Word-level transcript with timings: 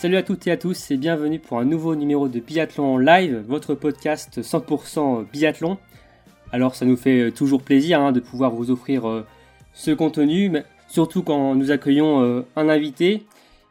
Salut 0.00 0.16
à 0.16 0.22
toutes 0.22 0.46
et 0.46 0.50
à 0.50 0.56
tous 0.56 0.90
et 0.90 0.96
bienvenue 0.96 1.38
pour 1.38 1.58
un 1.58 1.66
nouveau 1.66 1.94
numéro 1.94 2.26
de 2.26 2.40
Biathlon 2.40 2.96
Live, 2.96 3.44
votre 3.46 3.74
podcast 3.74 4.40
100% 4.40 5.26
biathlon. 5.30 5.76
Alors 6.52 6.74
ça 6.74 6.86
nous 6.86 6.96
fait 6.96 7.30
toujours 7.32 7.60
plaisir 7.60 8.00
hein, 8.00 8.10
de 8.10 8.18
pouvoir 8.18 8.50
vous 8.50 8.70
offrir 8.70 9.06
euh, 9.06 9.26
ce 9.74 9.90
contenu, 9.90 10.48
mais 10.48 10.64
surtout 10.88 11.22
quand 11.22 11.54
nous 11.54 11.70
accueillons 11.70 12.22
euh, 12.22 12.46
un 12.56 12.70
invité. 12.70 13.24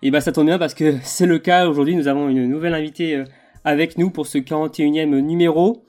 Et 0.04 0.12
bah 0.12 0.22
ça 0.22 0.32
tombe 0.32 0.46
bien 0.46 0.60
parce 0.60 0.76
que 0.76 0.98
c'est 1.04 1.26
le 1.26 1.40
cas 1.40 1.68
aujourd'hui, 1.68 1.96
nous 1.96 2.08
avons 2.08 2.30
une 2.30 2.46
nouvelle 2.46 2.76
invitée 2.76 3.16
euh, 3.16 3.26
avec 3.66 3.98
nous 3.98 4.12
pour 4.12 4.28
ce 4.28 4.38
41e 4.38 5.08
numéro. 5.22 5.84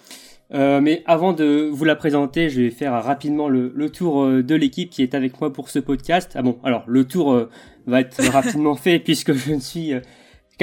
mais 0.51 1.03
avant 1.05 1.35
de 1.35 1.69
vous 1.71 1.85
la 1.85 1.97
présenter, 1.97 2.49
je 2.49 2.63
vais 2.63 2.71
faire 2.71 2.95
rapidement 3.05 3.51
le, 3.51 3.91
tour 3.91 4.27
de 4.27 4.55
l'équipe 4.55 4.89
qui 4.89 5.03
est 5.03 5.15
avec 5.15 5.39
moi 5.39 5.53
pour 5.53 5.69
ce 5.69 5.81
podcast. 5.81 6.33
Ah 6.35 6.41
bon, 6.41 6.59
alors 6.65 6.85
le 6.87 7.05
tour 7.05 7.47
va 7.87 8.01
être 8.01 8.25
rapidement 8.31 8.75
fait 8.87 8.99
puisque 9.01 9.35
je 9.35 9.53
ne 9.53 9.61
suis 9.61 9.93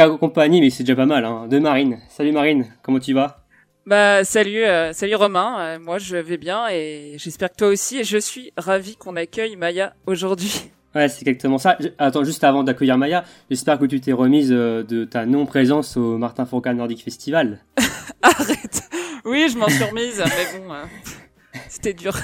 compagnie, 0.06 0.62
mais 0.62 0.70
c'est 0.70 0.84
déjà 0.84 0.96
pas 0.96 1.06
mal, 1.06 1.26
hein, 1.26 1.48
de 1.48 1.60
Marine. 1.60 1.98
Salut 2.10 2.32
Marine, 2.32 2.68
comment 2.84 3.00
tu 3.00 3.14
vas? 3.14 3.44
Bah 3.86 4.24
salut, 4.24 4.64
euh, 4.64 4.94
salut 4.94 5.16
Romain. 5.16 5.60
Euh, 5.60 5.80
moi 5.80 5.98
je 5.98 6.18
vais 6.18 6.38
bien 6.38 6.68
et 6.70 7.16
j'espère 7.18 7.50
que 7.50 7.56
toi 7.56 7.68
aussi. 7.70 8.00
Et 8.00 8.04
je 8.04 8.18
suis 8.18 8.52
ravi 8.58 8.96
qu'on 8.98 9.16
accueille 9.16 9.56
Maya 9.56 9.94
aujourd'hui. 10.06 10.54
Ouais, 10.96 11.10
c'est 11.10 11.28
exactement 11.28 11.60
ça. 11.60 11.78
Attends, 12.00 12.24
juste 12.24 12.44
avant 12.44 12.64
d'accueillir 12.64 12.98
Maya, 12.98 13.24
j'espère 13.52 13.78
que 13.78 13.86
tu 13.86 14.00
t'es 14.00 14.14
remise 14.14 14.52
euh, 14.52 14.84
de 14.84 15.06
ta 15.06 15.28
non-présence 15.28 15.96
au 15.96 16.18
Martin 16.18 16.48
Fourcade 16.48 16.76
Nordic 16.76 17.04
Festival. 17.04 17.60
Arrête. 18.24 18.90
Oui, 19.24 19.48
je 19.52 19.60
m'en 19.60 19.68
suis 19.68 19.84
remise, 19.84 20.24
mais 20.26 20.60
bon, 20.60 20.74
c'était 21.70 21.94
dur. 21.94 22.16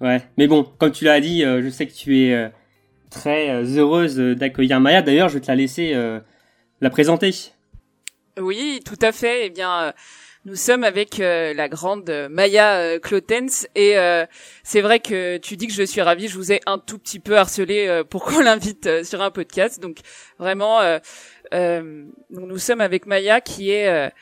Ouais, 0.00 0.22
mais 0.38 0.46
bon, 0.46 0.64
comme 0.78 0.92
tu 0.92 1.04
l'as 1.04 1.20
dit, 1.20 1.42
je 1.42 1.68
sais 1.68 1.86
que 1.86 1.92
tu 1.92 2.20
es 2.20 2.50
très 3.10 3.64
heureuse 3.76 4.16
d'accueillir 4.16 4.80
Maya. 4.80 5.02
D'ailleurs, 5.02 5.28
je 5.28 5.34
vais 5.34 5.40
te 5.40 5.48
la 5.48 5.56
laisser 5.56 5.92
la 6.80 6.90
présenter. 6.90 7.52
Oui, 8.38 8.80
tout 8.84 8.98
à 9.02 9.12
fait. 9.12 9.46
Eh 9.46 9.50
bien, 9.50 9.82
euh, 9.82 9.92
nous 10.44 10.56
sommes 10.56 10.84
avec 10.84 11.20
euh, 11.20 11.52
la 11.52 11.68
grande 11.68 12.10
Maya 12.30 12.76
euh, 12.76 12.98
Clotens 12.98 13.66
et 13.74 13.96
c'est 14.62 14.80
vrai 14.80 15.00
que 15.00 15.36
tu 15.38 15.56
dis 15.56 15.66
que 15.66 15.72
je 15.72 15.82
suis 15.82 16.00
ravie. 16.00 16.28
Je 16.28 16.36
vous 16.36 16.52
ai 16.52 16.60
un 16.66 16.78
tout 16.78 16.98
petit 16.98 17.20
peu 17.20 17.36
harcelé 17.36 18.02
pour 18.08 18.24
qu'on 18.26 18.40
l'invite 18.40 19.04
sur 19.04 19.22
un 19.22 19.30
podcast. 19.30 19.80
Donc 19.80 19.98
vraiment, 20.38 20.80
nous 21.52 22.58
sommes 22.58 22.80
avec 22.80 23.06
Maya 23.06 23.40
qui 23.40 23.70
est 23.70 24.12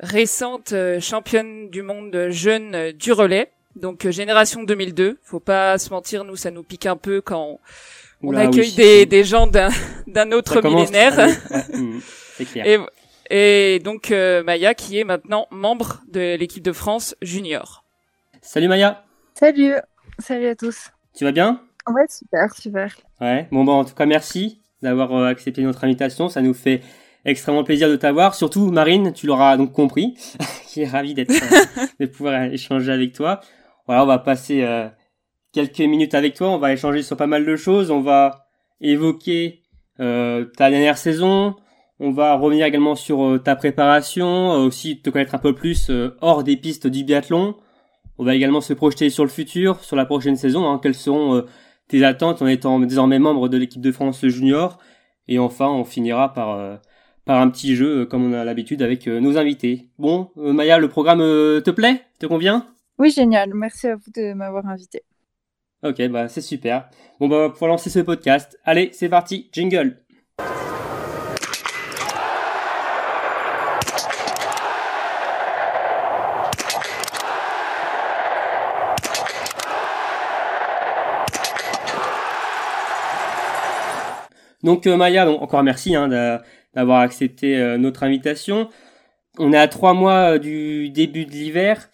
récente 0.00 0.74
championne 1.00 1.70
du 1.70 1.82
monde 1.82 2.28
jeune 2.30 2.92
du 2.92 3.12
relais. 3.12 3.52
Donc 3.76 4.08
génération 4.08 4.64
2002. 4.64 5.18
Faut 5.22 5.38
pas 5.38 5.78
se 5.78 5.90
mentir, 5.90 6.24
nous 6.24 6.36
ça 6.36 6.50
nous 6.50 6.64
pique 6.64 6.86
un 6.86 6.96
peu 6.96 7.20
quand 7.20 7.60
accueille 8.34 8.72
des, 8.72 9.06
des 9.06 9.24
gens 9.24 9.46
d'un, 9.46 9.70
d'un 10.06 10.32
autre 10.32 10.60
millénaire. 10.62 11.28
Mm, 11.72 11.98
c'est 12.36 12.44
clair. 12.44 12.66
Et, 12.66 12.78
et 13.30 13.78
donc 13.78 14.10
euh, 14.10 14.42
Maya 14.42 14.74
qui 14.74 14.98
est 14.98 15.04
maintenant 15.04 15.46
membre 15.50 16.00
de 16.08 16.36
l'équipe 16.36 16.62
de 16.62 16.72
France 16.72 17.14
junior. 17.22 17.84
Salut 18.42 18.68
Maya. 18.68 19.04
Salut. 19.34 19.74
Salut 20.18 20.48
à 20.48 20.54
tous. 20.54 20.90
Tu 21.16 21.24
vas 21.24 21.32
bien? 21.32 21.62
Ouais, 21.88 22.04
super, 22.08 22.54
super. 22.54 22.96
Ouais. 23.20 23.48
Bon 23.50 23.64
bah 23.64 23.72
en 23.72 23.84
tout 23.84 23.94
cas 23.94 24.06
merci 24.06 24.60
d'avoir 24.82 25.14
euh, 25.14 25.26
accepté 25.26 25.62
notre 25.62 25.84
invitation. 25.84 26.28
Ça 26.28 26.42
nous 26.42 26.54
fait 26.54 26.82
extrêmement 27.24 27.64
plaisir 27.64 27.88
de 27.88 27.96
t'avoir. 27.96 28.34
Surtout 28.34 28.70
Marine, 28.70 29.12
tu 29.12 29.26
l'auras 29.26 29.56
donc 29.56 29.72
compris, 29.72 30.14
qui 30.66 30.82
est 30.82 30.88
ravie 30.88 31.14
d'être 31.14 31.30
euh, 31.30 31.86
de 32.00 32.06
pouvoir 32.06 32.44
échanger 32.44 32.92
avec 32.92 33.12
toi. 33.12 33.40
Voilà, 33.86 34.04
on 34.04 34.06
va 34.06 34.18
passer 34.18 34.62
quelques 35.52 35.80
minutes 35.80 36.14
avec 36.14 36.34
toi. 36.34 36.50
On 36.50 36.58
va 36.58 36.72
échanger 36.72 37.02
sur 37.02 37.16
pas 37.16 37.26
mal 37.26 37.44
de 37.44 37.56
choses. 37.56 37.90
On 37.90 38.00
va 38.00 38.46
évoquer 38.80 39.62
euh, 40.00 40.46
ta 40.56 40.70
dernière 40.70 40.98
saison. 40.98 41.56
On 41.98 42.12
va 42.12 42.34
revenir 42.34 42.64
également 42.64 42.94
sur 42.94 43.22
euh, 43.22 43.38
ta 43.38 43.56
préparation, 43.56 44.52
euh, 44.52 44.66
aussi 44.66 45.02
te 45.02 45.10
connaître 45.10 45.34
un 45.34 45.38
peu 45.38 45.54
plus 45.54 45.90
hors 46.20 46.42
des 46.42 46.56
pistes 46.56 46.86
du 46.86 47.04
biathlon. 47.04 47.56
On 48.18 48.24
va 48.24 48.34
également 48.34 48.60
se 48.60 48.72
projeter 48.72 49.10
sur 49.10 49.24
le 49.24 49.30
futur, 49.30 49.82
sur 49.84 49.96
la 49.96 50.06
prochaine 50.06 50.36
saison. 50.36 50.68
Hein. 50.68 50.80
Quelles 50.82 50.94
seront 50.94 51.44
tes 51.88 52.04
attentes 52.04 52.42
en 52.42 52.46
étant 52.46 52.78
désormais 52.80 53.18
membre 53.18 53.48
de 53.48 53.56
l'équipe 53.56 53.80
de 53.80 53.92
France 53.92 54.26
junior 54.26 54.78
Et 55.26 55.38
enfin, 55.38 55.68
on 55.68 55.84
finira 55.84 56.34
par 56.34 56.80
par 57.24 57.40
un 57.40 57.48
petit 57.48 57.76
jeu 57.76 58.04
comme 58.04 58.30
on 58.30 58.34
a 58.34 58.44
l'habitude 58.44 58.82
avec 58.82 59.06
nos 59.06 59.38
invités. 59.38 59.88
Bon, 59.98 60.30
Maya, 60.36 60.78
le 60.78 60.88
programme 60.88 61.20
te 61.20 61.70
plaît? 61.70 62.02
Te 62.18 62.26
convient? 62.26 62.66
Oui, 62.98 63.10
génial. 63.10 63.54
Merci 63.54 63.86
à 63.86 63.96
vous 63.96 64.10
de 64.14 64.34
m'avoir 64.34 64.66
invité. 64.66 65.02
Ok, 65.82 66.08
bah 66.08 66.28
c'est 66.28 66.42
super. 66.42 66.88
Bon 67.20 67.28
bah 67.28 67.52
pour 67.56 67.66
lancer 67.66 67.90
ce 67.90 68.00
podcast, 68.00 68.58
allez, 68.64 68.90
c'est 68.92 69.08
parti, 69.08 69.48
jingle. 69.52 69.96
Donc 84.62 84.86
euh, 84.86 84.96
Maya, 84.96 85.30
encore 85.30 85.62
merci 85.62 85.94
hein, 85.94 86.08
d'avoir 86.74 87.00
accepté 87.00 87.56
euh, 87.56 87.78
notre 87.78 88.02
invitation. 88.02 88.68
On 89.38 89.52
est 89.52 89.58
à 89.58 89.68
trois 89.68 89.94
mois 89.94 90.34
euh, 90.34 90.38
du 90.38 90.90
début 90.90 91.24
de 91.24 91.30
l'hiver. 91.30 91.88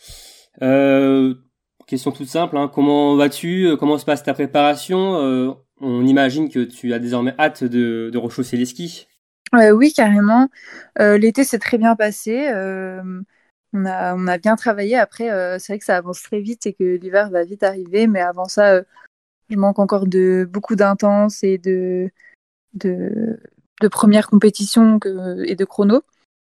Question 1.87 2.11
toute 2.13 2.29
simple, 2.29 2.57
hein. 2.57 2.71
comment 2.73 3.17
vas-tu? 3.17 3.67
Euh, 3.67 3.77
Comment 3.77 3.99
se 3.99 4.05
passe 4.05 4.23
ta 4.23 4.35
préparation? 4.35 5.17
Euh, 5.17 5.53
On 5.81 6.05
imagine 6.05 6.51
que 6.51 6.65
tu 6.65 6.93
as 6.93 6.99
désormais 6.99 7.35
hâte 7.39 7.65
de, 7.65 8.17
rechausser 8.17 8.57
les 8.57 8.67
skis. 8.67 9.07
Euh, 9.55 9.71
oui, 9.71 9.93
carrément. 9.93 10.49
L'été 10.99 11.45
s'est 11.45 11.59
très 11.59 11.79
bien 11.79 11.95
passé. 11.97 12.51
on, 13.73 13.85
a, 13.85 14.39
bien 14.39 14.57
travaillé. 14.57 14.97
Après, 14.97 15.29
c'est 15.59 15.73
vrai 15.73 15.79
que 15.79 15.85
ça 15.85 15.97
avance 15.97 16.23
très 16.23 16.41
vite 16.41 16.67
et 16.67 16.73
que 16.73 16.97
l'hiver 16.97 17.31
va 17.31 17.45
vite 17.45 17.63
arriver. 17.63 18.07
Mais 18.07 18.21
avant 18.21 18.47
ça, 18.47 18.83
je 19.51 19.57
manque 19.57 19.79
encore 19.79 20.07
de 20.07 20.49
beaucoup 20.51 20.77
d'intenses 20.77 21.45
et 21.45 21.59
de, 21.59 22.11
de, 22.75 23.39
premières 23.91 24.29
compétitions 24.29 24.99
et 25.45 25.55
de 25.55 25.65
chrono. 25.65 26.03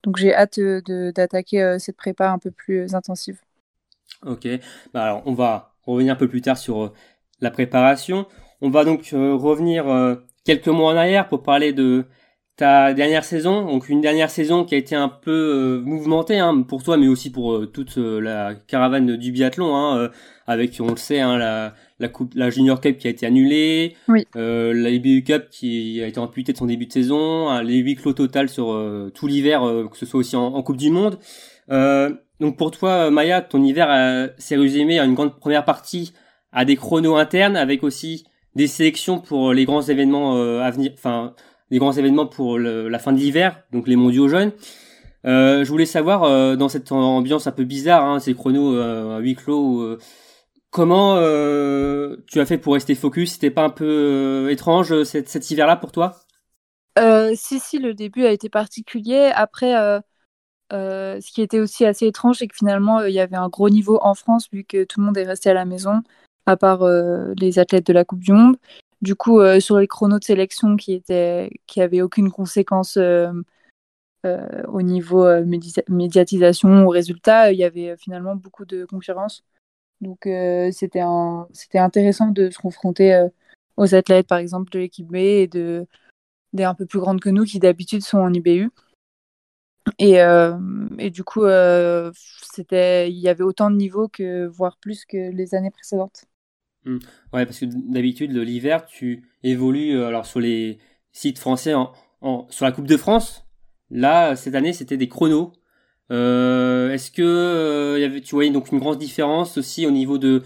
Donc 0.05 0.19
j'ai 0.19 0.35
hâte 0.35 0.61
d'attaquer 0.61 1.77
cette 1.79 1.97
prépa 1.97 2.31
un 2.31 2.39
peu 2.39 2.51
plus 2.51 2.95
intensive. 2.95 3.44
Ok. 4.27 4.49
Bah 4.93 5.05
alors, 5.05 5.23
on 5.27 5.35
va 5.35 5.75
revenir 5.87 6.13
un 6.13 6.17
peu 6.17 6.29
plus 6.29 6.41
tard 6.41 6.59
sur 6.59 6.85
euh, 6.85 6.93
la 7.41 7.51
préparation. 7.51 8.27
On 8.61 8.71
va 8.71 8.85
donc 8.85 9.11
euh, 9.13 9.35
revenir 9.35 9.89
euh, 9.89 10.17
quelques 10.45 10.69
mois 10.69 10.93
en 10.93 10.97
arrière 10.97 11.29
pour 11.29 11.43
parler 11.43 11.73
de 11.73 12.07
ta 12.57 12.95
dernière 12.95 13.25
saison. 13.25 13.67
Donc 13.67 13.89
une 13.89 14.01
dernière 14.01 14.31
saison 14.31 14.65
qui 14.65 14.75
a 14.75 14.79
été 14.79 14.95
un 14.95 15.09
peu 15.09 15.83
mouvementée 15.85 16.39
hein, 16.39 16.63
pour 16.63 16.85
toi, 16.85 16.97
mais 16.97 17.09
aussi 17.09 17.33
pour 17.33 17.69
toute 17.73 17.97
la 17.97 18.55
caravane 18.55 19.17
du 19.17 19.33
biathlon, 19.33 19.75
hein, 19.75 20.11
avec, 20.47 20.77
on 20.81 20.91
le 20.93 20.97
sait, 20.97 21.19
hein, 21.19 21.37
la, 21.37 21.75
la 21.99 22.07
coupe, 22.07 22.33
la 22.37 22.51
Junior 22.51 22.81
Cup 22.81 22.99
qui 22.99 23.09
a 23.09 23.11
été 23.11 23.27
annulée, 23.27 23.97
oui. 24.07 24.25
la 24.37 24.89
IBU 24.89 25.25
Cup 25.25 25.49
qui 25.51 26.01
a 26.01 26.07
été 26.07 26.21
amputée 26.21 26.53
de 26.53 26.59
son 26.59 26.67
début 26.67 26.87
de 26.87 26.93
saison, 26.93 27.49
hein, 27.49 27.61
les 27.65 27.79
huit 27.79 27.97
clos 27.97 28.13
total 28.13 28.49
sur 28.49 28.81
tout 29.13 29.27
l'hiver, 29.27 29.63
que 29.91 29.97
ce 29.99 30.07
soit 30.07 30.21
aussi 30.21 30.37
en, 30.37 30.45
en 30.45 30.63
Coupe 30.63 30.77
du 30.77 30.91
Monde. 30.91 31.19
Donc 32.41 32.57
pour 32.57 32.71
toi, 32.71 33.11
Maya, 33.11 33.41
ton 33.43 33.63
hiver 33.63 33.89
euh, 33.91 34.29
s'est 34.39 34.57
résumé 34.57 34.99
à 34.99 35.05
une 35.05 35.15
grande 35.15 35.39
première 35.39 35.65
partie 35.65 36.13
à 36.53 36.65
des 36.65 36.77
chronos 36.77 37.17
internes, 37.17 37.57
avec 37.57 37.83
aussi 37.83 38.27
des 38.55 38.67
sélections 38.67 39.19
pour 39.19 39.53
les 39.53 39.65
grands 39.65 39.83
événements 39.83 40.37
euh, 40.37 40.61
à 40.61 40.71
venir, 40.71 40.93
enfin 40.95 41.35
les 41.71 41.79
grands 41.79 41.93
événements 41.93 42.27
pour 42.27 42.59
la 42.59 42.99
fin 42.99 43.13
de 43.13 43.19
l'hiver, 43.19 43.63
donc 43.73 43.89
les 43.89 43.97
mondiaux 43.97 44.29
jeunes. 44.29 44.53
Euh, 45.27 45.65
je 45.65 45.71
voulais 45.71 45.87
savoir 45.87 46.25
euh, 46.25 46.55
dans 46.55 46.69
cette 46.69 46.93
ambiance 46.93 47.47
un 47.47 47.53
peu 47.53 47.65
bizarre, 47.65 48.05
hein, 48.05 48.21
ces 48.21 48.35
chronos 48.35 48.77
à 48.77 49.19
huis 49.19 49.35
clos, 49.35 49.99
comment 50.71 51.17
tu 51.17 52.41
as 52.41 52.47
fait 52.47 52.59
pour 52.59 52.75
rester 52.75 52.95
focus? 52.95 53.33
C'était 53.33 53.51
pas 53.51 53.65
un 53.65 53.71
peu 53.71 54.49
étrange 54.51 55.03
cet, 55.05 55.29
cet 55.29 55.51
hiver-là 55.51 55.77
pour 55.77 55.91
toi? 55.91 56.15
Si 57.35 57.59
si, 57.59 57.79
le 57.79 57.95
début 57.95 58.25
a 58.25 58.31
été 58.31 58.49
particulier. 58.49 59.33
Après 59.35 59.75
euh, 60.73 61.21
ce 61.21 61.31
qui 61.31 61.43
était 61.43 61.61
aussi 61.61 61.85
assez 61.85 62.07
étrange, 62.07 62.39
c'est 62.39 62.49
que 62.49 62.57
finalement, 62.57 63.01
euh, 63.01 63.09
il 63.09 63.15
y 63.15 63.21
avait 63.21 63.37
un 63.37 63.49
gros 63.49 63.71
niveau 63.71 63.99
en 64.03 64.15
France, 64.15 64.49
vu 64.53 64.65
que 64.65 64.85
tout 64.85 65.01
le 65.01 65.07
monde 65.07 65.19
est 65.19 65.25
resté 65.25 65.51
à 65.51 65.55
la 65.55 65.65
maison, 65.65 66.03
à 66.47 66.57
part 66.57 66.83
euh, 66.83 67.35
les 67.39 67.59
athlètes 67.59 67.87
de 67.87 67.93
la 67.93 68.05
Coupe 68.05 68.21
du 68.21 68.33
Monde. 68.33 68.57
Du 69.03 69.15
coup, 69.17 69.41
sur 69.61 69.79
les 69.79 69.87
chronos 69.87 70.19
de 70.19 70.25
sélection 70.25 70.77
qui 70.77 70.95
étaient, 70.95 71.51
qui 71.67 71.83
aucune 72.01 72.31
conséquence 72.31 72.97
au 72.97 74.83
niveau 74.83 75.27
médiatisation 75.89 76.85
ou 76.87 76.89
résultat, 76.89 77.53
il 77.53 77.59
y 77.59 77.65
avait 77.65 77.99
finalement 77.99 78.35
beaucoup 78.35 78.65
de 78.65 78.87
concurrence. 78.87 79.45
Donc, 80.01 80.21
c'était 80.73 81.01
intéressant 81.75 82.29
de 82.29 82.49
se 82.49 82.59
confronter 82.59 83.29
aux 83.77 83.95
athlètes, 83.95 84.27
par 84.27 84.39
exemple, 84.39 84.71
de 84.71 84.79
l'équipe 84.79 85.09
B 85.09 85.17
et 85.17 85.49
de 85.49 85.87
des 86.55 86.65
un 86.65 86.75
peu 86.75 86.87
plus 86.87 87.01
grandes 87.01 87.21
que 87.21 87.29
nous 87.29 87.45
qui 87.45 87.59
d'habitude 87.59 88.03
sont 88.03 88.19
en 88.19 88.33
IBU. 88.33 88.71
Et, 89.99 90.21
euh, 90.21 90.57
et 90.99 91.11
du 91.11 91.25
coup, 91.25 91.45
euh, 91.45 92.11
c'était, 92.43 93.11
il 93.11 93.19
y 93.19 93.29
avait 93.29 93.45
autant 93.45 93.71
de 93.71 93.77
niveaux 93.77 94.09
que, 94.09 94.47
voire 94.47 94.79
plus 94.79 95.05
que 95.05 95.31
les 95.31 95.55
années 95.55 95.71
précédentes. 95.71 96.25
Mmh. 96.85 96.99
Ouais, 97.33 97.47
parce 97.47 97.61
que 97.61 97.67
d'habitude, 97.67 98.33
l'hiver, 98.33 98.85
tu 98.87 99.29
évolues 99.43 99.97
euh, 99.97 100.09
alors 100.09 100.27
sur 100.27 100.41
les 100.41 100.79
sites 101.13 101.39
français, 101.39 101.75
en, 101.75 101.93
en, 102.21 102.47
sur 102.51 102.65
la 102.65 102.73
Coupe 102.73 102.87
de 102.87 102.97
France, 102.97 103.43
Là, 103.91 104.35
cette 104.35 104.55
année, 104.55 104.73
c'était 104.73 104.97
des 104.97 105.09
chronos. 105.09 105.53
Est-ce 106.11 107.11
que 107.11 107.99
y 108.01 108.05
avait, 108.05 108.21
tu 108.23 108.35
voyais 108.35 108.51
donc 108.51 108.73
une 108.73 108.79
grande 108.79 108.99
différence 108.99 109.59
aussi 109.59 109.87
au 109.87 109.91
niveau 109.91 110.19
de 110.19 110.43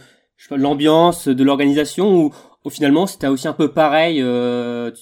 l'ambiance, 0.50 1.28
de 1.28 1.44
l'organisation, 1.44 2.14
ou, 2.14 2.34
ou 2.64 2.70
finalement 2.70 3.06
c'était 3.06 3.28
aussi 3.28 3.48
un 3.48 3.52
peu 3.52 3.72
pareil 3.72 4.18
que 4.18 4.92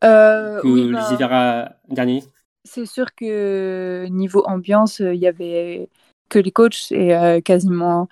les 0.00 0.92
bah, 0.92 1.08
hivers 1.12 1.74
derniers? 1.90 2.22
C'est 2.72 2.86
sûr 2.86 3.14
que 3.16 4.06
niveau 4.10 4.44
ambiance, 4.46 5.00
il 5.00 5.16
y 5.16 5.26
avait 5.26 5.88
que 6.28 6.38
les 6.38 6.52
coachs 6.52 6.92
et 6.92 7.42
quasiment 7.44 8.08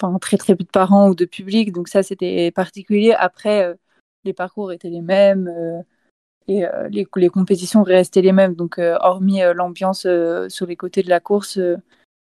enfin 0.00 0.18
très 0.18 0.36
très 0.36 0.56
peu 0.56 0.64
de 0.64 0.70
parents 0.70 1.08
ou 1.08 1.14
de 1.14 1.24
public, 1.24 1.72
donc 1.72 1.88
ça 1.88 2.02
c'était 2.02 2.50
particulier. 2.50 3.12
Après, 3.12 3.64
euh, 3.64 3.74
les 4.24 4.32
parcours 4.32 4.72
étaient 4.72 4.90
les 4.90 5.02
mêmes 5.02 5.48
euh, 5.48 5.82
et 6.48 6.64
euh, 6.64 6.88
les, 6.88 7.06
les, 7.16 7.28
compétitions 7.28 7.82
restaient 7.82 8.22
les 8.22 8.32
mêmes. 8.32 8.54
Donc 8.54 8.78
hormis 8.78 9.40
l'ambiance 9.54 10.06
sur 10.48 10.66
les 10.66 10.76
côtés 10.76 11.02
de 11.02 11.10
la 11.10 11.20
course, 11.20 11.58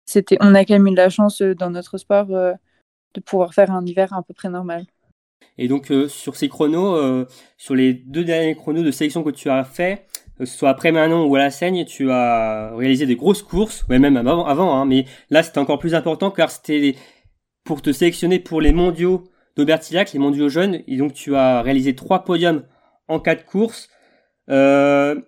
c'était, 0.06 0.38
on 0.40 0.56
a 0.56 0.64
quand 0.66 0.76
même 0.76 0.88
eu 0.88 0.92
de 0.92 0.96
la 0.96 1.10
chance 1.10 1.42
dans 1.42 1.70
notre 1.70 1.98
sport 1.98 2.28
de 2.28 3.22
pouvoir 3.26 3.54
faire 3.54 3.72
un 3.72 3.86
hiver 3.86 4.14
à 4.14 4.24
peu 4.24 4.34
près 4.34 4.50
normal. 4.50 4.86
Et 5.58 5.68
donc 5.68 5.92
sur 6.08 6.36
ces 6.36 6.50
chronos, 6.50 7.26
sur 7.58 7.76
les 7.76 7.94
deux 7.94 8.24
derniers 8.24 8.56
chronos 8.56 8.84
de 8.84 8.92
sélection 8.92 9.24
que 9.24 9.32
tu 9.32 9.50
as 9.50 9.64
fait, 9.64 10.08
soit 10.44 10.70
après 10.70 10.92
Manon 10.92 11.26
ou 11.26 11.36
à 11.36 11.40
la 11.40 11.52
Seigne, 11.52 11.86
tu 11.86 12.12
as 12.12 12.74
réalisé 12.76 13.06
des 13.06 13.16
grosses 13.16 13.42
courses, 13.42 13.86
ouais 13.90 14.00
même 14.00 14.18
avant, 14.18 14.46
avant 14.46 14.76
hein, 14.76 14.86
mais 14.86 15.06
là 15.30 15.44
c'était 15.44 15.60
encore 15.60 15.80
plus 15.80 15.96
important 15.96 16.32
car 16.32 16.52
c'était 16.52 16.96
pour 17.64 17.82
te 17.82 17.92
sélectionner 17.92 18.40
pour 18.40 18.62
les 18.62 18.72
mondiaux 18.72 19.24
d'Aubertillac, 19.56 20.14
les 20.14 20.20
mondiaux 20.20 20.50
jeunes. 20.50 20.82
Et 20.88 20.98
donc 20.98 21.14
tu 21.14 21.36
as 21.36 21.62
réalisé 21.62 21.96
trois 21.96 22.24
podiums 22.24 22.64
en 23.08 23.20
quatre 23.20 23.46
courses. 23.46 23.90
Euh, 24.50 25.20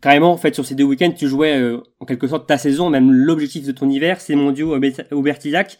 carrément, 0.00 0.32
en 0.32 0.36
fait, 0.36 0.54
sur 0.54 0.66
ces 0.66 0.74
deux 0.74 0.84
week-ends, 0.84 1.12
tu 1.12 1.28
jouais 1.28 1.58
euh, 1.58 1.80
en 2.00 2.06
quelque 2.06 2.26
sorte 2.26 2.48
ta 2.48 2.58
saison, 2.58 2.90
même 2.90 3.10
l'objectif 3.10 3.64
de 3.64 3.72
ton 3.72 3.88
hiver, 3.88 4.20
c'est 4.20 4.34
mondiaux 4.34 4.76
Aubertillac. 5.12 5.78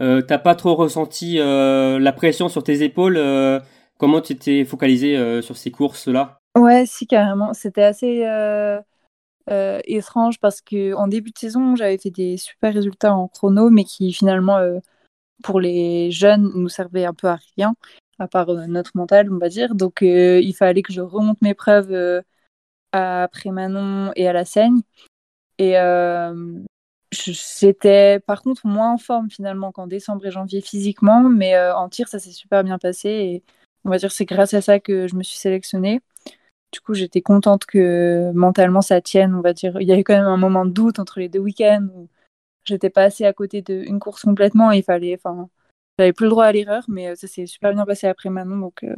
Euh, 0.00 0.22
T'as 0.22 0.38
pas 0.38 0.54
trop 0.54 0.74
ressenti 0.74 1.38
euh, 1.38 1.98
la 1.98 2.12
pression 2.12 2.48
sur 2.48 2.62
tes 2.62 2.82
épaules 2.82 3.16
euh, 3.16 3.58
Comment 3.98 4.20
tu 4.20 4.32
étais 4.32 4.64
focalisé 4.64 5.42
sur 5.42 5.56
ces 5.56 5.72
courses-là? 5.72 6.40
Ouais, 6.58 6.84
si 6.86 7.06
carrément. 7.06 7.54
C'était 7.54 7.82
assez 7.82 8.24
étrange 9.86 10.38
parce 10.40 10.60
que 10.60 10.94
en 10.94 11.08
début 11.08 11.30
de 11.30 11.38
saison, 11.38 11.74
j'avais 11.76 11.98
fait 11.98 12.10
des 12.10 12.36
super 12.36 12.74
résultats 12.74 13.14
en 13.14 13.28
chrono, 13.28 13.70
mais 13.70 13.84
qui 13.84 14.12
finalement 14.12 14.58
pour 15.42 15.60
les 15.60 16.10
jeunes 16.10 16.50
nous 16.54 16.68
servait 16.68 17.04
un 17.04 17.14
peu 17.14 17.28
à 17.28 17.38
rien, 17.56 17.74
à 18.18 18.28
part 18.28 18.50
euh, 18.50 18.66
notre 18.66 18.92
mental, 18.94 19.32
on 19.32 19.38
va 19.38 19.48
dire. 19.48 19.74
Donc 19.74 20.02
euh, 20.02 20.40
il 20.40 20.54
fallait 20.54 20.82
que 20.82 20.92
je 20.92 21.00
remonte 21.00 21.40
mes 21.42 21.54
preuves 21.54 21.92
euh, 21.92 22.22
après 22.92 23.50
Manon 23.50 24.12
et 24.16 24.28
à 24.28 24.32
la 24.32 24.44
Seigne. 24.44 24.80
Et 25.58 25.74
j'étais 27.10 28.20
par 28.20 28.42
contre 28.42 28.66
moins 28.66 28.92
en 28.92 28.98
forme 28.98 29.30
finalement 29.30 29.72
qu'en 29.72 29.86
décembre 29.86 30.26
et 30.26 30.30
janvier 30.30 30.60
physiquement, 30.60 31.22
mais 31.22 31.58
en 31.72 31.88
tir 31.88 32.06
ça 32.08 32.18
s'est 32.18 32.32
super 32.32 32.62
bien 32.62 32.78
passé 32.78 33.08
et 33.08 33.44
on 33.84 33.90
va 33.90 33.98
dire 33.98 34.12
c'est 34.12 34.24
grâce 34.24 34.54
à 34.54 34.60
ça 34.60 34.78
que 34.78 35.08
je 35.08 35.16
me 35.16 35.22
suis 35.24 35.38
sélectionnée. 35.38 36.00
Du 36.72 36.80
coup, 36.80 36.94
j'étais 36.94 37.22
contente 37.22 37.64
que 37.64 38.30
mentalement 38.32 38.82
ça 38.82 39.00
tienne, 39.00 39.34
on 39.34 39.40
va 39.40 39.52
dire. 39.54 39.80
Il 39.80 39.88
y 39.88 39.92
avait 39.92 40.04
quand 40.04 40.14
même 40.16 40.26
un 40.26 40.36
moment 40.36 40.66
de 40.66 40.70
doute 40.70 40.98
entre 40.98 41.18
les 41.18 41.28
deux 41.28 41.38
week-ends 41.38 41.86
où 41.94 42.08
j'étais 42.64 42.90
passée 42.90 43.24
à 43.24 43.32
côté 43.32 43.62
d'une 43.62 43.98
course 43.98 44.22
complètement. 44.22 44.70
il 44.70 44.82
fallait, 44.82 45.14
enfin, 45.14 45.48
j'avais 45.98 46.12
plus 46.12 46.24
le 46.24 46.30
droit 46.30 46.44
à 46.44 46.52
l'erreur, 46.52 46.84
mais 46.88 47.08
euh, 47.08 47.14
ça 47.16 47.26
s'est 47.26 47.46
super 47.46 47.72
bien 47.72 47.84
passé 47.84 48.06
après 48.06 48.30
Manon, 48.30 48.58
donc 48.58 48.84
euh, 48.84 48.94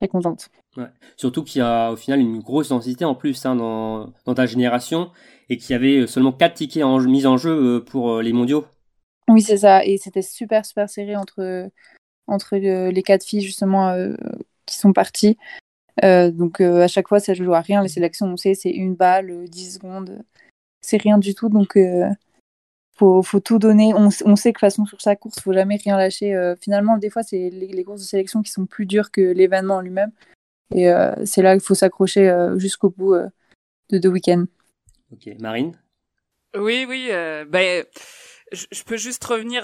très 0.00 0.08
contente. 0.08 0.48
Ouais. 0.76 0.88
Surtout 1.16 1.44
qu'il 1.44 1.60
y 1.60 1.62
a 1.62 1.92
au 1.92 1.96
final 1.96 2.20
une 2.20 2.40
grosse 2.40 2.68
densité 2.68 3.04
en 3.04 3.14
plus 3.14 3.46
hein, 3.46 3.56
dans, 3.56 4.12
dans, 4.24 4.34
ta 4.34 4.46
génération 4.46 5.10
et 5.48 5.56
qu'il 5.56 5.70
y 5.70 5.74
avait 5.74 6.06
seulement 6.06 6.32
4 6.32 6.54
tickets 6.54 6.82
en, 6.82 7.00
mis 7.00 7.26
en 7.26 7.36
jeu 7.36 7.50
euh, 7.50 7.80
pour 7.80 8.20
les 8.20 8.32
mondiaux. 8.32 8.66
Oui, 9.28 9.42
c'est 9.42 9.58
ça. 9.58 9.84
Et 9.84 9.96
c'était 9.96 10.22
super, 10.22 10.66
super 10.66 10.90
serré 10.90 11.16
entre, 11.16 11.70
entre 12.26 12.56
les 12.56 13.02
quatre 13.02 13.24
filles 13.24 13.42
justement 13.42 13.94
qui 14.66 14.76
sont 14.76 14.92
parties. 14.92 15.38
Donc 16.02 16.60
à 16.60 16.88
chaque 16.88 17.08
fois, 17.08 17.20
ça 17.20 17.34
joue 17.34 17.52
à 17.54 17.60
rien. 17.60 17.82
Les 17.82 17.88
sélections, 17.88 18.26
on 18.26 18.36
sait, 18.36 18.54
c'est 18.54 18.70
une 18.70 18.94
balle, 18.94 19.48
10 19.48 19.74
secondes. 19.74 20.22
C'est 20.80 20.96
rien 20.96 21.18
du 21.18 21.34
tout. 21.34 21.48
Donc 21.48 21.76
faut, 23.00 23.22
faut 23.22 23.40
tout 23.40 23.58
donner. 23.58 23.94
On, 23.94 24.10
on, 24.26 24.36
sait 24.36 24.52
que 24.52 24.60
façon 24.60 24.84
sur 24.84 25.00
sa 25.00 25.16
course, 25.16 25.40
faut 25.40 25.54
jamais 25.54 25.76
rien 25.76 25.96
lâcher. 25.96 26.34
Euh, 26.34 26.54
finalement, 26.60 26.98
des 26.98 27.08
fois, 27.08 27.22
c'est 27.22 27.48
les, 27.48 27.82
courses 27.82 28.02
de 28.02 28.06
sélection 28.06 28.42
qui 28.42 28.52
sont 28.52 28.66
plus 28.66 28.84
dures 28.84 29.10
que 29.10 29.22
l'événement 29.22 29.76
en 29.76 29.80
lui-même. 29.80 30.12
Et 30.74 30.90
euh, 30.90 31.14
c'est 31.24 31.40
là 31.40 31.54
qu'il 31.54 31.64
faut 31.64 31.74
s'accrocher 31.74 32.28
euh, 32.28 32.58
jusqu'au 32.58 32.90
bout 32.90 33.14
de 33.14 33.98
deux 33.98 34.10
week-ends. 34.10 34.44
Ok, 35.12 35.30
Marine? 35.40 35.72
Oui, 36.54 36.84
oui. 36.86 37.08
ben, 37.48 37.86
je, 38.52 38.82
peux 38.84 38.98
juste 38.98 39.24
revenir 39.24 39.62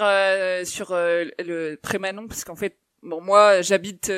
sur 0.65 0.93
le 0.93 1.75
pré-Manon 1.75 2.27
parce 2.27 2.43
qu'en 2.43 2.55
fait, 2.55 2.75
bon, 3.07 3.21
moi, 3.21 3.61
j'habite 3.61 4.11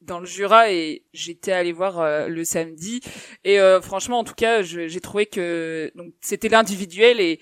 dans 0.00 0.20
le 0.20 0.26
Jura 0.26 0.70
et 0.70 1.04
j'étais 1.12 1.52
allé 1.52 1.72
voir 1.72 2.28
le 2.28 2.44
samedi. 2.44 3.00
Et 3.44 3.58
franchement, 3.82 4.18
en 4.18 4.24
tout 4.24 4.34
cas, 4.34 4.62
j'ai 4.62 5.00
trouvé 5.00 5.26
que 5.26 5.92
donc 5.94 6.12
c'était 6.20 6.48
l'individuel 6.48 7.20
et 7.20 7.40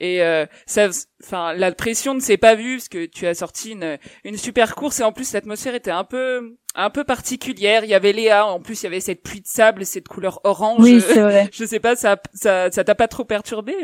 et 0.00 0.22
euh, 0.22 0.46
ça 0.66 0.88
enfin 1.22 1.52
la 1.54 1.72
pression 1.72 2.14
ne 2.14 2.20
s'est 2.20 2.36
pas 2.36 2.54
vue 2.54 2.76
parce 2.76 2.88
que 2.88 3.06
tu 3.06 3.26
as 3.26 3.34
sorti 3.34 3.72
une 3.72 3.98
une 4.24 4.36
super 4.36 4.74
course 4.74 5.00
et 5.00 5.02
en 5.02 5.12
plus 5.12 5.32
l'atmosphère 5.32 5.74
était 5.74 5.90
un 5.90 6.04
peu 6.04 6.56
un 6.74 6.90
peu 6.90 7.04
particulière. 7.04 7.84
Il 7.84 7.90
y 7.90 7.94
avait 7.94 8.12
Léa 8.12 8.46
en 8.46 8.60
plus 8.60 8.82
il 8.82 8.84
y 8.84 8.86
avait 8.88 9.00
cette 9.00 9.22
pluie 9.22 9.40
de 9.40 9.46
sable 9.46 9.86
cette 9.86 10.08
couleur 10.08 10.40
orange. 10.44 10.80
Oui 10.80 11.00
c'est 11.00 11.20
vrai. 11.20 11.48
Je 11.52 11.64
sais 11.64 11.80
pas 11.80 11.96
ça 11.96 12.16
ça 12.34 12.70
ça 12.70 12.84
t'a 12.84 12.94
pas 12.94 13.08
trop 13.08 13.24
perturbé 13.24 13.74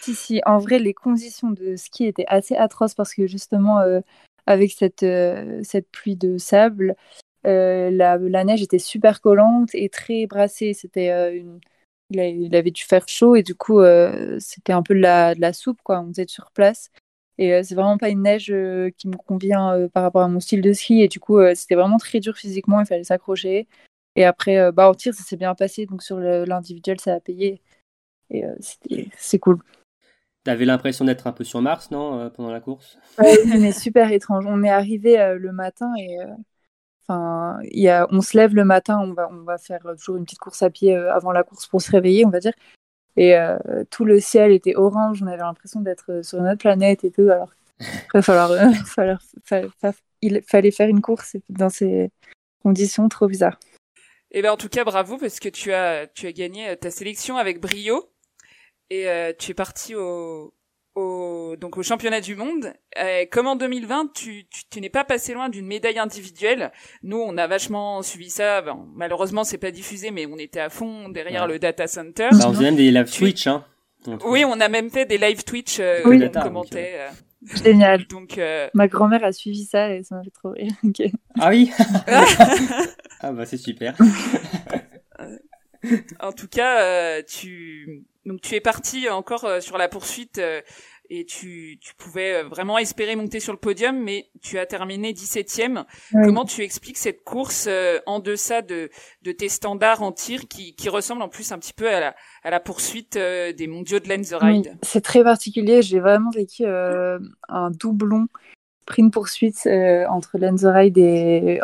si 0.00 0.14
si. 0.14 0.40
En 0.44 0.58
vrai 0.58 0.78
les 0.78 0.94
conditions 0.94 1.50
de 1.50 1.76
ski 1.76 2.06
étaient 2.06 2.26
assez 2.28 2.56
atroces 2.56 2.94
parce 2.94 3.14
que 3.14 3.26
justement 3.26 3.80
euh, 3.80 4.00
avec 4.46 4.72
cette 4.72 5.02
euh, 5.02 5.60
cette 5.62 5.90
pluie 5.90 6.16
de 6.16 6.38
sable 6.38 6.96
la, 7.44 8.16
la 8.16 8.44
neige 8.44 8.62
était 8.62 8.78
super 8.78 9.20
collante 9.20 9.74
et 9.74 9.90
très 9.90 10.26
brassée 10.26 10.72
c'était 10.72 11.10
une 11.36 11.60
il, 12.10 12.54
avait 12.54 12.70
dû 12.70 12.82
faire 12.82 13.08
chaud 13.08 13.36
et 13.36 13.42
du 13.42 13.54
coup, 13.54 13.80
euh, 13.80 14.36
c'était 14.40 14.72
un 14.72 14.82
peu 14.82 14.94
de 14.94 15.00
la, 15.00 15.52
soupe, 15.52 15.80
quoi. 15.82 16.00
On 16.00 16.08
faisait 16.08 16.26
sur 16.26 16.50
place. 16.52 16.90
Et 17.38 17.52
euh, 17.52 17.62
c'est 17.64 17.74
vraiment 17.74 17.98
pas 17.98 18.10
une 18.10 18.22
neige 18.22 18.50
euh, 18.50 18.90
qui 18.96 19.08
me 19.08 19.16
convient 19.16 19.88
par 19.92 20.02
rapport 20.04 20.22
à 20.22 20.28
mon 20.28 20.40
style 20.40 20.62
de 20.62 20.72
ski. 20.72 21.02
Et 21.02 21.08
du 21.08 21.20
coup, 21.20 21.38
c'était 21.54 21.74
vraiment 21.74 21.98
très 21.98 22.20
dur 22.20 22.36
physiquement, 22.36 22.80
il 22.80 22.86
fallait 22.86 23.04
s'accrocher. 23.04 23.66
Et 24.16 24.24
après, 24.24 24.70
bah, 24.72 24.88
en 24.88 24.94
tir, 24.94 25.14
ça 25.14 25.24
s'est 25.24 25.36
bien 25.36 25.54
passé. 25.54 25.86
Donc 25.86 26.02
sur 26.02 26.18
l'individuel, 26.18 27.00
ça 27.00 27.14
a 27.14 27.20
payé. 27.20 27.60
Et 28.30 28.44
c'est 29.18 29.38
cool. 29.38 29.58
T'avais 30.44 30.66
l'impression 30.66 31.04
d'être 31.04 31.26
un 31.26 31.32
peu 31.32 31.42
sur 31.42 31.60
Mars, 31.62 31.90
non, 31.90 32.30
pendant 32.30 32.52
la 32.52 32.60
course? 32.60 32.98
Oui, 33.18 33.36
mais 33.46 33.72
super 33.72 34.12
étrange. 34.12 34.44
On 34.46 34.62
est 34.62 34.70
arrivé 34.70 35.34
le 35.38 35.52
matin 35.52 35.90
et 35.98 36.18
Enfin, 37.06 37.58
y 37.64 37.88
a, 37.88 38.06
on 38.10 38.22
se 38.22 38.36
lève 38.36 38.54
le 38.54 38.64
matin, 38.64 38.98
on 38.98 39.12
va, 39.12 39.28
on 39.30 39.42
va 39.42 39.58
faire 39.58 39.80
toujours 39.98 40.16
une 40.16 40.24
petite 40.24 40.38
course 40.38 40.62
à 40.62 40.70
pied 40.70 40.96
euh, 40.96 41.12
avant 41.12 41.32
la 41.32 41.42
course 41.42 41.66
pour 41.66 41.82
se 41.82 41.90
réveiller, 41.90 42.24
on 42.24 42.30
va 42.30 42.40
dire. 42.40 42.54
Et 43.16 43.36
euh, 43.36 43.58
tout 43.90 44.04
le 44.04 44.20
ciel 44.20 44.52
était 44.52 44.74
orange, 44.74 45.22
on 45.22 45.26
avait 45.26 45.36
l'impression 45.36 45.80
d'être 45.80 46.22
sur 46.24 46.38
une 46.38 46.46
autre 46.46 46.58
planète 46.58 47.04
et 47.04 47.10
tout. 47.10 47.28
Alors, 47.30 47.52
il, 48.14 48.22
falloir, 48.22 48.50
il 50.22 50.42
fallait 50.46 50.70
faire 50.70 50.88
une 50.88 51.02
course 51.02 51.36
dans 51.50 51.68
ces 51.68 52.10
conditions 52.62 53.08
trop 53.08 53.26
bizarres. 53.26 53.58
Et 54.30 54.38
eh 54.38 54.42
ben 54.42 54.50
en 54.50 54.56
tout 54.56 54.68
cas 54.68 54.82
bravo 54.82 55.16
parce 55.16 55.38
que 55.38 55.48
tu 55.48 55.72
as 55.72 56.08
tu 56.08 56.26
as 56.26 56.32
gagné 56.32 56.76
ta 56.76 56.90
sélection 56.90 57.36
avec 57.36 57.60
brio 57.60 58.10
et 58.90 59.08
euh, 59.08 59.32
tu 59.38 59.52
es 59.52 59.54
parti 59.54 59.94
au 59.94 60.54
au 60.94 61.56
donc 61.60 61.76
au 61.76 61.82
championnat 61.82 62.20
du 62.20 62.36
monde. 62.36 62.72
Euh, 63.00 63.24
comme 63.30 63.46
en 63.46 63.56
2020, 63.56 64.12
tu, 64.14 64.46
tu, 64.48 64.62
tu 64.70 64.80
n'es 64.80 64.90
pas 64.90 65.04
passé 65.04 65.34
loin 65.34 65.48
d'une 65.48 65.66
médaille 65.66 65.98
individuelle. 65.98 66.70
Nous, 67.02 67.16
on 67.16 67.36
a 67.36 67.46
vachement 67.46 68.02
suivi 68.02 68.30
ça. 68.30 68.62
Bon, 68.62 68.86
malheureusement, 68.94 69.44
c'est 69.44 69.58
pas 69.58 69.70
diffusé, 69.70 70.10
mais 70.10 70.26
on 70.26 70.38
était 70.38 70.60
à 70.60 70.70
fond 70.70 71.08
derrière 71.08 71.46
le 71.46 71.58
data 71.58 71.86
center. 71.86 72.28
Bah, 72.30 72.46
on 72.46 72.52
faisait 72.52 72.64
même 72.64 72.76
des 72.76 72.90
live 72.90 73.10
Twitch, 73.10 73.46
hein. 73.46 73.64
Oui, 74.26 74.44
on 74.44 74.60
a 74.60 74.68
même 74.68 74.90
fait 74.90 75.06
des 75.06 75.18
live 75.18 75.44
Twitch 75.44 75.78
euh, 75.80 76.00
oui. 76.04 76.22
on 76.22 76.40
commentait. 76.40 76.94
Euh. 76.96 77.08
Génial. 77.62 78.06
Donc, 78.06 78.38
euh... 78.38 78.68
ma 78.74 78.88
grand-mère 78.88 79.24
a 79.24 79.32
suivi 79.32 79.64
ça 79.64 79.94
et 79.94 80.02
ça 80.02 80.16
m'a 80.16 80.22
fait 80.22 80.30
trop 80.30 80.50
rire. 80.50 80.72
Ah 81.40 81.50
oui. 81.50 81.70
ah 83.20 83.32
bah 83.32 83.46
c'est 83.46 83.56
super. 83.56 83.94
en 86.20 86.32
tout 86.32 86.48
cas, 86.48 86.82
euh, 86.82 87.22
tu 87.26 88.04
donc 88.26 88.40
tu 88.40 88.54
es 88.54 88.60
parti 88.60 89.08
encore 89.08 89.44
euh, 89.44 89.60
sur 89.60 89.78
la 89.78 89.88
poursuite 89.88 90.38
euh, 90.38 90.60
et 91.10 91.26
tu, 91.26 91.78
tu 91.82 91.94
pouvais 91.96 92.42
vraiment 92.42 92.78
espérer 92.78 93.14
monter 93.14 93.38
sur 93.38 93.52
le 93.52 93.58
podium, 93.58 94.02
mais 94.02 94.30
tu 94.40 94.58
as 94.58 94.64
terminé 94.64 95.12
17e. 95.12 95.84
Comment 96.12 96.46
tu 96.46 96.62
expliques 96.62 96.96
cette 96.96 97.22
course 97.24 97.68
en 98.06 98.20
deçà 98.20 98.62
de, 98.62 98.88
de 99.20 99.32
tes 99.32 99.50
standards 99.50 100.02
en 100.02 100.12
tir 100.12 100.48
qui, 100.48 100.74
qui 100.74 100.88
ressemble 100.88 101.20
en 101.20 101.28
plus 101.28 101.52
un 101.52 101.58
petit 101.58 101.74
peu 101.74 101.90
à 101.90 102.00
la, 102.00 102.14
à 102.42 102.48
la 102.48 102.58
poursuite 102.58 103.18
des 103.18 103.66
mondiaux 103.66 104.00
de 104.00 104.08
Lens 104.08 104.32
Ride? 104.32 104.78
C'est 104.80 105.02
très 105.02 105.22
particulier. 105.22 105.82
J'ai 105.82 106.00
vraiment 106.00 106.30
vécu 106.30 106.64
un 106.64 107.70
doublon 107.70 108.26
sprint 108.84 109.12
poursuite 109.12 109.68
entre 110.08 110.38
Lens 110.38 110.64
Ride 110.64 110.96
et 110.96 111.60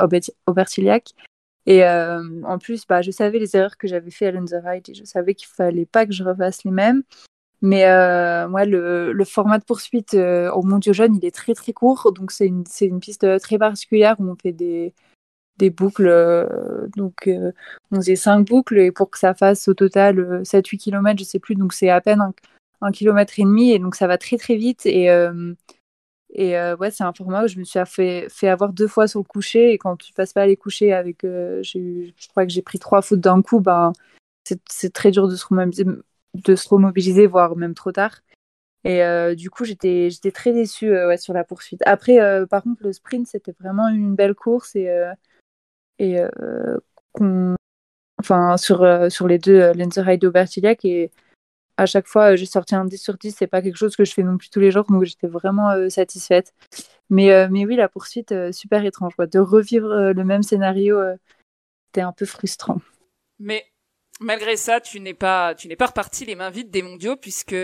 Aubertillac 0.46 1.14
Et 1.66 1.84
en 1.86 2.58
plus, 2.58 2.86
bah, 2.86 3.02
je 3.02 3.10
savais 3.10 3.38
les 3.38 3.56
erreurs 3.56 3.76
que 3.76 3.86
j'avais 3.86 4.10
fait 4.10 4.26
à 4.26 4.30
l'Underride 4.30 4.88
et 4.88 4.94
je 4.94 5.04
savais 5.04 5.34
qu'il 5.34 5.48
fallait 5.48 5.86
pas 5.86 6.06
que 6.06 6.12
je 6.12 6.24
refasse 6.24 6.64
les 6.64 6.70
mêmes. 6.70 7.02
Mais 7.62 7.84
moi, 8.48 8.64
le, 8.64 9.24
format 9.24 9.58
de 9.58 9.64
poursuite 9.64 10.14
au 10.14 10.62
Mondiaux 10.62 10.92
Jeune, 10.92 11.16
il 11.16 11.24
est 11.24 11.34
très 11.34 11.54
très 11.54 11.72
court. 11.72 12.12
Donc 12.12 12.32
c'est 12.32 12.46
une, 12.46 12.64
une, 12.80 13.00
piste 13.00 13.26
très 13.40 13.58
particulière 13.58 14.16
où 14.18 14.30
on 14.30 14.36
fait 14.36 14.52
des, 14.52 14.94
des 15.58 15.70
boucles. 15.70 16.48
donc 16.96 17.28
on 17.90 17.96
faisait 17.96 18.16
5 18.16 18.46
boucles 18.46 18.78
et 18.78 18.92
pour 18.92 19.10
que 19.10 19.18
ça 19.18 19.34
fasse 19.34 19.68
au 19.68 19.74
total 19.74 20.42
7-8 20.42 20.78
km, 20.78 21.18
je 21.18 21.24
sais 21.24 21.38
plus. 21.38 21.54
Donc 21.54 21.72
c'est 21.74 21.90
à 21.90 22.00
peine 22.00 22.20
un, 22.22 22.32
un, 22.80 22.90
kilomètre 22.90 23.38
et 23.38 23.44
demi 23.44 23.72
et 23.72 23.78
donc 23.78 23.94
ça 23.94 24.06
va 24.06 24.18
très 24.18 24.38
très 24.38 24.56
vite. 24.56 24.86
Et 24.86 25.10
et 26.32 26.56
euh, 26.56 26.76
ouais, 26.76 26.90
c'est 26.90 27.04
un 27.04 27.12
format 27.12 27.44
où 27.44 27.48
je 27.48 27.58
me 27.58 27.64
suis 27.64 27.80
fait, 27.86 28.28
avoir 28.48 28.72
deux 28.72 28.86
fois 28.86 29.08
sur 29.08 29.20
le 29.20 29.24
coucher. 29.24 29.72
Et 29.72 29.78
quand 29.78 29.96
tu 29.96 30.12
passes 30.12 30.32
pas 30.32 30.42
à 30.42 30.46
les 30.46 30.56
coucher 30.56 30.92
avec. 30.92 31.24
Euh, 31.24 31.62
je 31.62 32.28
crois 32.28 32.46
que 32.46 32.52
j'ai 32.52 32.62
pris 32.62 32.78
trois 32.78 33.02
fautes 33.02 33.20
d'un 33.20 33.42
coup, 33.42 33.60
ben, 33.60 33.92
c'est 34.68 34.92
très 34.92 35.10
dur 35.10 35.28
de 35.28 35.36
se, 35.36 35.46
remobiliser, 35.46 35.84
de 36.34 36.56
se 36.56 36.68
remobiliser, 36.68 37.26
voire 37.26 37.56
même 37.56 37.74
trop 37.74 37.92
tard. 37.92 38.20
Et 38.84 39.02
euh, 39.02 39.34
du 39.34 39.50
coup, 39.50 39.64
j'étais 39.64 40.08
très 40.32 40.52
déçue 40.52 40.90
ouais, 40.90 41.18
sur 41.18 41.34
la 41.34 41.44
poursuite. 41.44 41.82
Après, 41.84 42.18
par 42.46 42.62
contre, 42.62 42.82
le 42.84 42.92
sprint, 42.92 43.26
c'était 43.26 43.54
vraiment 43.58 43.88
une 43.88 44.14
belle 44.14 44.34
course. 44.34 44.76
Et, 44.76 44.88
et 45.98 46.18
enfin, 48.18 48.56
sur, 48.56 49.10
sur 49.10 49.26
les 49.26 49.38
deux, 49.38 49.72
Lenzerheide 49.72 50.24
et 50.24 50.30
Bertillac. 50.30 50.84
Et 50.84 51.10
à 51.76 51.86
chaque 51.86 52.06
fois, 52.06 52.32
euh, 52.32 52.36
j'ai 52.36 52.46
sorti 52.46 52.74
un 52.74 52.84
10 52.84 52.98
sur 52.98 53.16
10. 53.16 53.34
C'est 53.38 53.46
pas 53.46 53.62
quelque 53.62 53.76
chose 53.76 53.96
que 53.96 54.04
je 54.04 54.12
fais 54.12 54.22
non 54.22 54.36
plus 54.36 54.50
tous 54.50 54.60
les 54.60 54.70
jours, 54.70 54.84
donc 54.88 55.04
j'étais 55.04 55.26
vraiment 55.26 55.70
euh, 55.70 55.88
satisfaite. 55.88 56.54
Mais, 57.08 57.32
euh, 57.32 57.48
mais 57.50 57.64
oui, 57.64 57.76
la 57.76 57.88
poursuite, 57.88 58.34
super 58.52 58.84
étrange. 58.84 59.14
De 59.18 59.38
revivre 59.38 60.12
le 60.12 60.24
même 60.24 60.42
scénario, 60.42 61.00
c'était 61.86 62.02
un 62.02 62.12
peu 62.12 62.26
frustrant. 62.26 62.80
Mais 63.38 63.64
malgré 64.20 64.56
ça, 64.56 64.80
tu 64.80 65.00
n'es 65.00 65.14
pas, 65.14 65.54
tu 65.54 65.66
n'es 65.68 65.76
pas 65.76 65.86
reparti 65.86 66.24
les 66.24 66.36
mains 66.36 66.50
vides 66.50 66.70
des 66.70 66.82
mondiaux 66.82 67.16
puisque 67.16 67.56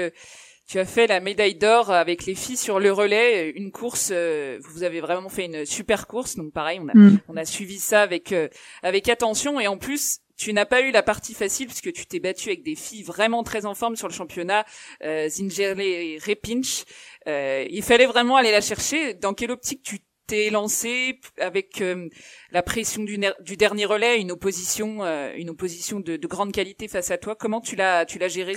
tu 0.66 0.78
as 0.80 0.84
fait 0.84 1.06
la 1.06 1.20
médaille 1.20 1.54
d'or 1.54 1.92
avec 1.92 2.26
les 2.26 2.34
filles 2.34 2.56
sur 2.56 2.80
le 2.80 2.90
relais, 2.90 3.50
une 3.50 3.70
course. 3.70 4.10
vous 4.10 4.82
avez 4.82 5.00
vraiment 5.00 5.28
fait 5.28 5.44
une 5.44 5.64
super 5.64 6.08
course, 6.08 6.34
donc 6.34 6.52
pareil, 6.52 6.80
on 6.82 6.88
a, 6.88 6.94
mm. 6.94 7.18
on 7.28 7.36
a 7.36 7.44
suivi 7.44 7.78
ça 7.78 8.02
avec 8.02 8.34
avec 8.82 9.08
attention 9.08 9.60
et 9.60 9.68
en 9.68 9.78
plus 9.78 10.22
tu 10.36 10.52
n'as 10.52 10.66
pas 10.66 10.82
eu 10.82 10.90
la 10.90 11.02
partie 11.02 11.34
facile 11.34 11.66
puisque 11.66 11.92
tu 11.92 12.06
t'es 12.06 12.20
battu 12.20 12.48
avec 12.48 12.62
des 12.62 12.74
filles 12.74 13.02
vraiment 13.02 13.42
très 13.42 13.66
en 13.66 13.74
forme 13.74 13.96
sur 13.96 14.08
le 14.08 14.12
championnat, 14.12 14.64
euh, 15.02 15.28
Zingerle 15.28 15.80
et 15.80 16.18
Repinch. 16.18 16.84
Euh, 17.26 17.66
il 17.70 17.82
fallait 17.82 18.06
vraiment 18.06 18.36
aller 18.36 18.50
la 18.50 18.60
chercher. 18.60 19.14
Dans 19.14 19.34
quelle 19.34 19.50
optique 19.50 19.82
tu 19.82 20.00
t'es 20.26 20.50
lancé 20.50 21.20
avec 21.40 21.80
euh, 21.80 22.08
la 22.50 22.62
pression 22.62 23.02
du, 23.04 23.18
dernier 23.56 23.86
relais, 23.86 24.20
une 24.20 24.32
opposition, 24.32 25.04
euh, 25.04 25.32
une 25.36 25.50
opposition 25.50 26.00
de, 26.00 26.16
de, 26.16 26.26
grande 26.26 26.52
qualité 26.52 26.88
face 26.88 27.10
à 27.10 27.18
toi? 27.18 27.34
Comment 27.36 27.60
tu 27.60 27.76
l'as, 27.76 28.04
tu 28.04 28.18
l'as 28.18 28.28
géré? 28.28 28.56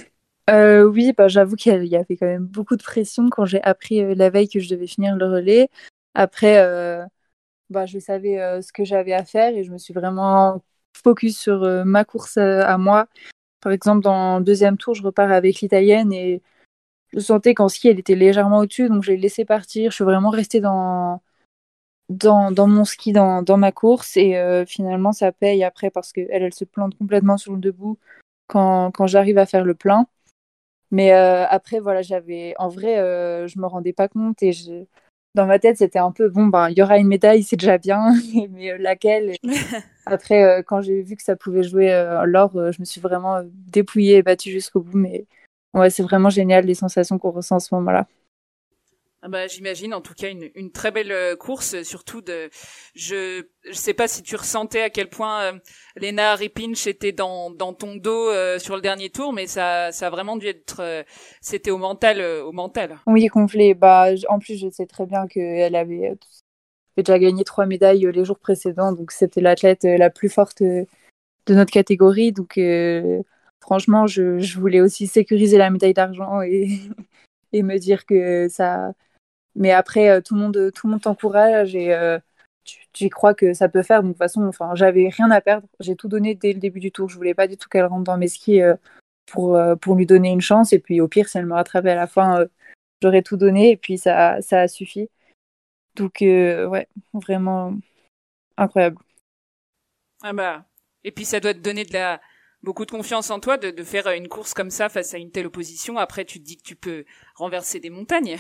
Euh, 0.49 0.83
Oui, 0.83 1.13
bah, 1.15 1.27
j'avoue 1.27 1.55
qu'il 1.55 1.85
y 1.85 1.95
avait 1.95 2.17
quand 2.17 2.25
même 2.25 2.45
beaucoup 2.45 2.75
de 2.75 2.83
pression 2.83 3.29
quand 3.29 3.45
j'ai 3.45 3.61
appris 3.61 4.15
la 4.15 4.29
veille 4.29 4.49
que 4.49 4.59
je 4.59 4.69
devais 4.69 4.87
finir 4.87 5.15
le 5.15 5.25
relais. 5.25 5.69
Après, 6.15 6.55
bah, 7.69 7.85
je 7.85 7.99
savais 7.99 8.61
ce 8.61 8.73
que 8.73 8.83
j'avais 8.83 9.13
à 9.13 9.23
faire 9.23 9.55
et 9.55 9.63
je 9.63 9.71
me 9.71 9.77
suis 9.77 9.93
vraiment 9.93 10.59
focus 10.93 11.37
sur 11.39 11.63
euh, 11.63 11.83
ma 11.83 12.05
course 12.05 12.37
à, 12.37 12.77
moi. 12.77 13.07
Par 13.61 13.71
exemple, 13.71 14.01
dans 14.01 14.39
le 14.39 14.43
deuxième 14.43 14.77
tour, 14.77 14.93
je 14.93 15.03
repars 15.03 15.31
avec 15.31 15.61
l'italienne 15.61 16.13
et 16.13 16.41
je 17.13 17.19
sentais 17.19 17.53
qu'en 17.53 17.69
ski, 17.69 17.89
elle 17.89 17.99
était 17.99 18.15
légèrement 18.15 18.59
au-dessus, 18.59 18.87
donc 18.87 19.03
je 19.03 19.11
l'ai 19.11 19.17
laissé 19.17 19.45
partir. 19.45 19.91
Je 19.91 19.95
suis 19.95 20.03
vraiment 20.03 20.29
restée 20.29 20.61
dans, 20.61 21.21
dans, 22.09 22.51
dans 22.51 22.67
mon 22.67 22.85
ski, 22.85 23.13
dans, 23.13 23.41
dans 23.41 23.57
ma 23.57 23.71
course, 23.71 24.15
et 24.17 24.37
euh, 24.37 24.65
finalement, 24.65 25.11
ça 25.11 25.31
paye 25.31 25.63
après 25.63 25.89
parce 25.89 26.13
qu'elle, 26.13 26.27
elle 26.29 26.53
se 26.53 26.65
plante 26.65 26.97
complètement 26.97 27.37
sur 27.37 27.53
le 27.53 27.59
debout 27.59 27.97
quand, 28.47 28.91
quand 28.91 29.07
j'arrive 29.07 29.37
à 29.37 29.45
faire 29.45 29.65
le 29.65 29.75
plein. 29.75 30.07
Mais 30.91 31.13
euh, 31.13 31.45
après, 31.47 31.79
voilà, 31.79 32.01
j'avais. 32.01 32.55
En 32.57 32.69
vrai, 32.69 32.95
je 33.47 33.59
me 33.59 33.67
rendais 33.67 33.93
pas 33.93 34.07
compte 34.07 34.41
et 34.41 34.51
dans 35.35 35.45
ma 35.45 35.59
tête, 35.59 35.77
c'était 35.77 35.99
un 35.99 36.11
peu 36.11 36.29
bon, 36.29 36.47
ben, 36.47 36.69
il 36.69 36.77
y 36.77 36.81
aura 36.81 36.97
une 36.97 37.07
médaille, 37.07 37.43
c'est 37.43 37.55
déjà 37.55 37.77
bien, 37.77 38.13
mais 38.49 38.77
laquelle? 38.77 39.35
Après, 40.11 40.43
euh, 40.43 40.61
quand 40.63 40.81
j'ai 40.81 41.01
vu 41.01 41.15
que 41.15 41.23
ça 41.23 41.35
pouvait 41.35 41.63
jouer 41.63 41.91
euh, 41.93 42.23
l'or, 42.25 42.51
je 42.53 42.79
me 42.79 42.85
suis 42.85 43.01
vraiment 43.01 43.41
dépouillée 43.45 44.17
et 44.17 44.23
battue 44.23 44.51
jusqu'au 44.51 44.81
bout. 44.81 44.97
Mais 44.97 45.25
ouais, 45.73 45.89
c'est 45.89 46.03
vraiment 46.03 46.29
génial 46.29 46.65
les 46.65 46.75
sensations 46.75 47.17
qu'on 47.17 47.31
ressent 47.31 47.57
en 47.57 47.59
ce 47.59 47.73
moment-là. 47.75 48.07
Ah 49.21 49.27
bah, 49.27 49.47
j'imagine 49.47 49.93
en 49.93 49.99
tout 49.99 50.13
cas 50.13 50.29
une, 50.29 50.49
une 50.55 50.71
très 50.71 50.91
belle 50.91 51.11
euh, 51.11 51.35
course, 51.35 51.81
surtout 51.83 52.21
de. 52.21 52.49
Je 52.95 53.43
je 53.65 53.73
sais 53.73 53.93
pas 53.93 54.07
si 54.07 54.23
tu 54.23 54.37
ressentais 54.37 54.81
à 54.81 54.89
quel 54.89 55.09
point 55.09 55.41
euh, 55.41 55.59
Lena 55.97 56.35
Ripinch 56.35 56.87
était 56.87 57.11
dans 57.11 57.51
dans 57.51 57.73
ton 57.73 57.97
dos 57.97 58.29
euh, 58.29 58.59
sur 58.59 58.75
le 58.75 58.81
dernier 58.81 59.09
tour, 59.09 59.33
mais 59.33 59.45
ça 59.45 59.91
ça 59.91 60.07
a 60.07 60.09
vraiment 60.09 60.37
dû 60.37 60.47
être. 60.47 61.03
C'était 61.41 61.71
au 61.71 61.77
mental 61.77 62.21
au 62.21 62.53
mental. 62.53 62.97
Oui, 63.07 63.27
complet. 63.27 63.73
Bah 63.73 64.07
en 64.29 64.39
plus 64.39 64.57
je 64.57 64.69
sais 64.69 64.85
très 64.85 65.05
bien 65.05 65.27
qu'elle 65.27 65.75
avait 65.75 66.17
déjà 67.03 67.19
gagné 67.19 67.43
trois 67.43 67.65
médailles 67.65 68.09
les 68.11 68.25
jours 68.25 68.39
précédents, 68.39 68.93
donc 68.93 69.11
c'était 69.11 69.41
l'athlète 69.41 69.83
la 69.83 70.09
plus 70.09 70.29
forte 70.29 70.61
de 70.63 70.85
notre 71.47 71.71
catégorie, 71.71 72.31
donc. 72.31 72.57
Franchement, 73.61 74.07
je, 74.07 74.57
voulais 74.57 74.81
aussi 74.81 75.07
sécuriser 75.07 75.57
la 75.57 75.69
médaille 75.69 75.93
d'argent 75.93 76.41
et, 76.41 76.79
me 77.53 77.77
dire 77.77 78.05
que 78.05 78.47
ça, 78.49 78.93
mais 79.55 79.71
après, 79.71 80.09
euh, 80.09 80.21
tout 80.21 80.35
le 80.35 80.41
monde, 80.41 80.71
tout 80.73 80.87
le 80.87 80.91
monde 80.91 81.01
t'encourage 81.01 81.75
et 81.75 81.93
euh, 81.93 82.19
tu, 82.93 83.09
crois 83.09 83.33
que 83.33 83.53
ça 83.53 83.69
peut 83.69 83.83
faire. 83.83 84.01
Donc, 84.01 84.09
de 84.09 84.13
toute 84.13 84.19
façon, 84.19 84.43
enfin, 84.47 84.71
j'avais 84.75 85.09
rien 85.09 85.29
à 85.31 85.41
perdre. 85.41 85.67
J'ai 85.79 85.95
tout 85.95 86.07
donné 86.07 86.35
dès 86.35 86.53
le 86.53 86.59
début 86.59 86.79
du 86.79 86.91
tour. 86.91 87.09
Je 87.09 87.15
voulais 87.15 87.33
pas 87.33 87.47
du 87.47 87.57
tout 87.57 87.69
qu'elle 87.69 87.85
rentre 87.85 88.05
dans 88.05 88.17
mes 88.17 88.27
skis 88.27 88.61
euh, 88.61 88.75
pour, 89.27 89.59
pour 89.81 89.95
lui 89.95 90.05
donner 90.05 90.29
une 90.31 90.41
chance. 90.41 90.73
Et 90.73 90.79
puis, 90.79 91.01
au 91.01 91.07
pire, 91.07 91.29
si 91.29 91.37
elle 91.37 91.45
me 91.45 91.53
rattrapait 91.53 91.91
à 91.91 91.95
la 91.95 92.07
fin, 92.07 92.45
j'aurais 93.01 93.21
tout 93.23 93.37
donné. 93.37 93.71
Et 93.71 93.77
puis, 93.77 93.97
ça, 93.97 94.41
ça 94.41 94.61
a 94.61 94.67
suffi. 94.67 95.09
Donc, 95.99 96.17
ouais, 96.21 96.87
vraiment 97.13 97.75
incroyable. 98.57 98.97
Ah 100.21 100.33
bah. 100.33 100.65
Et 101.03 101.11
puis, 101.11 101.25
ça 101.25 101.39
doit 101.39 101.53
te 101.53 101.59
donner 101.59 101.85
de 101.85 101.93
la 101.93 102.21
beaucoup 102.61 102.85
de 102.85 102.91
confiance 102.91 103.29
en 103.31 103.39
toi 103.39 103.57
de, 103.57 103.71
de 103.71 103.83
faire 103.83 104.07
une 104.09 104.27
course 104.27 104.53
comme 104.53 104.69
ça 104.69 104.89
face 104.89 105.13
à 105.13 105.17
une 105.17 105.31
telle 105.31 105.47
opposition. 105.47 105.97
Après, 105.97 106.25
tu 106.25 106.39
te 106.39 106.45
dis 106.45 106.57
que 106.57 106.63
tu 106.63 106.75
peux 106.75 107.05
renverser 107.35 107.79
des 107.79 107.89
montagnes. 107.89 108.37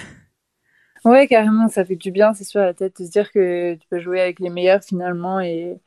Ouais, 1.05 1.27
carrément, 1.27 1.69
ça 1.69 1.85
fait 1.85 1.95
du 1.95 2.11
bien, 2.11 2.33
c'est 2.33 2.43
sûr, 2.43 2.59
à 2.61 2.65
la 2.65 2.73
tête 2.73 2.99
de 2.99 3.05
se 3.05 3.11
dire 3.11 3.31
que 3.31 3.75
tu 3.75 3.87
peux 3.87 3.99
jouer 4.01 4.19
avec 4.19 4.39
les 4.39 4.49
meilleurs 4.49 4.83
finalement. 4.83 5.39
Et, 5.39 5.79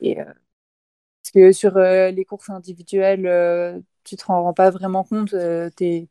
et 0.00 0.20
euh, 0.20 0.24
parce 0.24 1.32
que 1.34 1.52
sur 1.52 1.76
euh, 1.78 2.10
les 2.12 2.24
courses 2.24 2.50
individuelles, 2.50 3.26
euh, 3.26 3.80
tu 4.04 4.16
te 4.16 4.24
rends 4.26 4.52
pas 4.54 4.70
vraiment 4.70 5.04
compte. 5.04 5.34
es, 5.34 6.08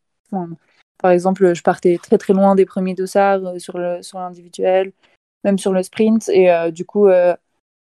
par 1.02 1.12
exemple, 1.12 1.54
je 1.54 1.64
partais 1.64 2.00
très 2.02 2.18
très 2.18 2.34
loin 2.34 2.56
des 2.56 2.66
premiers 2.66 2.96
dossards 2.96 3.60
sur 3.60 3.78
le 3.78 4.02
sur 4.02 4.20
l'individuel, 4.20 4.92
même 5.44 5.58
sur 5.58 5.74
le 5.74 5.84
sprint, 5.84 6.30
et 6.30 6.52
du 6.72 6.86
coup, 6.86 7.10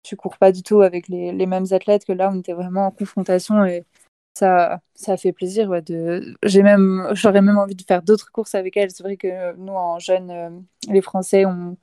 tu 0.06 0.16
cours 0.16 0.38
pas 0.38 0.52
du 0.52 0.62
tout 0.62 0.82
avec 0.82 1.08
les, 1.08 1.46
mêmes 1.46 1.66
athlètes 1.72 2.04
que 2.04 2.12
là, 2.12 2.30
on 2.32 2.38
était 2.38 2.52
vraiment 2.52 2.86
en 2.86 2.90
confrontation 2.92 3.64
et 3.64 3.84
ça, 4.34 4.80
ça 4.94 5.16
fait 5.16 5.32
plaisir. 5.32 5.68
Ouais, 5.68 5.82
de... 5.82 6.36
J'aurais 6.42 7.42
même 7.42 7.58
envie 7.58 7.74
de 7.74 7.82
faire 7.82 8.02
d'autres 8.02 8.30
courses 8.30 8.54
avec 8.54 8.76
elle. 8.76 8.90
C'est 8.90 9.02
vrai 9.02 9.16
que 9.16 9.54
nous, 9.56 9.72
en 9.72 9.98
jeunes, 9.98 10.30
euh, 10.30 10.50
les 10.88 11.02
Français, 11.02 11.44
on 11.46 11.76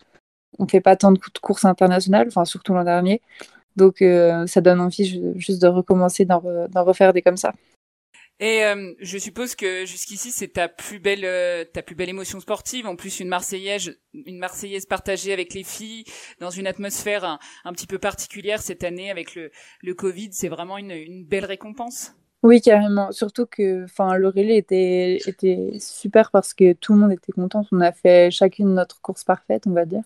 ne 0.59 0.67
fait 0.67 0.81
pas 0.81 0.95
tant 0.95 1.11
de 1.11 1.19
courses 1.41 1.65
internationales, 1.65 2.27
enfin 2.27 2.45
surtout 2.45 2.73
l'an 2.73 2.83
dernier. 2.83 3.21
Donc 3.75 4.01
euh, 4.01 4.45
ça 4.47 4.61
donne 4.61 4.79
envie 4.79 5.33
juste 5.35 5.61
de 5.61 5.67
recommencer 5.67 6.25
d'en, 6.25 6.39
refaire 6.75 7.11
des 7.11 7.21
comme 7.21 7.37
ça. 7.37 7.53
Et 8.43 8.65
euh, 8.65 8.91
je 8.99 9.17
suppose 9.17 9.55
que 9.55 9.85
jusqu'ici 9.85 10.31
c'est 10.31 10.49
ta 10.49 10.67
plus 10.67 10.99
belle 10.99 11.25
ta 11.71 11.81
plus 11.81 11.95
belle 11.95 12.09
émotion 12.09 12.41
sportive. 12.41 12.87
En 12.87 12.97
plus 12.97 13.21
une 13.21 13.29
Marseillaise 13.29 13.97
une 14.13 14.37
Marseillaise 14.37 14.85
partagée 14.85 15.31
avec 15.31 15.53
les 15.53 15.63
filles 15.63 16.03
dans 16.41 16.49
une 16.49 16.67
atmosphère 16.67 17.39
un, 17.63 17.73
petit 17.73 17.87
peu 17.87 17.99
particulière 17.99 18.61
cette 18.61 18.83
année 18.83 19.09
avec 19.09 19.35
le 19.35 19.49
le 19.81 19.93
Covid, 19.93 20.29
c'est 20.33 20.49
vraiment 20.49 20.77
une, 20.77 20.91
une 20.91 21.23
belle 21.23 21.45
récompense. 21.45 22.15
Oui, 22.43 22.59
carrément. 22.59 23.11
Surtout 23.13 23.45
que 23.45 23.85
enfin, 23.85 24.19
était, 24.35 25.15
était 25.25 25.77
super 25.79 26.29
parce 26.29 26.53
que 26.53 26.73
tout 26.73 26.93
le 26.93 26.99
monde 26.99 27.13
était 27.13 27.31
content. 27.31 27.65
On 27.71 27.79
a 27.79 27.93
fait 27.93 28.31
chacune 28.31 28.73
notre 28.73 28.99
course 29.01 29.23
parfaite, 29.23 29.65
on 29.65 29.71
va 29.71 29.85
dire. 29.85 30.03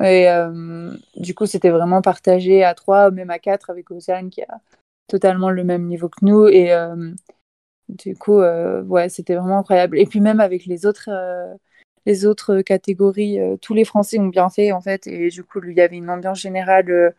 Et 0.00 0.28
euh, 0.28 0.94
du 1.16 1.34
coup, 1.34 1.46
c'était 1.46 1.70
vraiment 1.70 2.00
partagé 2.00 2.62
à 2.62 2.74
trois, 2.74 3.10
même 3.10 3.30
à 3.30 3.40
quatre, 3.40 3.70
avec 3.70 3.90
Océane 3.90 4.30
qui 4.30 4.42
a 4.42 4.60
totalement 5.08 5.50
le 5.50 5.64
même 5.64 5.86
niveau 5.86 6.08
que 6.08 6.24
nous. 6.24 6.46
Et 6.46 6.72
euh, 6.72 7.12
du 7.88 8.16
coup, 8.16 8.40
euh, 8.40 8.82
ouais, 8.84 9.08
c'était 9.08 9.34
vraiment 9.34 9.58
incroyable. 9.58 9.98
Et 9.98 10.06
puis 10.06 10.20
même 10.20 10.40
avec 10.40 10.66
les 10.66 10.86
autres, 10.86 11.10
les 12.06 12.26
autres 12.26 12.60
catégories, 12.62 13.38
tous 13.60 13.74
les 13.74 13.84
Français 13.84 14.18
ont 14.18 14.26
bien 14.26 14.50
fait 14.50 14.72
en 14.72 14.80
fait. 14.80 15.06
Et 15.06 15.28
du 15.28 15.44
coup, 15.44 15.60
il 15.64 15.76
y 15.76 15.80
avait 15.80 15.96
une 15.96 16.10
ambiance 16.10 16.40
générale 16.40 17.14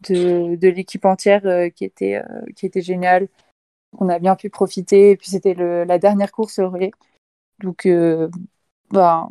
de, 0.00 0.56
de 0.56 0.68
l'équipe 0.68 1.04
entière 1.04 1.42
qui 1.74 1.84
était 1.84 2.22
qui 2.56 2.66
était 2.66 2.82
géniale 2.82 3.28
on 3.98 4.08
a 4.08 4.18
bien 4.18 4.36
pu 4.36 4.50
profiter. 4.50 5.10
Et 5.10 5.16
puis 5.16 5.30
c'était 5.30 5.54
la 5.54 5.98
dernière 5.98 6.32
course 6.32 6.58
au 6.58 6.70
relais. 6.70 6.92
Donc, 7.60 7.86
euh, 7.86 8.28
bah, 8.90 9.28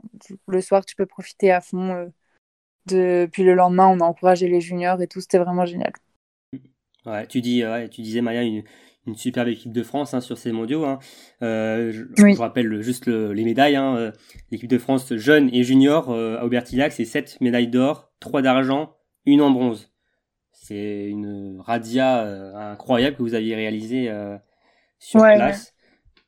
le 0.47 0.61
soir, 0.61 0.85
tu 0.85 0.95
peux 0.95 1.05
profiter 1.05 1.51
à 1.51 1.61
fond. 1.61 1.91
Euh, 1.91 2.07
de... 2.85 3.29
Puis 3.31 3.43
le 3.43 3.53
lendemain, 3.53 3.87
on 3.87 3.99
a 3.99 4.05
encouragé 4.05 4.47
les 4.47 4.61
juniors 4.61 5.01
et 5.01 5.07
tout. 5.07 5.21
C'était 5.21 5.37
vraiment 5.37 5.65
génial. 5.65 5.93
Ouais, 7.05 7.27
tu 7.27 7.41
dis, 7.41 7.63
tu 7.91 8.01
disais 8.01 8.21
Maya 8.21 8.43
une, 8.43 8.63
une 9.05 9.15
superbe 9.15 9.49
équipe 9.49 9.71
de 9.71 9.83
France 9.83 10.13
hein, 10.13 10.21
sur 10.21 10.37
ces 10.37 10.51
mondiaux. 10.51 10.85
Hein. 10.85 10.99
Euh, 11.41 11.91
je, 11.91 12.03
je, 12.15 12.37
rappelle 12.37 12.81
juste 12.81 13.05
le, 13.05 13.33
les 13.33 13.43
médailles. 13.43 13.75
Hein. 13.75 13.95
Euh, 13.97 14.11
l'équipe 14.51 14.69
de 14.69 14.77
France 14.77 15.13
jeune 15.15 15.49
et 15.53 15.63
junior 15.63 16.09
euh, 16.09 16.37
à 16.37 16.45
Aubertillac, 16.45 16.93
c'est 16.93 17.05
7 17.05 17.39
médailles 17.41 17.67
d'or, 17.67 18.11
3 18.19 18.41
d'argent, 18.41 18.95
une 19.25 19.41
en 19.41 19.51
bronze. 19.51 19.91
C'est 20.51 21.07
une 21.09 21.59
radia 21.59 22.23
euh, 22.23 22.55
incroyable 22.55 23.17
que 23.17 23.23
vous 23.23 23.33
aviez 23.33 23.55
réalisée 23.55 24.09
sur 24.99 25.19
place. 25.19 25.73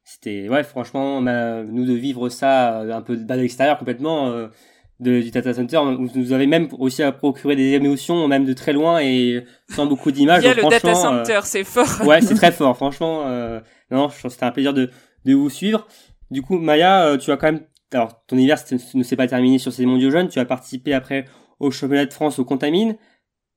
C'était 0.04 0.50
ouais, 0.50 0.64
franchement, 0.64 1.22
nous 1.22 1.86
de 1.86 1.94
vivre 1.94 2.30
ça 2.30 2.80
un 2.80 3.02
peu 3.02 3.18
de 3.18 3.34
l'extérieur 3.34 3.78
complètement 3.78 4.50
de, 5.00 5.22
du 5.22 5.32
data 5.32 5.54
center 5.54 5.82
vous 5.98 6.10
nous 6.16 6.32
avez 6.32 6.48
même 6.48 6.70
aussi 6.80 7.04
à 7.04 7.12
procurer 7.12 7.56
des 7.56 7.74
émotions 7.74 8.28
même 8.28 8.46
de 8.46 8.54
très 8.54 8.74
loin 8.74 9.00
et 9.00 9.44
sans 9.70 9.86
beaucoup 9.86 10.12
d'images. 10.12 10.44
Il 10.44 10.48
y 10.48 10.50
a 10.50 10.54
le 10.54 10.70
data 10.70 10.96
center, 10.96 11.40
c'est 11.44 11.64
fort. 11.64 12.06
Ouais, 12.06 12.22
c'est 12.22 12.36
très 12.36 12.52
fort. 12.54 12.76
Franchement, 12.76 13.24
euh, 13.28 13.60
non, 13.92 14.10
je 14.10 14.28
c'était 14.28 14.46
un 14.46 14.52
plaisir 14.52 14.74
de, 14.74 14.90
de 15.26 15.34
vous 15.34 15.50
suivre. 15.50 15.88
Du 16.32 16.42
coup, 16.42 16.58
Maya, 16.58 17.18
tu 17.20 17.32
as 17.32 17.38
quand 17.38 17.52
même, 17.52 17.62
alors 17.94 18.24
ton 18.26 18.38
hiver 18.38 18.58
ne 18.94 19.04
s'est 19.04 19.16
pas 19.16 19.28
terminé 19.28 19.58
sur 19.60 19.72
ces 19.74 19.86
mondiaux 19.86 20.12
jeunes. 20.12 20.30
Tu 20.30 20.40
as 20.40 20.46
participé 20.46 20.94
après 20.94 21.26
au 21.60 21.72
championnat 21.72 22.06
de 22.06 22.14
France 22.14 22.40
au 22.40 22.46
Contamine. 22.46 22.96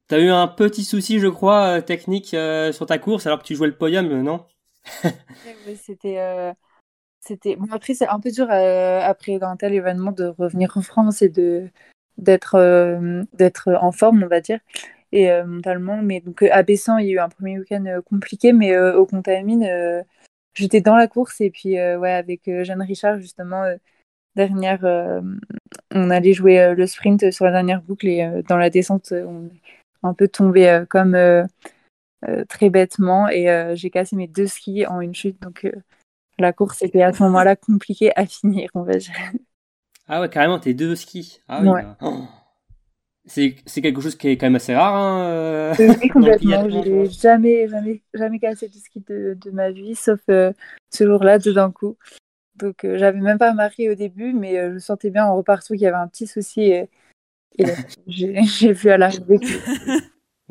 T'as 0.09 0.21
eu 0.21 0.31
un 0.31 0.49
petit 0.49 0.85
souci, 0.85 1.19
je 1.19 1.29
crois, 1.29 1.83
technique 1.83 2.37
sur 2.73 2.87
ta 2.87 2.99
course 2.99 3.27
alors 3.27 3.39
que 3.39 3.45
tu 3.45 3.55
jouais 3.55 3.69
le 3.69 3.77
podium, 3.77 4.09
non? 4.23 4.45
C'était 5.77 6.19
c'était 7.21 7.57
bon 7.57 7.67
après 7.73 7.95
c'est 7.95 8.09
un 8.09 8.21
peu 8.21 8.31
dur 8.31 8.47
euh, 8.51 9.01
après 9.01 9.43
un 9.43 9.57
tel 9.57 9.75
événement 9.75 10.13
de 10.13 10.27
revenir 10.39 10.77
en 10.77 10.83
France 10.83 11.23
et 11.23 11.29
de 11.29 11.69
d'être 12.17 12.55
euh, 12.57 13.25
d'être 13.35 13.71
en 13.81 13.93
forme 13.93 14.23
on 14.25 14.29
va 14.29 14.41
dire 14.41 14.61
et 15.13 15.31
euh, 15.31 15.45
mentalement. 15.47 16.03
Mais 16.03 16.21
donc 16.21 16.43
à 16.43 16.63
Bessan 16.63 16.99
il 16.99 17.07
y 17.07 17.11
a 17.11 17.13
eu 17.15 17.19
un 17.19 17.29
premier 17.29 17.59
week-end 17.59 18.01
compliqué 18.07 18.53
mais 18.53 18.79
au 18.79 19.07
Contamine 19.07 19.69
j'étais 20.55 20.81
dans 20.81 20.97
la 20.97 21.09
course 21.09 21.41
et 21.41 21.51
puis 21.51 21.75
ouais 21.75 22.13
avec 22.13 22.43
Jeanne 22.63 22.83
Richard 22.83 23.19
justement 23.21 23.65
dernière 24.37 24.85
on 25.93 26.11
allait 26.11 26.35
jouer 26.35 26.75
le 26.75 26.87
sprint 26.87 27.31
sur 27.33 27.45
la 27.45 27.53
dernière 27.53 27.83
boucle 27.83 28.09
et 28.09 28.43
dans 28.49 28.57
la 28.57 28.71
descente 28.71 29.13
on 29.13 29.47
est 29.47 29.61
un 30.03 30.15
peu 30.15 30.29
tombé 30.29 30.85
comme 30.89 31.17
très 32.49 32.71
bêtement 32.71 33.29
et 33.29 33.75
j'ai 33.75 33.91
cassé 33.91 34.17
mes 34.17 34.29
deux 34.29 34.47
skis 34.47 34.87
en 34.87 35.01
une 35.01 35.15
chute. 35.15 35.41
Donc 35.43 35.67
la 36.39 36.53
course 36.53 36.83
était 36.83 37.03
à 37.03 37.13
ce 37.13 37.23
moment-là 37.25 37.57
compliquée 37.57 38.13
à 38.17 38.27
finir, 38.27 38.71
on 38.75 38.83
va 38.83 38.95
dire. 38.95 39.15
Ah 40.09 40.21
ouais, 40.21 40.29
carrément, 40.29 40.59
t'es 40.59 40.75
deux 40.75 40.97
skis. 40.97 41.41
Ah 41.49 41.61
oui. 41.61 41.69
Bah. 41.69 41.97
Oh. 42.03 42.25
C'est, 43.27 43.83
quelque 43.83 44.01
chose 44.01 44.17
qui 44.17 44.29
est 44.29 44.39
quand 44.39 44.47
même 44.47 44.57
assez 44.57 44.75
rare. 44.75 44.95
Hein, 44.97 45.29
euh, 45.29 45.75
oui, 45.79 46.09
complètement. 46.13 46.69
J'ai 46.71 47.05
jamais, 47.11 47.69
jamais, 47.69 48.03
jamais 48.15 48.39
cassé 48.39 48.69
de 48.69 48.75
ski 48.75 49.05
de, 49.07 49.51
ma 49.53 49.71
vie, 49.71 49.95
sauf 49.95 50.21
euh, 50.31 50.53
ce 50.91 51.05
jour-là, 51.05 51.39
de 51.39 51.53
d'un 51.53 51.71
coup. 51.71 51.99
Donc, 52.57 52.85
euh, 52.85 52.97
j'avais 52.97 53.21
même 53.21 53.39
pas 53.39 53.53
marqué 53.53 53.91
au 53.91 53.95
début, 53.95 54.33
mais 54.33 54.73
je 54.73 54.79
sentais 54.79 55.11
bien 55.11 55.27
en 55.27 55.37
repartant 55.37 55.75
qu'il 55.75 55.83
y 55.83 55.87
avait 55.87 55.97
un 55.97 56.09
petit 56.09 56.27
souci. 56.27 56.63
Et, 56.63 56.89
j'ai, 58.07 58.73
vu 58.73 58.91
à 58.91 58.97
l'arrivée 58.97 59.41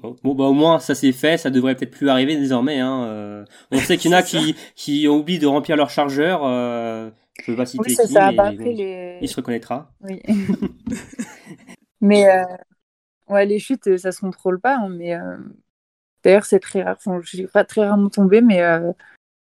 Bon, 0.01 0.35
bah 0.35 0.43
au 0.43 0.53
moins 0.53 0.79
ça 0.79 0.93
c'est 0.93 1.11
fait, 1.11 1.37
ça 1.37 1.49
devrait 1.49 1.75
peut-être 1.75 1.91
plus 1.91 2.09
arriver 2.09 2.35
désormais. 2.35 2.79
Hein. 2.79 3.03
Euh. 3.05 3.45
on 3.71 3.79
sait 3.79 3.97
qu'il 3.97 4.11
y 4.11 4.13
en 4.13 4.17
a 4.17 4.23
qui, 4.23 4.55
qui 4.75 5.07
ont 5.07 5.17
oublié 5.17 5.39
de 5.39 5.47
remplir 5.47 5.75
leur 5.75 5.89
chargeur. 5.89 6.41
Euh, 6.43 7.09
je 7.43 7.51
veux 7.51 7.57
pas 7.57 7.65
citer 7.65 7.83
qui, 7.83 7.95
ça. 7.95 8.31
Bah, 8.31 8.51
il 8.53 9.27
se 9.27 9.35
reconnaîtra. 9.35 9.91
Oui. 10.01 10.21
mais 12.01 12.29
euh, 12.29 12.43
ouais, 13.27 13.45
les 13.47 13.57
chutes, 13.57 13.97
ça 13.97 14.11
se 14.11 14.19
contrôle 14.19 14.59
pas. 14.59 14.77
Hein, 14.77 14.89
mais 14.89 15.15
euh, 15.15 15.37
d'ailleurs 16.23 16.45
c'est 16.45 16.59
très 16.59 16.83
rare. 16.83 16.97
Enfin, 16.97 17.19
je 17.23 17.35
suis 17.35 17.47
pas 17.47 17.63
très 17.63 17.87
rarement 17.87 18.09
tombée, 18.09 18.41
mais 18.41 18.61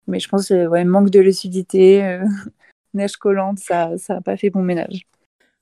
mais 0.06 0.20
je 0.20 0.28
pense 0.28 0.48
que 0.48 0.66
ouais, 0.66 0.84
manque 0.84 1.10
de 1.10 1.20
lucidité, 1.20 2.18
neige 2.94 3.16
collante, 3.16 3.58
ça 3.58 3.98
ça 3.98 4.16
a 4.16 4.20
pas 4.22 4.38
fait 4.38 4.48
bon 4.48 4.62
ménage. 4.62 5.06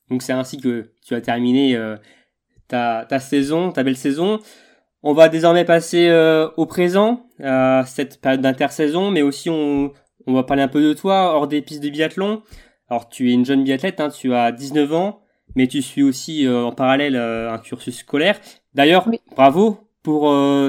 Donc 0.08 0.22
c'est 0.22 0.34
ainsi 0.34 0.58
que 0.58 0.92
tu 1.04 1.14
as 1.16 1.20
terminé 1.20 1.76
ta, 2.68 3.06
ta 3.08 3.18
saison, 3.18 3.72
ta 3.72 3.82
belle 3.82 3.96
saison. 3.96 4.38
On 5.06 5.12
va 5.12 5.28
désormais 5.28 5.66
passer 5.66 6.08
euh, 6.08 6.48
au 6.56 6.64
présent, 6.64 7.26
à 7.42 7.84
cette 7.86 8.22
période 8.22 8.40
d'intersaison, 8.40 9.10
mais 9.10 9.20
aussi 9.20 9.50
on, 9.50 9.92
on 10.26 10.32
va 10.32 10.44
parler 10.44 10.62
un 10.62 10.68
peu 10.68 10.80
de 10.80 10.94
toi 10.94 11.34
hors 11.34 11.46
des 11.46 11.60
pistes 11.60 11.82
de 11.82 11.90
biathlon. 11.90 12.40
Alors 12.88 13.10
tu 13.10 13.28
es 13.28 13.34
une 13.34 13.44
jeune 13.44 13.64
biathlète, 13.64 14.00
hein, 14.00 14.08
tu 14.08 14.32
as 14.32 14.50
19 14.50 14.94
ans, 14.94 15.20
mais 15.56 15.66
tu 15.66 15.82
suis 15.82 16.02
aussi 16.02 16.46
euh, 16.46 16.64
en 16.64 16.72
parallèle 16.72 17.16
euh, 17.16 17.52
un 17.52 17.58
cursus 17.58 17.98
scolaire. 17.98 18.40
D'ailleurs, 18.72 19.06
bravo 19.36 19.78
pour 20.02 20.22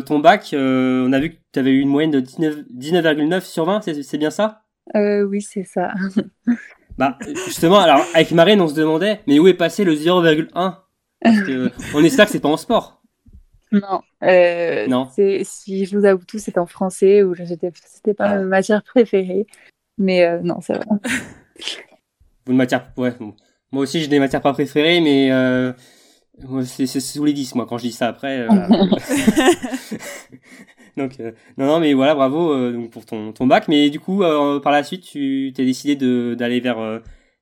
ton 0.06 0.19
bac. 0.19 0.50
on 0.54 1.13
a 1.13 1.19
vu 1.19 1.30
que 1.32 1.38
tu 1.54 1.60
avais 1.60 1.71
eu 1.71 1.80
une 1.80 1.89
moyenne 1.89 2.12
de 2.12 2.19
19,9 2.19 3.39
sur 3.39 3.63
20, 3.63 3.84
c'est 3.84 4.17
bien 4.17 4.32
ça? 4.32 4.63
Oui, 4.93 5.41
c'est 5.41 5.63
ça. 5.63 5.93
bah 6.98 7.17
justement, 7.45 7.80
alors 7.80 8.02
avec 8.13 8.32
Marine, 8.32 8.60
on 8.60 8.67
se 8.67 8.76
demandait, 8.76 9.21
mais 9.28 9.39
où 9.39 9.48
est 9.48 9.54
passé 9.54 9.86
le 9.86 9.93
0,1 9.93 10.76
Parce 11.21 11.39
que 11.41 11.71
on 11.93 12.04
espère 12.04 12.26
que 12.26 12.34
c'est 12.34 12.41
pas 12.41 12.50
en 12.50 12.58
sport. 12.58 12.95
Non. 13.71 14.01
Euh, 14.23 14.88
non. 14.88 15.10
Si 15.10 15.86
je 15.86 15.97
vous 15.97 16.06
avoue 16.06 16.25
tout, 16.25 16.39
c'est 16.39 16.58
en 16.58 16.65
français 16.65 17.23
ou 17.23 17.36
c'était 17.36 18.13
pas 18.13 18.30
ah. 18.30 18.38
ma 18.38 18.43
matière 18.45 18.84
préférée. 18.84 19.47
Mais 19.97 20.25
euh, 20.25 20.39
non, 20.41 20.60
c'est 20.62 20.73
vrai. 20.73 20.86
Une 22.47 22.58
matière, 22.58 22.91
ouais. 22.97 23.13
Moi 23.71 23.84
aussi, 23.84 24.01
j'ai 24.01 24.08
des 24.08 24.19
matières 24.19 24.41
pas 24.41 24.54
préférées, 24.54 25.01
mais 25.01 25.32
euh, 25.32 25.73
c'est 26.65 26.86
sous 26.88 27.25
les 27.25 27.34
10, 27.34 27.56
moi, 27.56 27.65
quand 27.65 27.78
je 27.78 27.88
dis 27.88 27.91
ça 27.91 28.08
après. 28.08 28.47
Donc, 30.97 31.19
non, 31.58 31.65
non, 31.65 31.80
mais 31.82 31.93
voilà, 31.93 32.15
bravo 32.15 32.71
donc 32.71 32.89
pour 32.89 33.06
ton, 33.06 33.34
ton 33.34 33.47
bac. 33.47 33.67
Mais 33.67 33.89
du 33.89 33.99
coup, 33.99 34.19
par 34.19 34.71
la 34.71 34.82
suite, 34.82 35.04
tu 35.04 35.51
t'es 35.54 35.65
décidé 35.65 35.97
d'aller 36.38 36.62
vers 36.62 37.01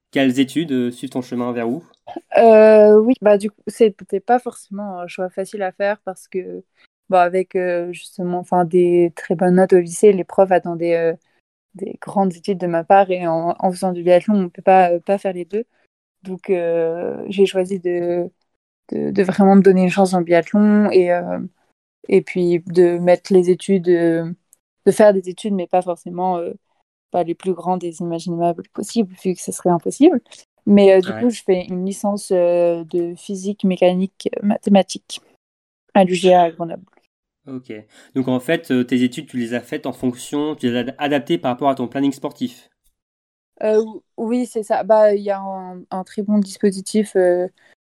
quelles 0.09 0.39
études, 0.39 0.89
suivre 0.89 1.13
ton 1.13 1.21
chemin 1.21 1.51
vers 1.51 1.69
où? 1.69 1.83
Euh, 2.37 2.99
oui, 2.99 3.13
bah 3.21 3.37
du 3.37 3.49
coup, 3.51 3.61
c'était 3.67 4.19
pas 4.19 4.39
forcément 4.39 4.99
un 4.99 5.07
choix 5.07 5.29
facile 5.29 5.61
à 5.63 5.71
faire 5.71 5.99
parce 6.01 6.27
que, 6.27 6.63
bah, 7.09 7.23
avec 7.23 7.55
euh, 7.55 7.91
justement, 7.93 8.39
enfin, 8.39 8.65
des 8.65 9.13
très 9.15 9.35
bonnes 9.35 9.55
notes 9.55 9.73
au 9.73 9.79
lycée, 9.79 10.13
les 10.13 10.23
profs 10.23 10.51
attendaient 10.51 10.97
euh, 10.97 11.13
des 11.75 11.97
grandes 12.01 12.35
études 12.35 12.59
de 12.59 12.67
ma 12.67 12.83
part 12.83 13.11
et 13.11 13.27
en, 13.27 13.55
faisant 13.71 13.93
du 13.93 14.03
biathlon, 14.03 14.35
on 14.45 14.49
peut 14.49 14.61
pas 14.61 14.99
pas 15.01 15.17
faire 15.17 15.33
les 15.33 15.45
deux. 15.45 15.65
Donc, 16.23 16.51
j'ai 17.29 17.45
choisi 17.45 17.79
de, 17.79 18.29
de, 18.91 19.23
vraiment 19.23 19.55
me 19.55 19.61
donner 19.61 19.83
une 19.83 19.89
chance 19.89 20.13
en 20.13 20.21
biathlon 20.21 20.89
et 20.91 21.11
et 22.09 22.21
puis 22.21 22.59
de 22.67 22.97
mettre 22.99 23.33
les 23.33 23.49
études, 23.49 23.85
de 23.85 24.91
faire 24.91 25.13
des 25.13 25.29
études, 25.29 25.53
mais 25.53 25.67
pas 25.67 25.81
forcément 25.81 26.39
pas 27.11 27.23
les 27.23 27.35
plus 27.35 27.53
grandes 27.53 27.83
et 27.83 27.91
imaginables 27.99 28.63
possibles, 28.73 29.13
vu 29.23 29.35
que 29.35 29.41
ce 29.41 29.51
serait 29.51 29.69
impossible. 29.69 30.21
Mais 30.65 30.93
euh, 30.93 31.01
du 31.01 31.11
coup, 31.13 31.29
je 31.29 31.41
fais 31.43 31.65
une 31.65 31.85
licence 31.85 32.31
euh, 32.31 32.83
de 32.85 33.15
physique, 33.15 33.63
mécanique, 33.63 34.29
euh, 34.37 34.45
mathématiques 34.45 35.21
à 35.93 36.03
l'UGA 36.03 36.43
à 36.43 36.51
Grenoble. 36.51 36.83
Ok. 37.47 37.73
Donc 38.15 38.29
en 38.29 38.39
fait, 38.39 38.71
tes 38.87 39.03
études, 39.03 39.27
tu 39.27 39.37
les 39.37 39.53
as 39.53 39.59
faites 39.59 39.85
en 39.85 39.91
fonction, 39.91 40.55
tu 40.55 40.71
les 40.71 40.77
as 40.77 40.95
adaptées 40.97 41.37
par 41.37 41.51
rapport 41.51 41.69
à 41.69 41.75
ton 41.75 41.87
planning 41.89 42.13
sportif 42.13 42.69
Oui, 44.17 44.45
c'est 44.45 44.63
ça. 44.63 44.83
Bah, 44.83 45.13
il 45.13 45.21
y 45.21 45.29
a 45.29 45.41
un, 45.41 46.03
très 46.05 46.21
bon 46.21 46.39
dispositif 46.39 47.17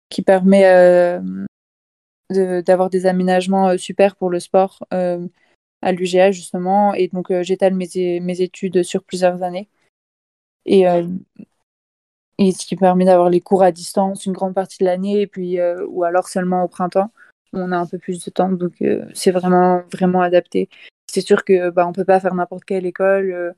qui 0.08 0.22
permet 0.22 1.20
d'avoir 2.30 2.88
des 2.88 3.04
aménagements 3.04 3.76
super 3.76 4.16
pour 4.16 4.30
le 4.30 4.40
sport 4.40 4.82
à 4.90 5.92
l'UGA 5.92 6.30
justement. 6.30 6.94
Et 6.94 7.08
donc 7.08 7.30
j'étale 7.42 7.74
mes, 7.74 8.20
mes 8.20 8.40
études 8.40 8.82
sur 8.82 9.04
plusieurs 9.04 9.42
années. 9.42 9.68
Et 10.64 10.87
et 12.38 12.52
ce 12.52 12.66
qui 12.66 12.76
permet 12.76 13.04
d'avoir 13.04 13.30
les 13.30 13.40
cours 13.40 13.62
à 13.62 13.72
distance 13.72 14.26
une 14.26 14.32
grande 14.32 14.54
partie 14.54 14.78
de 14.78 14.84
l'année 14.84 15.22
et 15.22 15.26
puis 15.26 15.60
euh, 15.60 15.84
ou 15.88 16.04
alors 16.04 16.28
seulement 16.28 16.64
au 16.64 16.68
printemps 16.68 17.10
on 17.52 17.70
a 17.70 17.76
un 17.76 17.86
peu 17.86 17.98
plus 17.98 18.24
de 18.24 18.30
temps. 18.30 18.50
Donc 18.50 18.80
euh, 18.80 19.04
c'est 19.12 19.30
vraiment 19.30 19.82
vraiment 19.92 20.22
adapté. 20.22 20.70
C'est 21.06 21.20
sûr 21.20 21.44
que 21.44 21.68
bah 21.68 21.86
on 21.86 21.92
peut 21.92 22.06
pas 22.06 22.18
faire 22.18 22.34
n'importe 22.34 22.64
quelle 22.64 22.86
école 22.86 23.54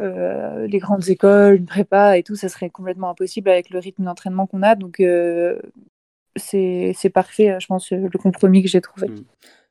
euh, 0.00 0.66
les 0.66 0.78
grandes 0.78 1.08
écoles 1.08 1.54
une 1.54 1.66
prépa 1.66 2.18
et 2.18 2.24
tout 2.24 2.34
ça 2.34 2.48
serait 2.48 2.68
complètement 2.68 3.10
impossible 3.10 3.48
avec 3.48 3.70
le 3.70 3.78
rythme 3.78 4.04
d'entraînement 4.04 4.48
qu'on 4.48 4.62
a. 4.62 4.74
Donc 4.74 5.00
c'est 6.34 7.10
parfait 7.14 7.56
je 7.60 7.66
pense 7.66 7.92
le 7.92 8.18
compromis 8.18 8.62
que 8.62 8.68
j'ai 8.68 8.80
trouvé. 8.80 9.08
Mmh. 9.08 9.24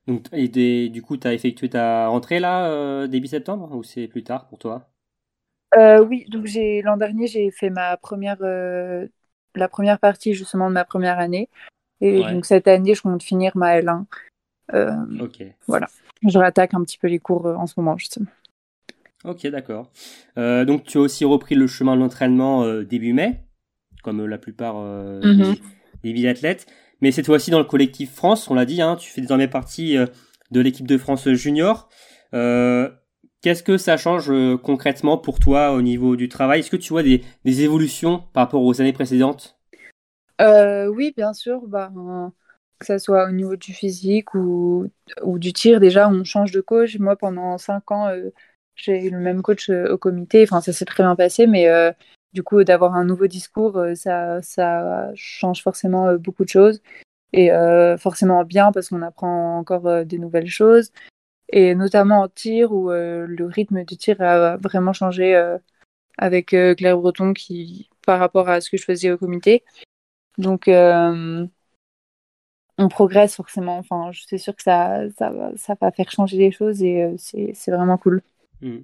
donc 0.06 0.24
et 0.32 0.88
du 0.88 1.02
coup 1.02 1.18
tu 1.18 1.28
as 1.28 1.34
effectué 1.34 1.68
ta 1.68 2.08
rentrée 2.08 2.40
là 2.40 3.06
début 3.06 3.28
septembre 3.28 3.76
ou 3.76 3.82
c'est 3.82 4.08
plus 4.08 4.24
tard 4.24 4.48
pour 4.48 4.58
toi? 4.58 4.88
Euh, 5.74 6.04
oui, 6.04 6.24
donc 6.28 6.46
j'ai 6.46 6.82
l'an 6.82 6.96
dernier, 6.96 7.26
j'ai 7.26 7.50
fait 7.50 7.70
ma 7.70 7.96
première, 7.96 8.38
euh, 8.42 9.06
la 9.54 9.68
première 9.68 9.98
partie 9.98 10.34
justement 10.34 10.68
de 10.68 10.74
ma 10.74 10.84
première 10.84 11.18
année. 11.18 11.48
Et 12.00 12.20
donc 12.20 12.44
cette 12.44 12.68
année, 12.68 12.94
je 12.94 13.00
compte 13.00 13.22
finir 13.22 13.52
ma 13.56 13.80
L1. 13.80 14.04
Euh, 14.74 14.92
ok. 15.20 15.44
Voilà. 15.66 15.88
Je 16.26 16.38
rattaque 16.38 16.74
un 16.74 16.82
petit 16.82 16.98
peu 16.98 17.08
les 17.08 17.18
cours 17.18 17.46
en 17.46 17.66
ce 17.66 17.74
moment, 17.78 17.96
justement. 17.96 18.26
Ok, 19.24 19.46
d'accord. 19.46 19.90
donc 20.36 20.84
tu 20.84 20.98
as 20.98 21.00
aussi 21.00 21.24
repris 21.24 21.54
le 21.54 21.66
chemin 21.66 21.96
de 21.96 22.00
l'entraînement 22.00 22.82
début 22.82 23.12
mai, 23.12 23.40
comme 24.02 24.24
la 24.24 24.38
plupart 24.38 24.76
mhm. 24.76 25.56
des, 26.04 26.12
des 26.12 26.28
athlètes. 26.28 26.66
Mais 27.00 27.12
cette 27.12 27.26
fois-ci 27.26 27.50
dans 27.50 27.58
le 27.58 27.64
collectif 27.64 28.14
France, 28.14 28.48
on 28.50 28.54
l'a 28.54 28.66
dit, 28.66 28.80
hein, 28.82 28.96
tu 28.96 29.10
fais 29.10 29.22
désormais 29.22 29.48
partie 29.48 29.96
de 30.50 30.60
l'équipe 30.60 30.86
de 30.86 30.98
France 30.98 31.28
junior. 31.30 31.88
Qu'est-ce 33.42 33.62
que 33.62 33.78
ça 33.78 33.96
change 33.96 34.32
concrètement 34.62 35.18
pour 35.18 35.38
toi 35.38 35.72
au 35.72 35.82
niveau 35.82 36.16
du 36.16 36.28
travail? 36.28 36.60
Est-ce 36.60 36.70
que 36.70 36.76
tu 36.76 36.92
vois 36.92 37.02
des, 37.02 37.22
évolutions 37.44 38.24
par 38.32 38.44
rapport 38.44 38.62
aux 38.62 38.80
années 38.80 38.92
précédentes? 38.92 39.58
Oui, 40.40 41.12
bien 41.16 41.32
sûr. 41.32 41.66
Bah, 41.66 41.92
que 42.78 42.86
ce 42.86 42.98
soit 42.98 43.28
au 43.28 43.32
niveau 43.32 43.56
du 43.56 43.72
physique 43.72 44.34
ou, 44.34 44.90
du 45.24 45.52
tir, 45.52 45.80
déjà, 45.80 46.08
on 46.08 46.24
change 46.24 46.50
de 46.50 46.60
coach. 46.60 46.98
Moi, 46.98 47.16
pendant 47.16 47.56
cinq 47.58 47.90
ans, 47.90 48.10
j'ai 48.74 49.04
eu 49.04 49.10
le 49.10 49.18
même 49.18 49.42
coach 49.42 49.70
au 49.70 49.98
comité. 49.98 50.42
Enfin, 50.42 50.60
ça 50.60 50.72
s'est 50.72 50.84
très 50.84 51.04
bien 51.04 51.14
passé, 51.14 51.46
mais 51.46 51.68
du 52.36 52.42
coup, 52.42 52.62
d'avoir 52.64 52.94
un 52.94 53.04
nouveau 53.04 53.26
discours, 53.28 53.78
euh, 53.78 53.94
ça, 53.94 55.10
change 55.14 55.62
forcément 55.62 56.08
euh, 56.08 56.18
beaucoup 56.18 56.44
de 56.44 56.50
choses. 56.50 56.82
Et 57.32 57.50
euh, 57.50 57.96
forcément 57.96 58.44
bien 58.44 58.72
parce 58.72 58.90
qu'on 58.90 59.02
apprend 59.02 59.58
encore 59.58 60.04
des 60.04 60.18
nouvelles 60.18 60.48
choses. 60.48 60.92
Et 61.50 61.74
notamment 61.74 62.22
en 62.22 62.28
tir, 62.28 62.72
où 62.72 62.90
le 62.90 63.44
rythme 63.46 63.84
du 63.84 63.96
tir 63.96 64.20
a 64.20 64.56
vraiment 64.56 64.92
changé 64.92 65.34
avec 66.18 66.46
Claire 66.48 66.98
Breton 66.98 67.32
qui, 67.34 67.88
par 68.04 68.18
rapport 68.18 68.48
à 68.48 68.60
ce 68.60 68.70
que 68.70 68.76
je 68.76 68.84
faisais 68.84 69.12
au 69.12 69.18
comité. 69.18 69.62
Donc, 70.38 70.68
on 72.78 72.88
progresse 72.88 73.36
forcément. 73.36 73.78
Enfin, 73.78 74.10
je 74.12 74.22
suis 74.22 74.38
sûre 74.38 74.54
que 74.54 74.62
ça, 74.62 75.02
ça, 75.16 75.76
va 75.80 75.90
faire 75.92 76.10
changer 76.10 76.36
les 76.36 76.50
choses 76.50 76.82
et 76.82 77.14
c'est 77.18 77.70
vraiment 77.70 77.96
cool. 77.96 78.22
Hmm. 78.62 78.78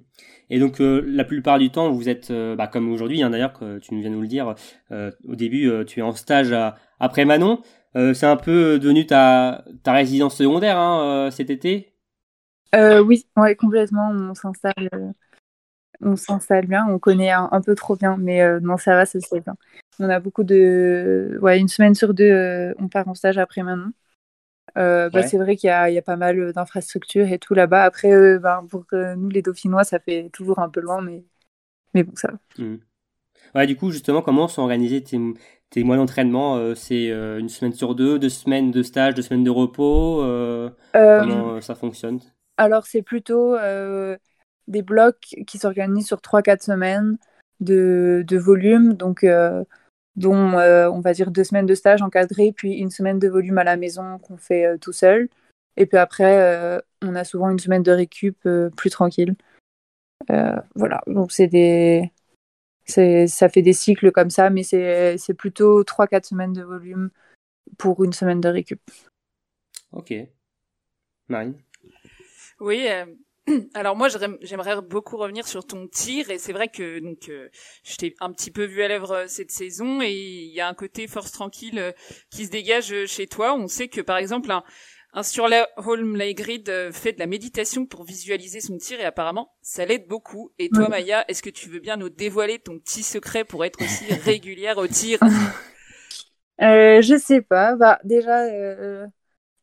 Et 0.51 0.59
donc 0.59 0.81
euh, 0.81 1.03
la 1.07 1.23
plupart 1.23 1.57
du 1.57 1.71
temps, 1.71 1.91
vous 1.91 2.07
êtes, 2.07 2.29
euh, 2.29 2.55
bah, 2.55 2.67
comme 2.67 2.91
aujourd'hui, 2.91 3.23
hein, 3.23 3.31
d'ailleurs, 3.31 3.53
que 3.53 3.79
tu 3.79 3.99
viens 3.99 4.09
nous 4.09 4.21
le 4.21 4.27
dire, 4.27 4.53
euh, 4.91 5.11
au 5.27 5.35
début, 5.35 5.71
tu 5.87 5.99
es 5.99 6.03
en 6.03 6.13
stage 6.13 6.55
après 6.99 7.25
Manon. 7.25 7.61
c'est 7.95 8.25
un 8.25 8.37
peu 8.37 8.79
devenu 8.79 9.05
ta, 9.05 9.65
ta 9.83 9.93
résidence 9.93 10.35
secondaire 10.35 10.77
hein, 10.77 11.29
cet 11.31 11.49
été? 11.49 11.92
Oui, 12.73 13.27
ouais, 13.37 13.55
complètement. 13.55 14.09
On 14.11 14.33
s'installe, 14.33 15.13
on 16.01 16.15
s'installe 16.15 16.67
bien. 16.67 16.85
On 16.89 16.99
connaît 16.99 17.31
un, 17.31 17.61
peu 17.61 17.75
trop 17.75 17.95
bien, 17.95 18.17
mais 18.17 18.59
non, 18.61 18.77
ça 18.77 18.95
va, 18.95 19.05
ça 19.05 19.19
se 19.19 19.27
fait 19.27 19.41
bien. 19.41 19.55
On 19.99 20.09
a 20.09 20.19
beaucoup 20.19 20.43
de, 20.43 21.37
ouais, 21.41 21.59
une 21.59 21.67
semaine 21.67 21.95
sur 21.95 22.13
deux, 22.13 22.73
on 22.79 22.87
part 22.87 23.07
en 23.07 23.13
stage 23.13 23.37
après. 23.37 23.61
Euh, 24.77 25.09
bah, 25.09 25.23
C'est 25.23 25.37
vrai 25.37 25.55
qu'il 25.55 25.67
y, 25.69 25.93
y, 25.93 25.97
a 25.97 26.01
pas 26.01 26.15
mal 26.15 26.51
d'infrastructures 26.53 27.31
et 27.31 27.39
tout 27.39 27.53
là-bas. 27.53 27.83
Après, 27.83 28.11
euh, 28.11 28.39
ben, 28.39 28.65
pour 28.69 28.85
nous, 28.91 29.29
les 29.29 29.41
Dauphinois, 29.41 29.83
ça 29.83 29.99
fait 29.99 30.29
toujours 30.31 30.59
un 30.59 30.69
peu 30.69 30.79
loin, 30.79 31.01
mais, 31.01 31.23
mais 31.93 32.03
bon, 32.03 32.13
ça 32.15 32.29
va. 32.31 32.63
Mmh. 32.63 32.77
Ouais, 33.55 33.67
du 33.67 33.75
coup, 33.75 33.91
justement, 33.91 34.21
comment 34.21 34.47
sont 34.47 34.63
organisés 34.63 35.03
tes, 35.03 35.19
tes 35.69 35.83
mois 35.83 35.97
d'entraînement 35.97 36.57
euh, 36.57 36.73
C'est 36.75 37.11
euh, 37.11 37.39
une 37.39 37.49
semaine 37.49 37.73
sur 37.73 37.93
deux, 37.93 38.17
deux 38.17 38.29
semaines 38.29 38.71
de 38.71 38.81
stage, 38.81 39.13
deux 39.13 39.21
semaines 39.21 39.43
de 39.43 39.51
repos 39.51 40.23
Comment 40.93 41.61
ça 41.61 41.75
fonctionne? 41.75 42.19
Alors, 42.57 42.85
c'est 42.85 43.01
plutôt 43.01 43.55
des 44.67 44.81
blocs 44.81 45.35
qui 45.47 45.57
s'organisent 45.57 46.07
sur 46.07 46.21
3-4 46.21 46.61
semaines 46.63 47.17
de, 47.59 48.25
volume. 48.37 48.93
Donc, 48.93 49.25
dont 50.15 50.59
euh, 50.59 50.89
on 50.89 50.99
va 50.99 51.13
dire 51.13 51.31
deux 51.31 51.43
semaines 51.43 51.65
de 51.65 51.75
stage 51.75 52.01
encadré, 52.01 52.53
puis 52.55 52.73
une 52.73 52.91
semaine 52.91 53.19
de 53.19 53.27
volume 53.27 53.57
à 53.57 53.63
la 53.63 53.77
maison 53.77 54.19
qu'on 54.19 54.37
fait 54.37 54.65
euh, 54.65 54.77
tout 54.77 54.91
seul. 54.91 55.29
Et 55.75 55.85
puis 55.85 55.97
après, 55.97 56.39
euh, 56.39 56.79
on 57.01 57.15
a 57.15 57.23
souvent 57.23 57.49
une 57.49 57.59
semaine 57.59 57.83
de 57.83 57.91
récup 57.91 58.37
plus 58.77 58.89
tranquille. 58.89 59.35
voilà, 60.75 61.01
donc 61.07 61.31
c'est 61.31 61.47
des. 61.47 62.11
Ça 62.85 63.49
fait 63.49 63.61
des 63.61 63.73
cycles 63.73 64.11
comme 64.11 64.29
ça, 64.29 64.49
mais 64.49 64.63
c'est 64.63 65.33
plutôt 65.35 65.83
3-4 65.83 66.25
semaines 66.25 66.53
de 66.53 66.63
volume 66.63 67.09
pour 67.77 68.03
une 68.03 68.13
semaine 68.13 68.41
de 68.41 68.49
récup. 68.49 68.81
Ok. 69.91 70.13
Marine? 71.27 71.55
Oui, 72.63 72.87
Alors 73.73 73.97
moi 73.97 74.07
j'aimerais 74.41 74.81
beaucoup 74.81 75.17
revenir 75.17 75.45
sur 75.45 75.65
ton 75.65 75.87
tir 75.87 76.29
et 76.29 76.37
c'est 76.37 76.53
vrai 76.53 76.69
que 76.69 76.99
donc 76.99 77.27
euh, 77.27 77.49
je 77.83 77.97
t'ai 77.97 78.15
un 78.21 78.31
petit 78.31 78.51
peu 78.51 78.63
vu 78.63 78.81
à 78.83 78.87
l'œuvre 78.87 79.11
euh, 79.11 79.25
cette 79.27 79.51
saison 79.51 80.01
et 80.01 80.13
il 80.13 80.53
y 80.53 80.61
a 80.61 80.67
un 80.69 80.73
côté 80.73 81.07
force 81.07 81.33
tranquille 81.33 81.77
euh, 81.77 81.91
qui 82.31 82.45
se 82.45 82.51
dégage 82.51 83.05
chez 83.05 83.27
toi. 83.27 83.53
On 83.53 83.67
sait 83.67 83.89
que 83.89 83.99
par 83.99 84.15
exemple 84.15 84.49
un, 84.49 84.63
un 85.11 85.23
sur 85.23 85.49
la 85.49 85.67
Holm 85.75 86.17
Grid 86.33 86.71
fait 86.93 87.11
de 87.11 87.19
la 87.19 87.27
méditation 87.27 87.85
pour 87.85 88.05
visualiser 88.05 88.61
son 88.61 88.77
tir 88.77 89.01
et 89.01 89.05
apparemment 89.05 89.51
ça 89.61 89.85
l'aide 89.85 90.07
beaucoup. 90.07 90.53
Et 90.57 90.69
toi 90.69 90.87
Maya, 90.87 91.25
est-ce 91.27 91.43
que 91.43 91.49
tu 91.49 91.67
veux 91.67 91.79
bien 91.79 91.97
nous 91.97 92.09
dévoiler 92.09 92.59
ton 92.59 92.79
petit 92.79 93.03
secret 93.03 93.43
pour 93.43 93.65
être 93.65 93.83
aussi 93.83 94.05
régulière 94.23 94.77
au 94.77 94.87
tir? 94.87 95.19
Euh, 96.61 97.01
Je 97.01 97.17
sais 97.17 97.41
pas. 97.41 97.75
Bah 97.75 97.99
déjà 98.05 98.47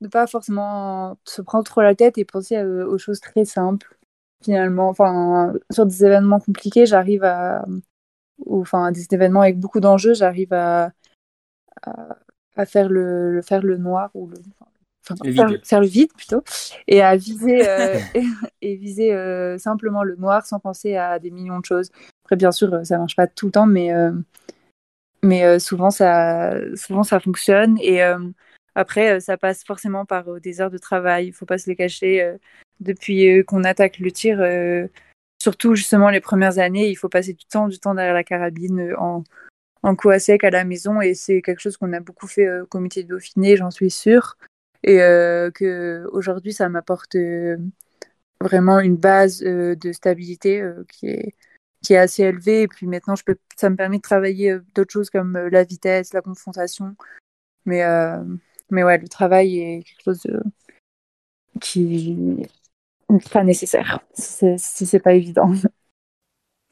ne 0.01 0.09
pas 0.09 0.27
forcément 0.27 1.19
se 1.25 1.43
prendre 1.43 1.65
trop 1.65 1.83
la 1.83 1.95
tête 1.95 2.19
et 2.19 2.25
penser 2.25 2.63
aux 2.63 2.99
choses 2.99 3.21
très 3.21 3.45
simples 3.45 3.99
finalement. 4.43 4.89
Enfin 4.89 5.53
sur 5.71 5.87
des 5.87 6.05
événements 6.05 6.41
compliqués 6.41 6.87
j'arrive 6.87 7.25
à 7.25 7.65
ou 8.39 8.61
enfin 8.63 8.93
des 8.93 9.07
événements 9.11 9.43
avec 9.43 9.59
beaucoup 9.59 9.81
d'enjeux 9.81 10.15
j'arrive 10.15 10.53
à, 10.53 10.93
à, 12.57 12.67
faire 12.67 12.89
le, 12.89 13.43
faire 13.43 13.63
le 13.63 13.77
noir 13.77 14.11
ou 14.15 14.29
le 14.29 14.37
Enfin, 15.09 15.17
faire, 15.65 15.81
le 15.81 15.87
vide 15.87 16.13
plutôt 16.13 16.43
et 16.87 17.01
à 17.01 17.17
viser 17.17 17.67
euh, 17.67 17.99
et, 18.63 18.77
viser 18.77 19.15
euh, 19.15 19.57
simplement 19.57 20.05
le 20.05 20.15
noir 20.15 20.45
sans 20.45 20.61
penser 20.61 20.95
à 20.95 21.19
des 21.19 21.31
millions 21.31 21.59
de 21.59 21.65
choses. 21.65 21.91
Après 22.25 22.37
bien 22.37 22.53
sûr 22.53 22.85
ça 22.85 22.99
marche 22.99 23.17
pas 23.17 23.27
tout 23.27 23.47
le 23.47 23.53
temps 23.53 23.67
mais 23.67 23.95
euh, 23.95 24.13
mais 25.23 25.59
souvent 25.59 25.91
ça 25.91 26.53
souvent 26.77 27.03
ça 27.03 27.19
fonctionne. 27.19 27.79
Et 27.81 28.03
après, 28.75 29.17
euh, 29.17 29.21
ça 29.21 29.37
passe 29.37 29.65
forcément 29.65 30.05
par 30.05 30.29
euh, 30.29 30.41
des 30.41 30.61
heures 30.61 30.71
de 30.71 30.79
travail, 30.79 31.27
il 31.27 31.33
faut 31.33 31.47
pas 31.47 31.59
se 31.59 31.69
les 31.69 31.77
cacher. 31.77 32.23
Euh, 32.23 32.39
depuis 32.81 33.45
qu'on 33.45 33.65
attaque 33.65 33.99
le 33.99 34.11
tir, 34.11 34.41
surtout 35.39 35.75
justement 35.75 36.09
les 36.09 36.23
premières 36.23 36.59
années, 36.59 36.89
il 36.89 36.95
faut 36.95 37.11
passer 37.11 37.35
du 37.35 37.45
temps, 37.45 37.69
du 37.69 37.79
temps 37.79 37.95
derrière 37.95 38.15
la 38.15 38.25
carabine 38.25 38.95
en, 38.97 39.23
en 39.83 39.95
coup 39.97 40.09
à 40.09 40.19
sec 40.19 40.45
à 40.45 40.51
la 40.51 40.65
maison 40.65 41.03
et 41.03 41.13
c'est 41.13 41.43
quelque 41.43 41.61
chose 41.61 41.77
qu'on 41.77 41.93
a 41.93 42.01
beaucoup 42.01 42.27
fait 42.27 42.61
au 42.61 42.65
comité 42.65 43.03
de 43.03 43.09
Dauphiné, 43.09 43.59
j'en 43.59 43.71
suis 43.71 43.91
sûre. 43.91 44.39
Et 44.83 44.97
que 44.97 46.07
aujourd'hui, 46.13 46.55
ça 46.55 46.71
m'apporte 46.71 47.19
vraiment 48.41 48.81
une 48.81 48.97
base 48.97 49.41
de 49.41 49.93
stabilité 49.93 50.65
qui 50.89 51.09
est 51.09 51.35
qui 51.83 51.93
est 51.93 51.99
assez 51.99 52.23
élevée 52.23 52.63
et 52.63 52.69
puis 52.69 52.87
maintenant 52.87 53.15
je 53.15 53.25
peux 53.25 53.37
ça 53.57 53.69
me 53.69 53.77
permet 53.77 53.99
de 53.99 54.03
travailler 54.03 54.57
d'autres 54.75 54.93
choses 54.93 55.11
comme 55.11 55.37
la 55.37 55.65
vitesse 55.65 56.15
la 56.15 56.23
confrontation 56.23 56.95
mais 57.67 57.83
mais 58.71 58.85
ouais, 58.85 58.99
le 58.99 59.09
travail 59.09 59.59
est 59.59 59.83
quelque 59.83 60.05
chose 60.05 60.27
qui 61.61 62.17
n'est 63.09 63.21
pas 63.33 63.45
nécessaire. 63.45 64.01
Si 64.15 64.87
c'est 64.87 65.01
pas 65.01 65.15
évident. 65.15 65.53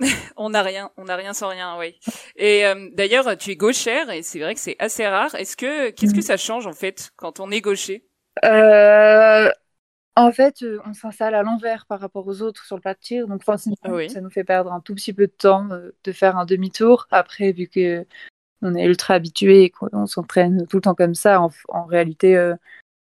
on 0.37 0.51
n'a 0.51 0.63
rien, 0.63 0.91
on 0.97 1.05
n'a 1.05 1.17
rien 1.17 1.35
sans 1.35 1.49
rien, 1.49 1.77
oui. 1.79 1.99
Et 2.37 2.67
euh, 2.67 2.89
d'ailleurs, 2.93 3.37
tu 3.37 3.51
es 3.51 3.57
gauchère 3.57 4.11
et 4.11 4.23
c'est 4.23 4.39
vrai 4.39 4.55
que 4.55 4.61
c'est 4.61 4.77
assez 4.79 5.07
rare. 5.07 5.35
Est-ce 5.35 5.57
que 5.57 5.91
qu'est-ce 5.91 6.15
que 6.15 6.19
mm. 6.19 6.23
ça 6.23 6.37
change 6.37 6.67
en 6.67 6.73
fait 6.73 7.11
quand 7.17 7.41
on 7.41 7.51
est 7.51 7.61
gaucher? 7.61 8.05
Euh, 8.45 9.51
En 10.15 10.31
fait, 10.31 10.63
euh, 10.63 10.81
on 10.87 10.95
s'installe 10.95 11.35
à 11.35 11.43
l'envers 11.43 11.87
par 11.87 12.01
rapport 12.01 12.27
aux 12.27 12.43
autres 12.43 12.65
sur 12.65 12.77
le 12.77 12.83
plat 12.83 12.95
de 12.95 13.01
tir, 13.01 13.27
donc 13.27 13.43
forcément, 13.45 13.77
ça 14.09 14.21
nous 14.21 14.31
fait 14.31 14.45
perdre 14.45 14.73
un 14.73 14.81
tout 14.81 14.95
petit 14.95 15.13
peu 15.13 15.27
de 15.27 15.33
temps 15.33 15.67
de 15.67 16.13
faire 16.13 16.37
un 16.37 16.45
demi-tour. 16.45 17.07
Après, 17.11 17.53
vu 17.53 17.67
que 17.67 18.07
on 18.63 18.75
est 18.75 18.85
ultra 18.85 19.15
habitué 19.15 19.65
et 19.65 19.71
qu'on 19.71 20.07
s'entraîne 20.07 20.67
tout 20.67 20.79
le 20.79 20.83
temps 20.83 20.95
comme 20.95 21.15
ça. 21.15 21.41
En, 21.69 21.85
réalité, 21.85 22.37
euh, 22.37 22.55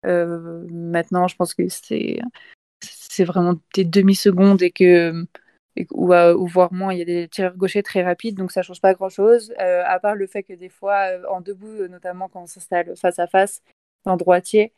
euh, 0.06 0.66
maintenant, 0.72 1.28
je 1.28 1.36
pense 1.36 1.54
que 1.54 1.64
c'est 1.70 3.24
vraiment 3.24 3.56
des 3.76 3.86
demi-secondes 3.86 4.62
et 4.62 4.72
que 4.72 5.26
ou, 5.92 6.14
ou, 6.14 6.48
voire 6.48 6.72
moins, 6.72 6.94
il 6.94 7.00
y 7.00 7.02
a 7.02 7.06
des 7.06 7.28
tireurs 7.28 7.58
gauchers 7.58 7.82
très 7.82 8.04
rapides, 8.04 8.38
donc 8.38 8.52
ça 8.52 8.62
change 8.62 8.80
pas 8.80 8.94
grand-chose, 8.94 9.54
euh, 9.60 9.84
à 9.86 10.00
part 10.00 10.16
le 10.16 10.28
fait 10.28 10.44
que 10.44 10.54
des 10.54 10.70
fois, 10.70 11.08
en 11.32 11.42
debout, 11.42 11.88
notamment 11.88 12.30
quand 12.30 12.44
on 12.44 12.48
s'installe 12.48 12.96
face 12.96 13.18
à 13.18 13.26
face, 13.26 13.64
en 14.06 14.18
droitier, 14.18 14.72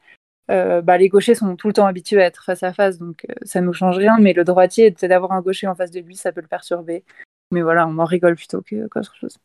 bah, 0.48 0.98
les 0.98 1.10
gauchers 1.10 1.36
sont 1.36 1.56
tout 1.58 1.68
le 1.68 1.74
temps 1.74 1.86
habitués 1.86 2.22
à 2.22 2.26
être 2.26 2.46
face 2.46 2.64
à 2.64 2.72
face, 2.72 2.98
donc 2.98 3.26
ça 3.44 3.60
nous 3.60 3.74
change 3.74 3.98
rien, 3.98 4.18
mais 4.20 4.32
le 4.32 4.46
droitier, 4.46 4.92
d'avoir 4.92 5.34
un 5.34 5.42
gaucher 5.42 5.68
en 5.68 5.76
face 5.76 5.92
de 5.92 6.00
lui, 6.00 6.16
ça 6.16 6.32
peut 6.32 6.42
le 6.42 6.48
perturber. 6.48 7.04
Mais 7.52 7.62
voilà, 7.62 7.88
on 7.88 7.98
en 7.98 8.06
rigole 8.06 8.36
plutôt 8.36 8.62
que 8.62 8.88
qu'autre 8.88 9.16
chose. 9.16 9.38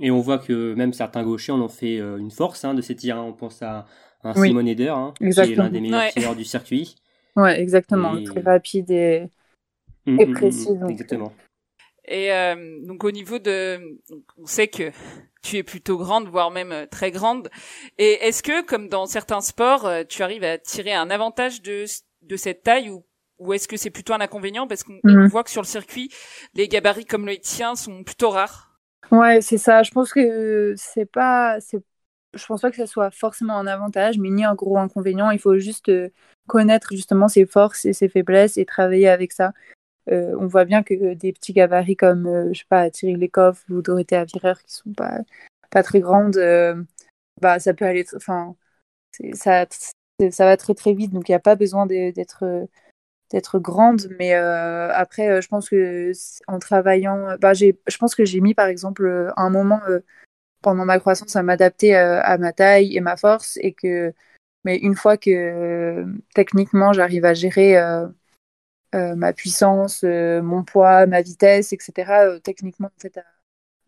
Et 0.00 0.10
on 0.10 0.20
voit 0.20 0.38
que 0.38 0.74
même 0.74 0.92
certains 0.92 1.22
gauchers 1.22 1.52
en 1.52 1.60
ont 1.60 1.68
fait 1.68 1.98
euh, 1.98 2.18
une 2.18 2.30
force 2.30 2.64
hein, 2.64 2.74
de 2.74 2.82
ces 2.82 2.94
tirs. 2.94 3.16
Hein. 3.16 3.24
On 3.26 3.32
pense 3.32 3.62
à 3.62 3.86
un 4.22 4.34
Simon 4.34 4.66
Eder, 4.66 4.88
hein, 4.88 5.14
qui 5.16 5.24
est 5.24 5.54
l'un 5.56 5.68
des 5.68 5.80
meilleurs 5.80 6.10
tireurs 6.10 6.36
du 6.36 6.44
circuit. 6.44 6.96
Ouais, 7.36 7.60
exactement. 7.60 8.22
Très 8.22 8.40
rapide 8.40 8.90
et, 8.90 9.28
mm, 10.06 10.20
et 10.20 10.26
mm, 10.26 10.30
mm, 10.30 10.34
précis. 10.34 10.68
Exactement. 10.88 11.32
Et 12.04 12.32
euh, 12.32 12.78
donc 12.84 13.04
au 13.04 13.10
niveau 13.10 13.38
de, 13.38 13.98
on 14.36 14.46
sait 14.46 14.68
que 14.68 14.90
tu 15.42 15.56
es 15.56 15.62
plutôt 15.62 15.96
grande, 15.96 16.28
voire 16.28 16.50
même 16.50 16.72
euh, 16.72 16.86
très 16.86 17.10
grande. 17.10 17.48
Et 17.98 18.12
est-ce 18.24 18.42
que, 18.42 18.64
comme 18.64 18.88
dans 18.88 19.06
certains 19.06 19.40
sports, 19.40 19.88
tu 20.08 20.22
arrives 20.22 20.44
à 20.44 20.58
tirer 20.58 20.92
un 20.92 21.10
avantage 21.10 21.62
de 21.62 21.86
de 22.22 22.36
cette 22.36 22.62
taille 22.62 22.90
ou 22.90 23.04
ou 23.42 23.52
est-ce 23.52 23.68
que 23.68 23.76
c'est 23.76 23.90
plutôt 23.90 24.12
un 24.12 24.20
inconvénient? 24.20 24.66
Parce 24.66 24.84
qu'on 24.84 24.98
mhm. 25.04 25.26
voit 25.26 25.44
que 25.44 25.50
sur 25.50 25.62
le 25.62 25.66
circuit, 25.66 26.10
les 26.54 26.68
gabarits 26.68 27.04
comme 27.04 27.26
le 27.26 27.36
tien 27.36 27.74
sont 27.74 28.04
plutôt 28.04 28.30
rares 28.30 28.70
Ouais, 29.10 29.42
c'est 29.42 29.58
ça. 29.58 29.82
Je 29.82 29.90
pense 29.90 30.12
que 30.12 30.74
c'est 30.76 31.06
pas, 31.06 31.60
c'est 31.60 31.82
je 32.34 32.46
pense 32.46 32.62
pas 32.62 32.70
que 32.70 32.76
ce 32.76 32.86
soit 32.86 33.10
forcément 33.10 33.58
un 33.58 33.66
avantage, 33.66 34.18
mais 34.18 34.30
ni 34.30 34.44
un 34.44 34.54
gros 34.54 34.78
inconvénient. 34.78 35.30
Il 35.30 35.38
faut 35.38 35.58
juste 35.58 35.92
connaître 36.46 36.88
justement 36.92 37.28
ses 37.28 37.44
forces 37.44 37.84
et 37.84 37.92
ses 37.92 38.08
faiblesses 38.08 38.56
et 38.56 38.64
travailler 38.64 39.08
avec 39.08 39.32
ça. 39.32 39.52
on 40.08 40.46
voit 40.46 40.64
bien 40.64 40.82
que 40.82 41.14
des 41.14 41.32
petits 41.32 41.52
gabarits 41.52 41.96
comme, 41.96 42.52
je 42.52 42.60
sais 42.60 42.66
pas, 42.68 42.90
Thierry 42.90 43.16
Lecoff 43.16 43.64
ou 43.68 43.82
Dorothée 43.82 44.16
Avireur 44.16 44.62
qui 44.62 44.72
sont 44.74 44.92
pas, 44.94 45.18
pas 45.70 45.82
très 45.82 46.00
grandes, 46.00 46.38
bah, 47.40 47.58
ça 47.58 47.74
peut 47.74 47.84
aller, 47.84 48.06
enfin, 48.16 48.56
ça, 49.34 49.66
ça 50.30 50.44
va 50.46 50.56
très 50.56 50.74
très 50.74 50.94
vite, 50.94 51.12
donc 51.12 51.28
il 51.28 51.32
n'y 51.32 51.36
a 51.36 51.40
pas 51.40 51.56
besoin 51.56 51.86
d'être 51.86 52.66
grande. 53.54 54.08
Mais 54.18 54.34
euh, 54.34 54.92
après, 54.92 55.28
euh, 55.30 55.40
je 55.40 55.48
pense 55.48 55.68
que 55.68 56.12
en 56.46 56.58
travaillant, 56.58 57.36
bah, 57.40 57.54
je 57.54 57.72
pense 57.98 58.14
que 58.14 58.24
j'ai 58.24 58.40
mis 58.40 58.54
par 58.54 58.66
exemple 58.68 59.32
un 59.36 59.50
moment 59.50 59.80
euh, 59.88 60.00
pendant 60.62 60.84
ma 60.84 60.98
croissance 61.00 61.36
à 61.36 61.42
m'adapter 61.42 61.96
à 61.96 62.38
ma 62.38 62.52
taille 62.52 62.96
et 62.96 63.00
ma 63.00 63.16
force, 63.16 63.58
et 63.62 63.72
que 63.72 64.14
mais 64.64 64.76
une 64.78 64.96
fois 64.96 65.16
que 65.16 66.06
techniquement 66.34 66.92
j'arrive 66.92 67.24
à 67.24 67.34
gérer 67.34 67.76
ma 68.92 69.32
puissance, 69.32 70.04
mon 70.04 70.64
poids, 70.64 71.06
ma 71.06 71.22
vitesse, 71.22 71.72
etc. 71.72 72.40
techniquement 72.44 72.88
en 72.88 73.00
fait 73.00 73.18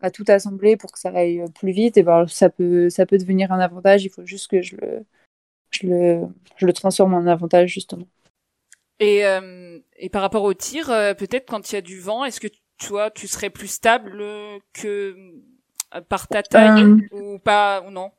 à, 0.01 0.11
tout 0.11 0.25
assembler 0.27 0.77
pour 0.77 0.91
que 0.91 0.99
ça 0.99 1.09
aille 1.15 1.43
plus 1.55 1.71
vite, 1.71 1.97
et 1.97 2.03
ben 2.03 2.27
ça 2.27 2.49
peut 2.49 2.89
ça 2.89 3.05
peut 3.05 3.17
devenir 3.17 3.51
un 3.53 3.59
avantage. 3.59 4.05
Il 4.05 4.09
faut 4.09 4.25
juste 4.25 4.49
que 4.51 4.61
je 4.61 4.75
le 4.77 5.05
je 5.71 5.87
le, 5.87 6.27
je 6.57 6.65
le 6.65 6.73
transforme 6.73 7.13
en 7.13 7.25
avantage 7.27 7.69
justement. 7.73 8.07
Et, 8.99 9.25
euh, 9.25 9.79
et 9.97 10.09
par 10.09 10.21
rapport 10.21 10.43
au 10.43 10.53
tir, 10.53 10.89
euh, 10.89 11.13
peut-être 11.13 11.49
quand 11.49 11.71
il 11.71 11.75
y 11.75 11.77
a 11.77 11.81
du 11.81 11.99
vent, 11.99 12.23
est-ce 12.23 12.39
que 12.39 12.47
tu 12.77 12.87
vois, 12.87 13.11
tu 13.11 13.27
serais 13.27 13.49
plus 13.49 13.67
stable 13.67 14.17
que 14.73 15.15
euh, 15.93 16.01
par 16.07 16.27
ta 16.27 16.43
taille 16.43 17.07
ou 17.11 17.39
pas 17.39 17.83
ou 17.85 17.91
non? 17.91 18.11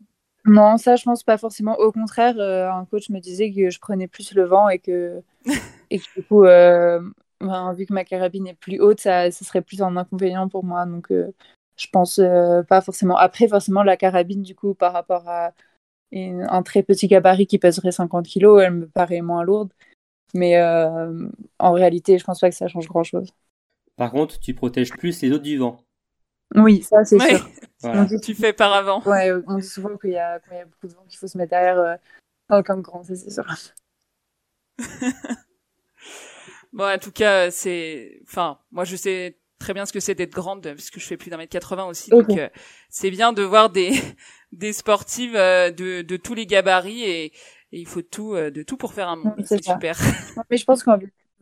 Non, 0.44 0.76
ça 0.76 0.96
je 0.96 1.04
pense 1.04 1.24
pas 1.24 1.38
forcément. 1.38 1.76
Au 1.78 1.92
contraire, 1.92 2.38
un 2.38 2.84
coach 2.84 3.10
me 3.10 3.20
disait 3.20 3.52
que 3.52 3.70
je 3.70 3.80
prenais 3.80 4.06
plus 4.06 4.32
le 4.34 4.44
vent 4.44 4.68
et 4.68 4.78
que 4.78 5.22
et 5.90 5.98
que 5.98 6.04
du 6.14 6.22
coup, 6.22 6.42
ben, 6.42 7.72
vu 7.74 7.86
que 7.86 7.92
ma 7.92 8.04
carabine 8.04 8.46
est 8.46 8.54
plus 8.54 8.78
haute, 8.80 9.00
ça, 9.00 9.30
ça 9.30 9.44
serait 9.44 9.62
plus 9.62 9.82
un 9.82 9.96
inconvénient 9.96 10.48
pour 10.48 10.64
moi. 10.64 10.86
Donc 10.86 11.08
je 11.10 11.86
pense 11.90 12.20
pas 12.68 12.80
forcément. 12.80 13.16
Après, 13.16 13.48
forcément, 13.48 13.82
la 13.82 13.96
carabine, 13.96 14.42
du 14.42 14.54
coup, 14.54 14.74
par 14.74 14.92
rapport 14.92 15.28
à 15.28 15.52
un 16.12 16.62
très 16.62 16.82
petit 16.82 17.08
gabarit 17.08 17.46
qui 17.46 17.58
pèserait 17.58 17.92
50 17.92 18.28
kg, 18.28 18.60
elle 18.62 18.74
me 18.74 18.86
paraît 18.86 19.22
moins 19.22 19.42
lourde. 19.42 19.72
Mais 20.34 20.56
euh, 20.56 21.28
en 21.58 21.72
réalité, 21.72 22.18
je 22.18 22.24
pense 22.24 22.40
pas 22.40 22.50
que 22.50 22.56
ça 22.56 22.68
change 22.68 22.88
grand-chose. 22.88 23.32
Par 23.96 24.10
contre, 24.10 24.38
tu 24.38 24.54
protèges 24.54 24.90
plus 24.90 25.22
les 25.22 25.32
autres 25.32 25.44
du 25.44 25.56
vent. 25.56 25.78
Oui, 26.54 26.82
ça 26.82 27.04
c'est 27.04 27.18
sûr. 27.18 27.48
Tu 28.22 28.34
fais 28.34 28.52
par 28.52 28.72
avant. 28.72 29.02
Ouais, 29.02 29.30
on 29.46 29.58
dit 29.58 29.66
souvent 29.66 29.96
qu'il 29.96 30.10
y, 30.10 30.16
a 30.16 30.40
beaucoup 30.64 30.88
de 30.88 30.94
vent 30.94 31.04
qu'il 31.08 31.18
faut 31.18 31.28
se 31.28 31.38
mettre 31.38 31.50
derrière 31.50 31.78
euh, 31.78 31.96
de 32.50 32.80
grand, 32.80 33.02
c'est 33.04 33.30
sûr. 33.30 33.44
bon, 36.72 36.84
en 36.84 36.98
tout 36.98 37.12
cas, 37.12 37.50
c'est. 37.50 38.20
Enfin, 38.24 38.58
moi 38.70 38.84
je 38.84 38.96
sais 38.96 39.38
très 39.58 39.72
bien 39.74 39.86
ce 39.86 39.92
que 39.92 40.00
c'est 40.00 40.14
d'être 40.14 40.32
grande, 40.32 40.62
parce 40.62 40.90
que 40.90 41.00
je 41.00 41.06
fais 41.06 41.16
plus 41.16 41.30
d'un 41.30 41.36
mètre 41.36 41.52
80 41.52 41.84
aussi. 41.84 42.10
Donc 42.10 42.30
euh, 42.30 42.48
c'est 42.88 43.10
bien 43.10 43.32
de 43.32 43.42
voir 43.42 43.70
des, 43.70 43.92
des 44.52 44.72
sportives 44.72 45.34
de, 45.34 46.02
de 46.02 46.16
tous 46.16 46.34
les 46.34 46.46
gabarits 46.46 47.04
et, 47.04 47.32
et 47.72 47.80
il 47.80 47.86
faut 47.86 48.02
tout, 48.02 48.34
euh, 48.34 48.50
de 48.50 48.62
tout 48.62 48.76
pour 48.76 48.92
faire 48.92 49.08
un 49.08 49.16
monde. 49.16 49.34
c'est 49.44 49.62
super. 49.62 49.96
mais 50.50 50.56
je 50.56 50.64
pense 50.64 50.82
que 50.82 50.90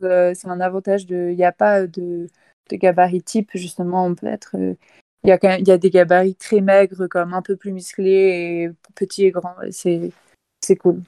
euh, 0.03 0.33
c'est 0.33 0.47
un 0.47 0.59
avantage 0.59 1.05
de. 1.05 1.29
Il 1.31 1.37
n'y 1.37 1.45
a 1.45 1.51
pas 1.51 1.85
de, 1.85 2.27
de 2.69 2.75
gabarit 2.75 3.21
type, 3.21 3.51
justement. 3.53 4.05
On 4.05 4.15
peut 4.15 4.27
être. 4.27 4.55
Euh, 4.55 4.75
il 5.23 5.29
y, 5.29 5.31
a 5.31 5.39
quand 5.39 5.47
même, 5.47 5.61
il 5.61 5.67
y 5.67 5.71
a 5.71 5.77
des 5.79 5.89
gabarits 5.89 6.35
très 6.35 6.61
maigres, 6.61 7.07
comme 7.07 7.33
un 7.33 7.41
peu 7.41 7.55
plus 7.55 7.71
musclés, 7.71 8.11
et 8.11 8.69
petits 8.93 9.25
et 9.25 9.31
grands. 9.31 9.55
C'est, 9.71 10.11
c'est 10.61 10.75
cool. 10.75 11.01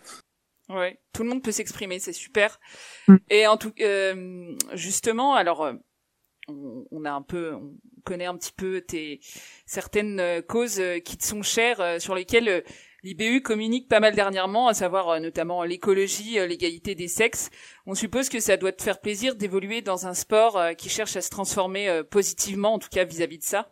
Ouais, 0.70 1.00
tout 1.14 1.22
le 1.22 1.30
monde 1.30 1.44
peut 1.44 1.52
s'exprimer, 1.52 2.00
c'est 2.00 2.14
super. 2.14 2.60
Mm. 3.08 3.16
Et 3.30 3.46
en 3.46 3.58
tout, 3.58 3.74
justement, 4.74 5.36
alors, 5.36 5.72
on, 6.48 7.06
a 7.06 7.12
un 7.12 7.22
peu, 7.22 7.54
on 7.54 7.76
connaît 8.06 8.26
un 8.26 8.36
petit 8.36 8.54
peu 8.58 8.82
tes 8.82 9.20
certaines 9.68 10.42
causes 10.48 10.82
qui 11.06 11.18
te 11.18 11.24
sont 11.24 11.44
chères, 11.44 12.02
sur 12.02 12.16
lesquelles 12.16 12.64
L'IBU 13.04 13.42
communique 13.42 13.88
pas 13.88 14.00
mal 14.00 14.16
dernièrement, 14.16 14.68
à 14.68 14.74
savoir 14.74 15.10
euh, 15.10 15.20
notamment 15.20 15.64
l'écologie, 15.64 16.40
euh, 16.40 16.48
l'égalité 16.48 16.96
des 16.96 17.08
sexes. 17.08 17.50
On 17.86 17.94
suppose 17.94 18.28
que 18.28 18.40
ça 18.40 18.58
doit 18.58 18.72
te 18.72 18.82
faire 18.82 19.00
plaisir 19.00 19.36
d'évoluer 19.36 19.82
dans 19.82 20.08
un 20.08 20.16
sport 20.16 20.58
euh, 20.58 20.74
qui 20.74 20.90
cherche 20.90 21.16
à 21.16 21.22
se 21.22 21.30
transformer 21.30 22.02
positivement, 22.10 22.74
en 22.74 22.80
tout 22.80 22.90
cas 22.90 23.06
vis-à-vis 23.06 23.38
de 23.38 23.44
ça. 23.44 23.70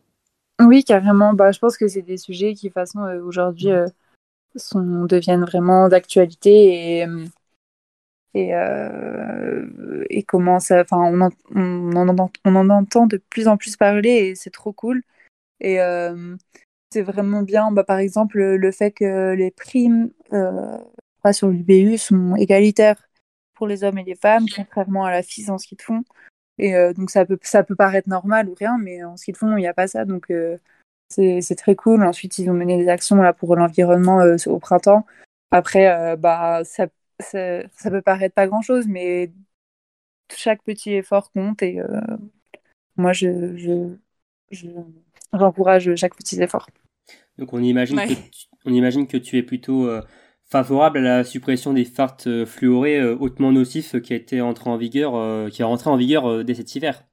Oui, 0.61 0.83
carrément. 0.83 1.33
Bah, 1.33 1.51
je 1.51 1.59
pense 1.59 1.75
que 1.75 1.87
c'est 1.87 2.03
des 2.03 2.17
sujets 2.17 2.53
qui, 2.53 2.67
de 2.67 2.69
toute 2.69 2.75
façon, 2.75 2.99
aujourd'hui, 3.25 3.69
sont, 4.55 5.05
deviennent 5.05 5.43
vraiment 5.43 5.89
d'actualité 5.89 6.99
et 6.99 7.07
et, 8.37 8.51
et 10.09 10.23
comment 10.23 10.59
ça 10.59 10.81
enfin 10.81 10.97
on 10.97 11.21
en, 11.21 11.29
on, 11.55 12.09
en, 12.09 12.29
on 12.43 12.55
en 12.55 12.69
entend 12.69 13.07
de 13.07 13.15
plus 13.29 13.47
en 13.47 13.55
plus 13.55 13.77
parler 13.77 14.09
et 14.09 14.35
c'est 14.35 14.49
trop 14.49 14.73
cool 14.73 15.03
et 15.61 15.79
c'est 16.95 17.01
vraiment 17.01 17.41
bien. 17.41 17.71
Bah, 17.71 17.83
par 17.83 17.99
exemple, 17.99 18.41
le 18.41 18.71
fait 18.71 18.91
que 18.91 19.33
les 19.33 19.51
primes 19.51 20.11
euh, 20.31 20.77
sur 21.33 21.49
l'UBU 21.49 21.97
sont 21.97 22.35
égalitaires 22.37 23.09
pour 23.53 23.67
les 23.67 23.83
hommes 23.83 23.97
et 23.97 24.05
les 24.05 24.15
femmes, 24.15 24.45
contrairement 24.55 25.03
à 25.03 25.11
la 25.11 25.21
FIS 25.21 25.49
en 25.49 25.57
ski 25.57 25.75
de 25.75 25.81
fond. 25.81 26.03
Et 26.57 26.73
euh, 26.75 26.93
donc 26.93 27.09
ça 27.09 27.25
peut, 27.25 27.37
ça 27.41 27.63
peut 27.63 27.75
paraître 27.75 28.07
normal 28.07 28.47
ou 28.47 28.55
rien, 28.57 28.77
mais 28.77 29.03
en 29.03 29.17
ski 29.17 29.33
de 29.33 29.37
fond, 29.37 29.57
il 29.57 29.61
n'y 29.61 29.67
a 29.67 29.73
pas 29.73 29.87
ça. 29.87 30.05
Donc 30.05 30.31
euh, 30.31 30.57
c'est 31.09 31.57
très 31.57 31.75
cool. 31.75 32.01
Ensuite, 32.05 32.37
ils 32.37 32.49
ont 32.49 32.53
mené 32.53 32.77
des 32.77 32.87
actions 32.87 33.17
là, 33.17 33.33
pour 33.33 33.57
l'environnement 33.57 34.21
euh, 34.21 34.37
au 34.45 34.59
printemps. 34.59 35.05
Après, 35.51 36.15
bah, 36.17 36.63
ça, 36.63 36.87
ça, 37.19 37.89
peut 37.89 38.01
paraître 38.01 38.35
pas 38.35 38.47
grand-chose, 38.47 38.87
mais 38.87 39.33
chaque 40.33 40.63
petit 40.63 40.93
effort 40.93 41.31
compte. 41.31 41.61
Et 41.61 41.79
moi, 42.97 43.13
je, 43.13 43.55
je, 43.57 43.95
j'encourage 45.33 45.93
chaque 45.95 46.15
petit 46.15 46.41
effort. 46.41 46.67
Donc 47.37 47.53
on 47.53 47.61
imagine, 47.61 47.97
que, 47.97 48.13
tu, 48.13 48.47
on 48.65 48.73
imagine 48.73 49.07
que 49.07 49.17
tu 49.17 49.37
es 49.37 49.43
plutôt 49.43 49.87
euh, 49.87 50.01
favorable 50.45 50.99
à 50.99 51.17
la 51.17 51.23
suppression 51.23 51.73
des 51.73 51.85
farts 51.85 52.17
euh, 52.27 52.45
fluorés 52.45 52.99
euh, 52.99 53.15
hautement 53.19 53.51
nocifs 53.51 53.99
qui 54.01 54.13
a 54.13 54.15
été 54.15 54.41
entré 54.41 54.69
en 54.69 54.77
vigueur, 54.77 55.49
qui 55.49 55.61
est 55.61 55.65
rentré 55.65 55.89
en 55.89 55.97
vigueur 55.97 56.43
dès 56.43 56.55
cet 56.55 56.73
hiver. 56.75 57.03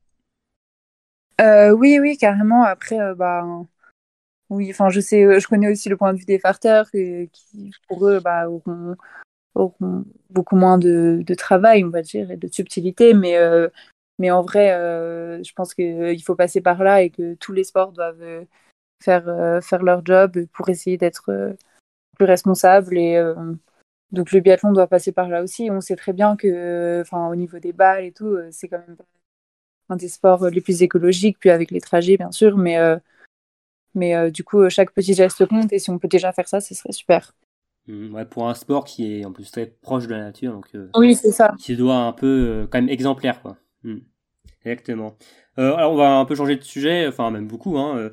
oui, 1.40 1.98
oui, 2.00 2.16
carrément. 2.16 2.62
Après, 2.62 2.98
bah, 3.16 3.44
oui, 4.48 4.70
enfin, 4.70 4.90
je 4.90 5.00
sais, 5.00 5.40
je 5.40 5.48
connais 5.48 5.70
aussi 5.70 5.88
le 5.88 5.96
point 5.96 6.12
de 6.12 6.18
vue 6.18 6.24
des 6.24 6.38
farteurs 6.38 6.90
qui, 6.90 7.30
pour 7.88 8.06
eux, 8.06 8.20
bah, 8.20 8.48
auront, 8.48 10.04
beaucoup 10.30 10.56
moins 10.56 10.78
de, 10.78 11.22
de, 11.26 11.34
travail, 11.34 11.84
on 11.84 11.90
va 11.90 12.02
dire, 12.02 12.30
et 12.30 12.36
de 12.36 12.48
subtilité, 12.48 13.12
mais 13.12 13.36
mais 14.18 14.30
en 14.30 14.42
vrai, 14.42 14.68
je 15.42 15.52
pense 15.54 15.74
qu'il 15.74 16.22
faut 16.22 16.36
passer 16.36 16.60
par 16.60 16.84
là 16.84 17.02
et 17.02 17.10
que 17.10 17.34
tous 17.34 17.52
les 17.52 17.64
sports 17.64 17.92
doivent 17.92 18.46
faire, 19.02 19.28
euh, 19.28 19.60
faire 19.60 19.82
leur 19.82 20.04
job 20.04 20.38
pour 20.52 20.68
essayer 20.68 20.96
d'être 20.96 21.30
euh, 21.30 21.52
plus 22.16 22.26
responsables. 22.26 22.96
Et 22.96 23.16
euh, 23.16 23.34
donc 24.10 24.32
le 24.32 24.40
biathlon 24.40 24.72
doit 24.72 24.86
passer 24.86 25.12
par 25.12 25.28
là 25.28 25.42
aussi. 25.42 25.70
On 25.70 25.80
sait 25.80 25.96
très 25.96 26.12
bien 26.12 26.36
que, 26.36 27.00
enfin, 27.00 27.28
au 27.28 27.36
niveau 27.36 27.58
des 27.58 27.72
balles 27.72 28.04
et 28.04 28.12
tout, 28.12 28.36
c'est 28.50 28.68
quand 28.68 28.82
même 28.86 28.96
un 29.88 29.96
des 29.96 30.08
sports 30.08 30.48
les 30.48 30.60
plus 30.60 30.82
écologiques, 30.82 31.38
puis 31.38 31.50
avec 31.50 31.70
les 31.70 31.80
trajets, 31.80 32.16
bien 32.16 32.32
sûr, 32.32 32.56
mais 32.56 32.78
mais 33.94 34.30
du 34.30 34.42
coup, 34.42 34.68
chaque 34.70 34.92
petit 34.92 35.12
geste 35.12 35.44
compte 35.44 35.70
et 35.72 35.78
si 35.78 35.90
on 35.90 35.98
peut 35.98 36.08
déjà 36.08 36.32
faire 36.32 36.48
ça, 36.48 36.60
ce 36.62 36.74
serait 36.74 36.92
super. 36.92 37.34
Mmh, 37.88 38.14
ouais, 38.14 38.24
pour 38.24 38.48
un 38.48 38.54
sport 38.54 38.84
qui 38.84 39.18
est 39.18 39.24
en 39.26 39.32
plus 39.32 39.50
très 39.50 39.66
proche 39.66 40.06
de 40.06 40.14
la 40.14 40.20
nature, 40.20 40.52
donc 40.52 40.70
oui, 40.94 41.14
c'est 41.14 41.32
ça. 41.32 41.54
Qui 41.58 41.76
doit 41.76 41.96
un 41.96 42.12
peu 42.12 42.66
quand 42.70 42.78
même 42.78 42.88
exemplaire, 42.88 43.42
quoi. 43.42 43.56
Mmh. 43.82 43.98
Exactement. 44.64 45.16
Euh, 45.58 45.74
alors 45.74 45.92
on 45.92 45.96
va 45.96 46.16
un 46.16 46.24
peu 46.24 46.34
changer 46.34 46.56
de 46.56 46.62
sujet, 46.62 47.06
enfin 47.06 47.30
même 47.30 47.46
beaucoup. 47.46 47.76
Hein. 47.78 47.96
Euh, 47.98 48.10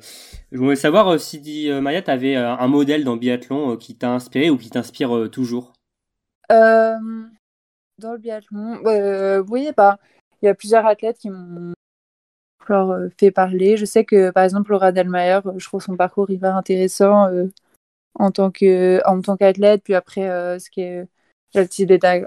je 0.52 0.58
voulais 0.58 0.76
savoir 0.76 1.08
euh, 1.08 1.18
si 1.18 1.70
euh, 1.70 1.80
Maya, 1.80 2.02
tu 2.02 2.10
avais 2.10 2.36
un 2.36 2.66
modèle 2.66 3.04
dans 3.04 3.14
le 3.14 3.18
biathlon 3.18 3.76
qui 3.76 3.96
t'a 3.96 4.10
inspiré 4.10 4.50
ou 4.50 4.58
qui 4.58 4.70
t'inspire 4.70 5.28
toujours? 5.30 5.72
dans 6.48 8.12
le 8.12 8.18
biathlon, 8.18 8.80
oui, 9.50 9.68
bah, 9.76 9.98
il 10.42 10.46
y 10.46 10.48
a 10.48 10.54
plusieurs 10.54 10.86
athlètes 10.86 11.18
qui 11.18 11.28
m'ont 11.28 11.74
fait 13.18 13.30
parler. 13.30 13.76
Je 13.76 13.84
sais 13.84 14.04
que 14.04 14.30
par 14.30 14.42
exemple 14.42 14.70
Laura 14.70 14.90
Delmayer, 14.90 15.40
je 15.56 15.64
trouve 15.66 15.82
son 15.82 15.96
parcours 15.96 16.30
hyper 16.30 16.56
intéressant 16.56 17.28
en 18.14 18.30
tant 18.32 18.50
qu'athlète. 18.50 19.82
Puis 19.84 19.94
après, 19.94 20.58
ce 20.58 20.70
qui 20.70 20.80
est, 20.80 21.06
elle 21.54 21.68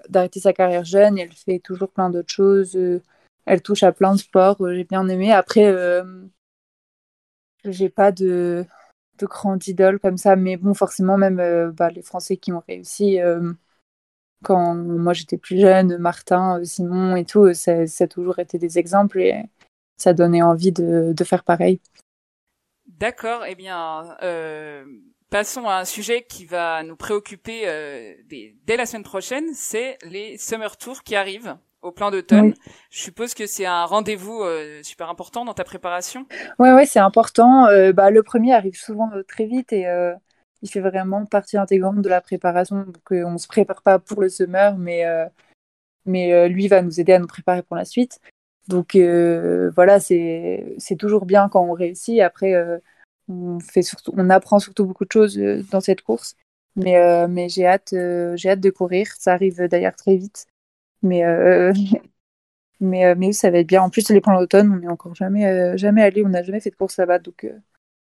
d'arrêter 0.09 0.39
sa 0.39 0.53
carrière 0.53 0.85
jeune, 0.85 1.17
et 1.17 1.23
elle 1.23 1.31
fait 1.31 1.59
toujours 1.59 1.89
plein 1.89 2.09
d'autres 2.09 2.31
choses 2.31 2.77
elle 3.45 3.61
touche 3.61 3.83
à 3.83 3.91
plein 3.91 4.13
de 4.13 4.19
sports. 4.19 4.61
Euh, 4.61 4.75
j'ai 4.75 4.83
bien 4.83 5.07
aimé. 5.07 5.31
Après, 5.31 5.65
euh, 5.65 6.03
j'ai 7.65 7.89
pas 7.89 8.11
de, 8.11 8.65
de 9.19 9.25
grande 9.25 9.67
idole 9.67 9.99
comme 9.99 10.17
ça, 10.17 10.35
mais 10.35 10.57
bon, 10.57 10.73
forcément, 10.73 11.17
même 11.17 11.39
euh, 11.39 11.71
bah, 11.71 11.89
les 11.89 12.01
Français 12.01 12.37
qui 12.37 12.51
ont 12.51 12.63
réussi 12.67 13.19
quand 14.43 14.75
moi 14.75 15.13
j'étais 15.13 15.37
plus 15.37 15.57
jeune, 15.57 15.97
Martin, 15.97 16.61
Simon 16.65 17.15
et 17.15 17.23
tout, 17.23 17.53
ça, 17.53 17.83
a 17.99 18.07
toujours 18.07 18.39
été 18.39 18.57
des 18.57 18.77
exemples 18.77 19.21
et 19.21 19.41
ça 19.95 20.13
donnait 20.13 20.41
envie 20.41 20.73
de, 20.73 21.15
faire 21.23 21.45
pareil. 21.45 21.79
D'accord, 22.85 23.45
eh 23.47 23.55
bien, 23.55 24.17
Passons 25.33 25.67
à 25.67 25.77
un 25.77 25.85
sujet 25.85 26.21
qui 26.21 26.45
va 26.45 26.83
nous 26.83 26.95
préoccuper 26.95 27.63
euh, 27.65 28.13
dès, 28.27 28.77
la 28.77 28.85
semaine 28.85 29.01
prochaine, 29.01 29.51
c'est 29.55 29.97
les 30.03 30.37
Summer 30.37 30.77
Tours 30.77 31.01
qui 31.01 31.15
arrivent 31.15 31.57
au 31.83 31.91
plan 31.91 32.11
d'automne. 32.11 32.53
Je 32.89 33.01
suppose 33.01 33.33
que 33.33 33.45
c'est 33.45 33.65
un 33.65 33.85
rendez-vous 33.85 34.41
euh, 34.41 34.81
super 34.83 35.09
important 35.09 35.45
dans 35.45 35.53
ta 35.53 35.63
préparation. 35.63 36.25
Ouais, 36.59 36.73
ouais, 36.73 36.85
c'est 36.85 36.99
important. 36.99 37.67
Euh, 37.67 37.93
bah, 37.93 38.09
le 38.09 38.23
premier 38.23 38.53
arrive 38.53 38.75
souvent 38.75 39.11
très 39.27 39.45
vite 39.45 39.71
et 39.73 39.85
il 40.61 40.69
fait 40.69 40.79
vraiment 40.79 41.25
partie 41.25 41.57
intégrante 41.57 42.01
de 42.01 42.09
la 42.09 42.21
préparation. 42.21 42.77
Donc, 42.77 43.11
on 43.11 43.37
se 43.37 43.47
prépare 43.47 43.81
pas 43.81 43.99
pour 43.99 44.21
le 44.21 44.29
summer, 44.29 44.77
mais 44.77 45.03
mais 46.05 46.49
lui 46.49 46.67
va 46.67 46.81
nous 46.81 46.99
aider 46.99 47.13
à 47.13 47.19
nous 47.19 47.27
préparer 47.27 47.61
pour 47.61 47.75
la 47.75 47.85
suite. 47.85 48.19
Donc 48.67 48.95
voilà, 48.95 49.99
c'est 49.99 50.97
toujours 50.97 51.25
bien 51.25 51.49
quand 51.49 51.61
on 51.61 51.73
réussit. 51.73 52.19
Après 52.21 52.81
on 53.29 53.59
fait 53.59 53.81
surtout, 53.81 54.13
on 54.15 54.29
apprend 54.29 54.59
surtout 54.59 54.85
beaucoup 54.85 55.05
de 55.05 55.11
choses 55.11 55.37
euh, 55.37 55.63
dans 55.71 55.81
cette 55.81 56.01
course. 56.01 56.35
Mais, 56.75 56.97
euh, 56.97 57.27
mais 57.27 57.49
j'ai 57.49 57.67
hâte, 57.67 57.93
euh, 57.93 58.35
j'ai 58.35 58.49
hâte 58.49 58.59
de 58.59 58.69
courir. 58.69 59.07
Ça 59.17 59.33
arrive 59.33 59.61
d'ailleurs 59.67 59.95
très 59.95 60.15
vite. 60.15 60.47
Mais, 61.03 61.23
mais, 62.79 63.15
mais 63.15 63.31
ça 63.31 63.51
va 63.51 63.59
être 63.59 63.67
bien. 63.67 63.83
En 63.83 63.89
plus, 63.89 64.09
les 64.09 64.21
plans 64.21 64.39
d'automne, 64.39 64.71
on 64.71 64.77
n'est 64.77 64.87
encore 64.87 65.15
jamais, 65.15 65.77
jamais 65.77 66.01
allé, 66.01 66.25
on 66.25 66.29
n'a 66.29 66.43
jamais 66.43 66.59
fait 66.59 66.71
de 66.71 66.75
course 66.75 66.97
là-bas. 66.97 67.19
Donc, 67.19 67.45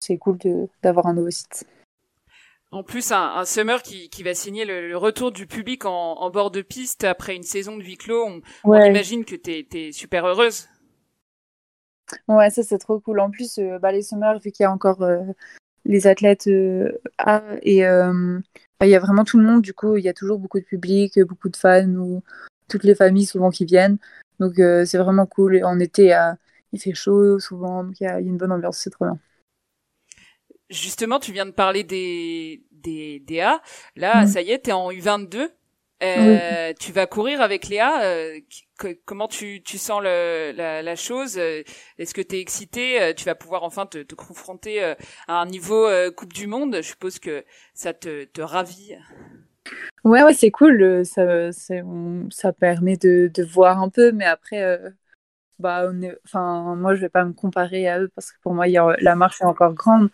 c'est 0.00 0.18
cool 0.18 0.38
d'avoir 0.82 1.06
un 1.06 1.14
nouveau 1.14 1.30
site. 1.30 1.66
En 2.74 2.82
plus, 2.82 3.12
un, 3.12 3.44
summer 3.44 3.84
qui, 3.84 4.08
qui, 4.10 4.24
va 4.24 4.34
signer 4.34 4.64
le, 4.64 4.96
retour 4.96 5.30
du 5.30 5.46
public 5.46 5.84
en, 5.84 6.14
en, 6.14 6.28
bord 6.30 6.50
de 6.50 6.60
piste 6.60 7.04
après 7.04 7.36
une 7.36 7.44
saison 7.44 7.76
de 7.76 7.84
huis 7.84 7.96
clos. 7.96 8.26
On, 8.64 8.74
imagine 8.74 9.24
que 9.24 9.36
tu 9.36 9.64
es, 9.72 9.92
super 9.92 10.26
heureuse. 10.26 10.66
Ouais, 12.26 12.50
ça 12.50 12.64
c'est 12.64 12.78
trop 12.78 12.98
cool. 12.98 13.20
En 13.20 13.30
plus, 13.30 13.58
euh, 13.58 13.78
bah, 13.78 13.92
les 13.92 14.02
summers, 14.02 14.40
vu 14.40 14.50
qu'il 14.50 14.64
y 14.64 14.66
a 14.66 14.72
encore 14.72 15.02
euh, 15.02 15.22
les 15.84 16.08
athlètes 16.08 16.48
euh, 16.48 16.90
A 17.18 17.44
et 17.62 17.82
bah, 17.82 18.86
il 18.86 18.90
y 18.90 18.96
a 18.96 18.98
vraiment 18.98 19.22
tout 19.22 19.38
le 19.38 19.44
monde, 19.44 19.62
du 19.62 19.72
coup, 19.72 19.96
il 19.96 20.04
y 20.04 20.08
a 20.08 20.12
toujours 20.12 20.40
beaucoup 20.40 20.58
de 20.58 20.64
public, 20.64 21.20
beaucoup 21.20 21.50
de 21.50 21.56
fans 21.56 21.86
ou 21.94 22.24
toutes 22.68 22.84
les 22.84 22.94
familles 22.94 23.26
souvent 23.26 23.50
qui 23.50 23.64
viennent. 23.64 23.98
Donc 24.40 24.54
c'est 24.56 24.98
vraiment 24.98 25.26
cool. 25.26 25.56
Et 25.56 25.64
en 25.64 25.78
été, 25.78 26.16
il 26.72 26.80
fait 26.80 26.94
chaud 26.94 27.38
souvent, 27.38 27.84
donc 27.84 28.00
il 28.00 28.04
y, 28.04 28.06
a 28.06 28.18
une 28.20 28.36
bonne 28.36 28.52
ambiance, 28.52 28.78
c'est 28.78 28.90
trop 28.90 29.04
bien. 29.04 29.18
Justement, 30.70 31.20
tu 31.20 31.32
viens 31.32 31.46
de 31.46 31.52
parler 31.52 31.84
des, 31.84 32.64
des, 32.72 33.20
des 33.20 33.40
A. 33.40 33.60
Là, 33.96 34.24
mmh. 34.24 34.26
ça 34.26 34.42
y 34.42 34.50
est, 34.50 34.58
t'es 34.60 34.72
en 34.72 34.90
U22. 34.90 35.50
Euh, 36.02 36.72
Tu 36.78 36.92
vas 36.92 37.06
courir 37.06 37.40
avec 37.40 37.68
Léa. 37.68 38.02
Euh, 38.04 38.40
comment 39.04 39.28
tu, 39.28 39.62
tu 39.62 39.78
sens 39.78 40.02
le, 40.02 40.52
la, 40.54 40.82
la, 40.82 40.96
chose? 40.96 41.38
Est-ce 41.38 42.14
que 42.14 42.20
tu 42.20 42.36
es 42.36 42.40
excité 42.40 43.00
euh, 43.00 43.12
Tu 43.14 43.24
vas 43.24 43.34
pouvoir 43.34 43.62
enfin 43.64 43.86
te, 43.86 43.98
te 44.02 44.14
confronter 44.14 44.82
euh, 44.82 44.94
à 45.28 45.40
un 45.40 45.46
niveau 45.46 45.88
Coupe 46.16 46.32
du 46.32 46.46
Monde. 46.46 46.76
Je 46.76 46.88
suppose 46.88 47.18
que 47.18 47.44
ça 47.74 47.92
te, 47.92 48.24
te 48.24 48.40
ravit. 48.40 48.96
Ouais, 50.04 50.22
ouais, 50.22 50.34
c'est 50.34 50.50
cool. 50.50 51.04
Ça, 51.04 51.50
ça 51.52 52.52
permet 52.52 52.96
de, 52.96 53.30
voir 53.44 53.80
un 53.80 53.88
peu, 53.88 54.12
mais 54.12 54.24
après, 54.24 54.78
bah, 55.58 55.90
est, 56.02 56.18
enfin, 56.24 56.74
moi, 56.76 56.94
je 56.94 57.00
vais 57.00 57.08
pas 57.08 57.24
me 57.24 57.32
comparer 57.32 57.88
à 57.88 58.00
eux 58.00 58.08
parce 58.14 58.32
que 58.32 58.38
pour 58.42 58.54
moi, 58.54 58.68
y 58.68 58.76
a, 58.78 58.96
la 59.00 59.16
marche 59.16 59.40
est 59.40 59.44
encore 59.44 59.74
grande. 59.74 60.10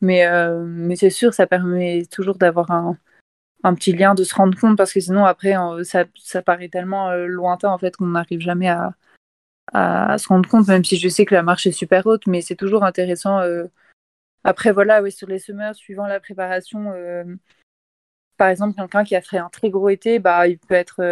Mais, 0.00 0.26
mais 0.64 0.96
c'est 0.96 1.10
sûr, 1.10 1.34
ça 1.34 1.46
permet 1.46 2.04
toujours 2.10 2.36
d'avoir 2.36 2.70
un, 2.70 2.98
un 3.64 3.74
petit 3.74 3.92
lien 3.92 4.14
de 4.14 4.22
se 4.24 4.34
rendre 4.34 4.58
compte 4.58 4.76
parce 4.76 4.92
que 4.92 5.00
sinon 5.00 5.24
après 5.24 5.54
ça, 5.84 6.04
ça 6.14 6.42
paraît 6.42 6.68
tellement 6.68 7.10
euh, 7.10 7.26
lointain 7.26 7.70
en 7.70 7.78
fait 7.78 7.96
qu'on 7.96 8.06
n'arrive 8.06 8.40
jamais 8.40 8.68
à, 8.68 8.94
à, 9.72 10.18
se 10.18 10.28
rendre 10.28 10.48
compte 10.48 10.68
même 10.68 10.84
si 10.84 10.98
je 10.98 11.08
sais 11.08 11.24
que 11.24 11.34
la 11.34 11.42
marche 11.42 11.66
est 11.66 11.72
super 11.72 12.06
haute 12.06 12.26
mais 12.26 12.42
c'est 12.42 12.56
toujours 12.56 12.84
intéressant 12.84 13.40
euh. 13.40 13.64
après 14.44 14.70
voilà 14.70 15.02
oui 15.02 15.10
sur 15.10 15.28
les 15.28 15.38
semeurs 15.38 15.74
suivant 15.74 16.06
la 16.06 16.20
préparation 16.20 16.92
euh, 16.92 17.24
par 18.36 18.48
exemple 18.48 18.74
quelqu'un 18.76 19.04
qui 19.04 19.16
a 19.16 19.20
fait 19.20 19.38
un 19.38 19.48
très 19.48 19.70
gros 19.70 19.88
été 19.88 20.18
bah 20.18 20.46
il 20.48 20.58
peut 20.58 20.74
être 20.74 21.02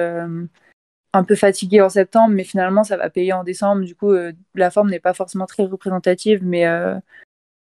un 1.14 1.24
peu 1.24 1.35
fatigué 1.35 1.80
en 1.80 1.88
septembre 1.88 2.35
mais 2.35 2.44
finalement 2.44 2.85
ça 2.85 2.96
va 2.96 3.11
payer 3.11 3.32
en 3.32 3.44
décembre 3.44 3.85
du 3.85 3.94
coup 3.94 4.12
la 4.54 4.70
forme 4.70 4.90
n'est 4.90 5.00
pas 5.00 5.14
forcément 5.14 5.46
très 5.46 5.64
représentative 5.64 6.40
mais, 6.42 6.64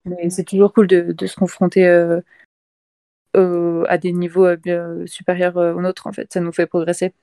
mais 0.05 0.29
c'est 0.29 0.43
toujours 0.43 0.73
cool 0.73 0.87
de, 0.87 1.27
se 1.27 1.35
confronter 1.35 1.87
euh, 3.37 3.85
à 3.87 3.97
des 3.97 4.11
niveaux 4.11 4.45
euh, 4.45 5.05
supérieurs 5.05 5.57
euh, 5.57 5.73
aux 5.73 5.81
nôtres, 5.81 6.05
en 6.05 6.11
fait. 6.11 6.31
Ça 6.33 6.41
nous 6.41 6.51
fait 6.51 6.65
progresser. 6.65 7.13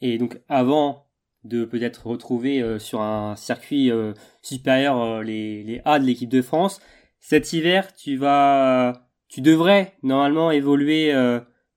Et 0.00 0.16
donc, 0.16 0.40
avant 0.48 1.06
de 1.44 1.66
peut-être 1.66 2.06
retrouver 2.06 2.78
sur 2.78 3.02
un 3.02 3.36
circuit 3.36 3.92
supérieur 4.40 5.22
les, 5.22 5.62
les 5.62 5.82
A 5.84 5.98
de 5.98 6.04
l'équipe 6.06 6.30
de 6.30 6.40
France, 6.40 6.80
cet 7.20 7.52
hiver, 7.52 7.94
tu 7.94 8.16
vas, 8.16 8.94
tu 9.28 9.42
devrais 9.42 9.92
normalement 10.02 10.50
évoluer 10.50 11.12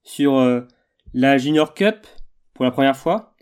sur 0.07 0.65
la 1.13 1.37
Junior 1.37 1.73
Cup 1.73 2.07
pour 2.53 2.65
la 2.65 2.71
première 2.71 2.97
fois. 2.97 3.35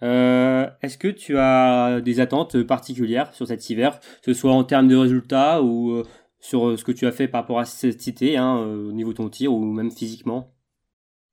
Est-ce 0.00 0.96
que 0.98 1.08
tu 1.08 1.38
as 1.38 2.00
des 2.00 2.18
attentes 2.20 2.62
particulières 2.62 3.32
sur 3.34 3.46
cet 3.46 3.68
hiver, 3.70 4.00
que 4.00 4.32
ce 4.32 4.34
soit 4.34 4.52
en 4.52 4.64
termes 4.64 4.88
de 4.88 4.96
résultats 4.96 5.62
ou 5.62 6.02
sur 6.40 6.68
euh, 6.68 6.76
ce 6.76 6.84
que 6.84 6.92
tu 6.92 7.06
as 7.06 7.12
fait 7.12 7.28
par 7.28 7.42
rapport 7.42 7.58
à 7.58 7.64
cette 7.64 8.00
cité, 8.00 8.36
hein, 8.36 8.58
euh, 8.58 8.88
au 8.88 8.92
niveau 8.92 9.12
de 9.12 9.16
ton 9.16 9.28
tir 9.28 9.52
ou 9.52 9.64
même 9.64 9.90
physiquement? 9.90 10.54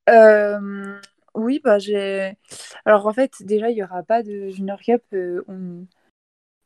Euh, 0.08 0.98
Oui, 1.34 1.60
bah 1.62 1.78
j'ai. 1.78 2.36
Alors 2.84 3.06
en 3.06 3.12
fait, 3.12 3.30
déjà, 3.40 3.70
il 3.70 3.74
n'y 3.74 3.82
aura 3.82 4.02
pas 4.02 4.22
de 4.22 4.48
Junior 4.48 4.80
Cup. 4.80 5.02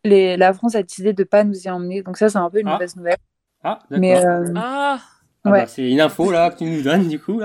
Les... 0.04 0.36
La 0.36 0.54
France 0.54 0.74
a 0.74 0.82
décidé 0.82 1.12
de 1.12 1.22
ne 1.22 1.26
pas 1.26 1.44
nous 1.44 1.60
y 1.66 1.68
emmener, 1.68 2.02
donc 2.02 2.16
ça, 2.16 2.28
c'est 2.28 2.38
un 2.38 2.48
peu 2.48 2.60
une 2.60 2.68
ah. 2.68 2.72
mauvaise 2.72 2.96
nouvelle. 2.96 3.18
Ah, 3.62 3.80
d'accord. 3.90 3.98
Mais, 4.00 4.24
ah. 4.56 5.00
Ah 5.44 5.50
bah, 5.50 5.66
c'est 5.66 5.90
une 5.90 6.00
info 6.00 6.30
là 6.30 6.50
que 6.50 6.58
tu 6.58 6.64
nous 6.64 6.82
donnes 6.82 7.08
du 7.08 7.18
coup. 7.18 7.40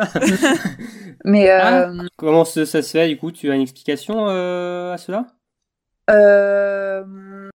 Mais 1.25 1.49
ah, 1.49 1.91
comment 2.17 2.43
ça, 2.43 2.65
se 2.65 2.81
fait 2.81 3.07
du 3.07 3.17
coup 3.17 3.31
Tu 3.31 3.49
as 3.49 3.55
une 3.55 3.61
explication 3.61 4.27
à 4.27 4.97
cela? 4.97 5.27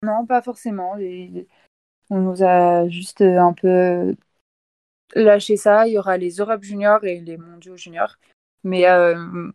Non, 0.02 0.26
pas 0.26 0.42
forcément. 0.42 0.96
On 2.10 2.22
nous 2.22 2.44
a 2.44 2.88
juste 2.88 3.22
euh, 3.22 3.40
un 3.40 3.54
peu 3.54 4.16
lâché 5.16 5.58
ça. 5.58 5.88
Il 5.88 5.94
y 5.94 5.98
aura 5.98 6.18
les 6.18 6.36
Europe 6.38 6.64
Juniors 6.64 7.04
et 7.04 7.20
les 7.20 7.38
Mondiaux 7.38 7.78
Juniors. 7.78 8.16
Mais, 8.64 8.88
euh, 8.90 9.52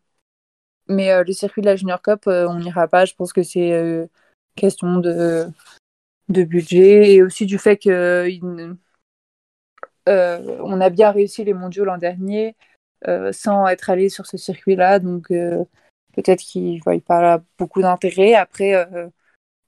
mais 0.88 1.12
euh, 1.12 1.24
le 1.24 1.32
circuit 1.32 1.62
de 1.62 1.66
la 1.66 1.76
Junior 1.76 2.02
Cup, 2.02 2.22
on 2.26 2.58
n'ira 2.58 2.88
pas. 2.88 3.04
Je 3.04 3.14
pense 3.14 3.32
que 3.32 3.42
c'est 3.42 4.08
question 4.56 4.98
de, 4.98 5.46
de 6.28 6.42
budget 6.44 7.14
et 7.14 7.22
aussi 7.22 7.46
du 7.46 7.58
fait 7.58 7.78
que 7.78 8.28
on 10.06 10.80
a 10.80 10.90
bien 10.90 11.10
réussi 11.10 11.44
les 11.44 11.54
mondiaux 11.54 11.84
l'an 11.84 11.98
dernier 11.98 12.56
sans 13.32 13.66
être 13.68 13.90
allé 13.90 14.08
sur 14.08 14.26
ce 14.26 14.36
circuit-là. 14.36 14.98
Donc 14.98 15.28
peut-être 15.28 16.40
qu'ils 16.40 16.76
ne 16.76 16.80
voient 16.82 17.00
pas 17.00 17.42
beaucoup 17.58 17.82
d'intérêt. 17.82 18.34
Après, 18.34 18.86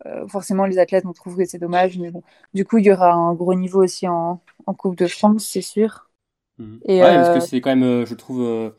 euh, 0.06 0.26
forcément, 0.28 0.66
les 0.66 0.78
athlètes 0.78 1.04
vont 1.04 1.12
trouver 1.12 1.44
que 1.44 1.50
c'est 1.50 1.58
dommage, 1.58 1.98
mais 1.98 2.10
bon. 2.10 2.22
Du 2.52 2.64
coup, 2.64 2.78
il 2.78 2.86
y 2.86 2.92
aura 2.92 3.12
un 3.12 3.34
gros 3.34 3.54
niveau 3.54 3.82
aussi 3.82 4.06
en, 4.06 4.40
en 4.66 4.74
Coupe 4.74 4.96
de 4.96 5.06
France, 5.06 5.46
c'est 5.50 5.62
sûr. 5.62 6.10
Mhm. 6.58 6.80
Et 6.86 7.02
ouais, 7.02 7.14
parce 7.14 7.28
que 7.30 7.36
euh, 7.36 7.40
c'est 7.40 7.60
quand 7.60 7.70
même, 7.70 7.82
euh, 7.82 8.06
je 8.06 8.14
trouve, 8.14 8.74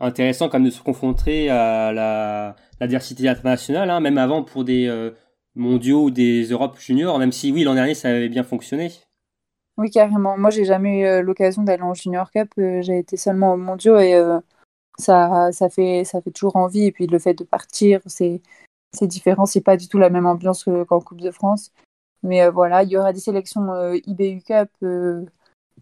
intéressant 0.00 0.48
quand 0.48 0.58
même 0.58 0.66
de 0.68 0.74
se 0.74 0.82
confronter 0.82 1.48
à 1.50 1.92
la, 1.92 2.56
la 2.80 2.86
diversité 2.86 3.28
internationale, 3.28 3.88
hein, 3.90 4.00
même 4.00 4.18
avant 4.18 4.42
pour 4.42 4.64
des 4.64 5.12
mondiaux 5.54 6.04
ou 6.04 6.10
des 6.10 6.44
Europes 6.44 6.78
juniors, 6.80 7.18
même 7.18 7.32
si 7.32 7.52
oui, 7.52 7.62
l'an 7.62 7.74
dernier, 7.74 7.94
ça 7.94 8.08
avait 8.08 8.28
bien 8.28 8.42
fonctionné. 8.42 8.90
Oui, 9.76 9.90
carrément. 9.90 10.38
Moi, 10.38 10.50
j'ai 10.50 10.64
jamais 10.64 11.00
eu 11.00 11.22
l'occasion 11.22 11.62
d'aller 11.62 11.82
en 11.82 11.94
Junior 11.94 12.30
Cup. 12.30 12.48
j'ai 12.56 12.98
été 12.98 13.16
seulement 13.16 13.54
au 13.54 13.56
mondiaux 13.56 13.98
et 13.98 14.20
ça, 14.98 15.50
ça, 15.52 15.68
fait, 15.68 16.04
ça 16.04 16.20
fait 16.20 16.30
toujours 16.30 16.56
envie. 16.56 16.84
Et 16.84 16.92
puis, 16.92 17.06
le 17.06 17.18
fait 17.18 17.34
de 17.34 17.44
partir, 17.44 18.00
c'est 18.06 18.40
différent, 19.02 19.46
c'est 19.46 19.60
pas 19.60 19.76
du 19.76 19.88
tout 19.88 19.98
la 19.98 20.10
même 20.10 20.26
ambiance 20.26 20.64
qu'en 20.64 21.00
Coupe 21.00 21.20
de 21.20 21.30
France. 21.30 21.72
Mais 22.24 22.42
euh, 22.42 22.50
voilà, 22.50 22.82
il 22.82 22.90
y 22.90 22.96
aura 22.96 23.12
des 23.12 23.20
sélections 23.20 23.72
euh, 23.72 23.96
IBU 24.06 24.42
Cup 24.42 24.70
euh, 24.82 25.24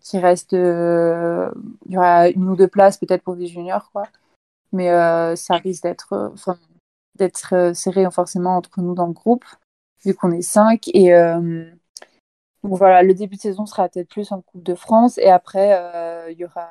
qui 0.00 0.18
restent. 0.18 0.52
il 0.52 1.92
y 1.92 1.96
aura 1.96 2.28
une 2.28 2.48
ou 2.50 2.56
deux 2.56 2.68
places 2.68 2.98
peut-être 2.98 3.22
pour 3.22 3.36
des 3.36 3.46
juniors, 3.46 3.90
quoi. 3.92 4.04
Mais 4.72 4.88
ça 5.36 5.56
risque 5.56 5.82
d'être 5.84 6.32
d'être 7.16 7.72
serré 7.74 8.10
forcément 8.10 8.56
entre 8.56 8.80
nous 8.80 8.94
dans 8.94 9.06
le 9.06 9.12
groupe, 9.12 9.44
vu 10.04 10.14
qu'on 10.14 10.32
est 10.32 10.42
cinq. 10.42 10.88
Et 10.94 11.12
voilà, 12.62 13.02
le 13.02 13.14
début 13.14 13.36
de 13.36 13.40
saison 13.40 13.66
sera 13.66 13.88
peut-être 13.88 14.08
plus 14.08 14.32
en 14.32 14.40
Coupe 14.42 14.62
de 14.62 14.74
France. 14.74 15.18
Et 15.18 15.28
après, 15.28 15.78
il 16.30 16.38
y 16.38 16.44
aura 16.44 16.68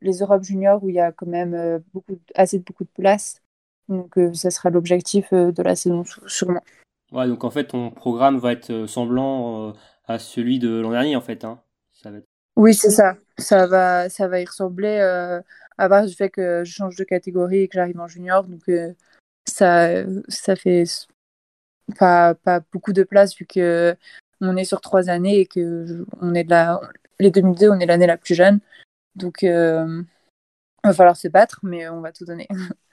les 0.00 0.18
Europes 0.18 0.44
juniors 0.44 0.82
où 0.84 0.88
il 0.88 0.94
y 0.94 1.00
a 1.00 1.12
quand 1.12 1.26
même 1.26 1.82
beaucoup, 1.92 2.18
assez 2.34 2.58
de 2.58 2.64
beaucoup 2.64 2.84
de 2.84 2.90
places 2.90 3.42
donc 3.88 4.18
euh, 4.18 4.32
ça 4.34 4.50
sera 4.50 4.70
l'objectif 4.70 5.32
euh, 5.32 5.50
de 5.50 5.62
la 5.62 5.74
saison 5.74 6.04
sûrement. 6.26 6.62
Ouais, 7.10 7.26
donc 7.26 7.44
en 7.44 7.50
fait 7.50 7.68
ton 7.68 7.90
programme 7.90 8.38
va 8.38 8.52
être 8.52 8.70
euh, 8.70 8.86
semblant 8.86 9.74
à 10.06 10.18
celui 10.18 10.58
de 10.58 10.80
l'an 10.80 10.90
dernier 10.90 11.16
en 11.16 11.20
fait. 11.20 11.44
Hein. 11.44 11.60
Ça 11.92 12.10
va 12.10 12.18
Oui, 12.56 12.74
c'est 12.74 12.90
ça. 12.90 13.16
Ça 13.38 13.66
va, 13.66 14.08
ça 14.08 14.28
va 14.28 14.40
y 14.40 14.44
ressembler 14.44 14.98
à 15.78 15.88
part 15.88 16.06
du 16.06 16.14
fait 16.14 16.28
que 16.28 16.64
je 16.64 16.72
change 16.72 16.96
de 16.96 17.04
catégorie 17.04 17.60
et 17.60 17.68
que 17.68 17.74
j'arrive 17.74 18.00
en 18.00 18.08
junior. 18.08 18.44
Donc 18.44 18.70
ça, 19.46 20.04
ça 20.28 20.56
fait 20.56 20.84
pas, 21.98 22.34
pas 22.34 22.60
beaucoup 22.72 22.92
de 22.92 23.02
place 23.02 23.36
vu 23.36 23.46
que 23.46 23.96
on 24.40 24.56
est 24.56 24.64
sur 24.64 24.80
trois 24.80 25.08
années 25.08 25.40
et 25.40 25.46
que 25.46 26.04
on 26.20 26.34
est 26.34 26.44
de 26.44 26.50
la, 26.50 26.80
les 27.18 27.30
2002, 27.30 27.70
on 27.70 27.80
est 27.80 27.86
l'année 27.86 28.06
la 28.06 28.16
plus 28.16 28.34
jeune. 28.34 28.60
Donc, 29.14 29.42
il 29.42 30.04
va 30.84 30.92
falloir 30.92 31.16
se 31.16 31.28
battre, 31.28 31.60
mais 31.62 31.88
on 31.88 32.00
va 32.00 32.12
tout 32.12 32.24
donner. 32.24 32.48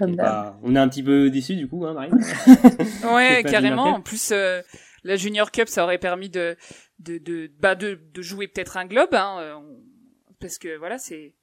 Bah, 0.00 0.58
on 0.62 0.74
est 0.74 0.78
un 0.78 0.88
petit 0.88 1.02
peu 1.02 1.28
déçus 1.28 1.56
du 1.56 1.68
coup, 1.68 1.84
hein, 1.84 1.92
Marine. 1.92 2.18
ouais, 3.14 3.42
carrément. 3.42 3.84
En 3.84 4.00
plus, 4.00 4.32
la 4.32 5.16
Junior 5.16 5.50
Cup, 5.50 5.68
ça 5.68 5.84
aurait 5.84 5.98
permis 5.98 6.30
de 6.30 6.56
de 7.00 7.18
de 7.18 7.50
bah 7.58 7.74
de, 7.74 8.00
de 8.14 8.22
jouer 8.22 8.48
peut-être 8.48 8.78
un 8.78 8.86
globe, 8.86 9.12
hein, 9.14 9.62
parce 10.40 10.58
que 10.58 10.78
voilà, 10.78 10.96
c'est 10.96 11.34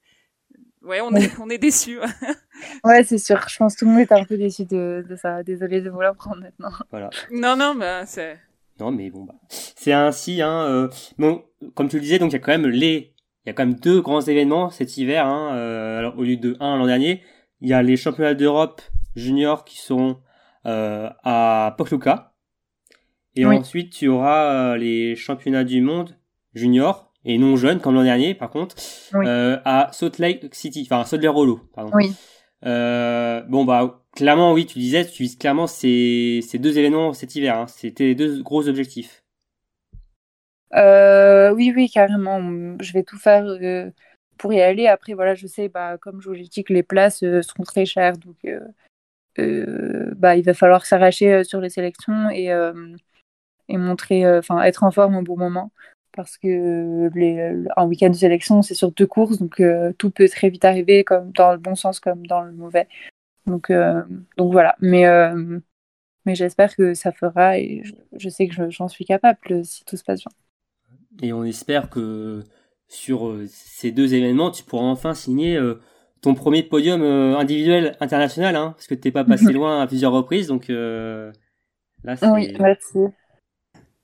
Ouais, 0.84 1.00
on 1.00 1.14
est, 1.14 1.30
on 1.40 1.48
est 1.48 1.58
déçus. 1.58 1.98
ouais, 2.84 3.04
c'est 3.04 3.18
sûr. 3.18 3.40
Je 3.48 3.56
pense 3.56 3.74
que 3.74 3.80
tout 3.80 3.84
le 3.84 3.92
monde 3.92 4.00
est 4.00 4.12
un 4.12 4.24
peu 4.24 4.36
déçu 4.36 4.64
de, 4.64 5.04
de 5.08 5.16
ça. 5.16 5.42
Désolé 5.42 5.80
de 5.80 5.90
vous 5.90 6.00
l'apprendre 6.00 6.40
maintenant. 6.40 6.70
Voilà. 6.90 7.10
Non, 7.30 7.56
non, 7.56 7.74
bah, 7.74 8.04
c'est. 8.06 8.38
Non, 8.80 8.90
mais 8.90 9.10
bon, 9.10 9.24
bah. 9.24 9.34
C'est 9.48 9.92
ainsi, 9.92 10.42
hein. 10.42 10.66
Euh... 10.66 10.88
Bon, 11.18 11.44
comme 11.74 11.88
tu 11.88 11.96
le 11.96 12.02
disais, 12.02 12.18
donc 12.18 12.30
il 12.30 12.34
y 12.34 12.36
a 12.36 12.40
quand 12.40 12.52
même 12.52 12.66
les. 12.66 13.14
Il 13.44 13.48
y 13.48 13.50
a 13.50 13.54
quand 13.54 13.66
même 13.66 13.78
deux 13.78 14.00
grands 14.00 14.20
événements 14.20 14.70
cet 14.70 14.96
hiver, 14.96 15.26
hein. 15.26 15.54
Euh, 15.54 15.98
alors, 15.98 16.18
au 16.18 16.22
lieu 16.22 16.36
de 16.36 16.56
un 16.60 16.76
l'an 16.76 16.86
dernier, 16.86 17.22
il 17.60 17.68
y 17.68 17.72
a 17.72 17.82
les 17.82 17.96
championnats 17.96 18.34
d'Europe 18.34 18.82
juniors 19.16 19.64
qui 19.64 19.78
seront 19.78 20.18
euh, 20.66 21.10
à 21.24 21.74
Pokluka. 21.76 22.34
Et 23.34 23.46
ensuite, 23.46 23.92
tu 23.92 24.08
auras 24.08 24.44
euh, 24.44 24.76
les 24.76 25.16
championnats 25.16 25.64
du 25.64 25.80
monde 25.80 26.16
junior 26.54 27.11
et 27.24 27.38
non 27.38 27.56
jeune 27.56 27.80
comme 27.80 27.94
l'an 27.94 28.04
dernier 28.04 28.34
par 28.34 28.50
contre 28.50 28.76
euh, 29.14 29.58
à 29.64 29.90
Salt 29.92 30.18
Lake 30.18 30.54
City 30.54 30.86
enfin 30.90 31.04
Salt 31.04 31.22
Lake 31.22 31.34
Hollow 31.34 31.60
pardon. 31.74 31.92
Oui. 31.94 32.14
Euh, 32.64 33.42
bon 33.42 33.64
bah 33.64 34.02
clairement 34.14 34.52
oui 34.52 34.66
tu 34.66 34.78
disais 34.78 35.04
tu 35.06 35.24
vises 35.24 35.36
clairement 35.36 35.66
ces, 35.66 36.40
ces 36.46 36.58
deux 36.58 36.78
événements 36.78 37.12
cet 37.12 37.34
hiver 37.34 37.56
hein. 37.56 37.66
c'était 37.66 38.04
les 38.04 38.14
deux 38.14 38.42
gros 38.42 38.68
objectifs. 38.68 39.22
Euh, 40.74 41.52
oui 41.52 41.72
oui 41.74 41.90
carrément. 41.90 42.40
Je 42.80 42.92
vais 42.92 43.02
tout 43.02 43.18
faire 43.18 43.44
pour 44.38 44.52
y 44.52 44.60
aller. 44.60 44.86
Après 44.86 45.12
voilà 45.14 45.34
je 45.34 45.46
sais 45.46 45.68
bah 45.68 45.98
comme 45.98 46.20
je 46.20 46.28
vous 46.28 46.34
l'ai 46.34 46.48
dit 46.48 46.64
que 46.64 46.72
les 46.72 46.82
places 46.82 47.18
seront 47.18 47.64
très 47.64 47.84
chères. 47.84 48.16
Donc 48.16 48.36
bah 49.36 50.36
il 50.36 50.44
va 50.44 50.54
falloir 50.54 50.86
s'arracher 50.86 51.44
sur 51.44 51.60
les 51.60 51.70
sélections 51.70 52.30
et 52.30 52.50
et 53.68 53.76
montrer 53.76 54.26
enfin 54.38 54.62
être 54.62 54.82
en 54.82 54.90
forme 54.90 55.16
au 55.16 55.22
bon 55.22 55.36
moment 55.36 55.70
parce 56.14 56.36
que 56.36 57.10
les, 57.14 57.64
un 57.76 57.86
week-end 57.86 58.10
de 58.10 58.14
sélection, 58.14 58.62
c'est 58.62 58.74
sur 58.74 58.92
deux 58.92 59.06
courses, 59.06 59.38
donc 59.38 59.60
euh, 59.60 59.92
tout 59.98 60.10
peut 60.10 60.28
très 60.28 60.50
vite 60.50 60.64
arriver, 60.64 61.04
comme 61.04 61.32
dans 61.32 61.52
le 61.52 61.58
bon 61.58 61.74
sens 61.74 62.00
comme 62.00 62.26
dans 62.26 62.42
le 62.42 62.52
mauvais. 62.52 62.88
Donc, 63.46 63.70
euh, 63.70 64.02
donc 64.36 64.52
voilà. 64.52 64.76
Mais, 64.80 65.06
euh, 65.06 65.58
mais 66.26 66.34
j'espère 66.34 66.76
que 66.76 66.94
ça 66.94 67.12
fera 67.12 67.58
et 67.58 67.82
je, 68.12 68.28
sais 68.28 68.46
que 68.46 68.70
j'en 68.70 68.88
suis 68.88 69.04
capable 69.04 69.64
si 69.64 69.84
tout 69.84 69.96
se 69.96 70.04
passe 70.04 70.20
bien. 70.20 70.32
Et 71.22 71.32
on 71.32 71.44
espère 71.44 71.90
que 71.90 72.44
sur 72.88 73.34
ces 73.48 73.90
deux 73.90 74.14
événements, 74.14 74.50
tu 74.50 74.64
pourras 74.64 74.84
enfin 74.84 75.14
signer 75.14 75.58
ton 76.20 76.34
premier 76.34 76.62
podium 76.62 77.02
individuel 77.02 77.96
international, 78.00 78.54
hein, 78.56 78.72
parce 78.76 78.86
que 78.86 78.94
tu 78.94 79.08
n'es 79.08 79.12
pas 79.12 79.24
passé 79.24 79.52
loin 79.52 79.80
à 79.80 79.86
plusieurs 79.86 80.12
reprises, 80.12 80.46
donc 80.46 80.68
là, 80.68 81.32
Oui, 82.22 82.54
merci. 82.58 82.98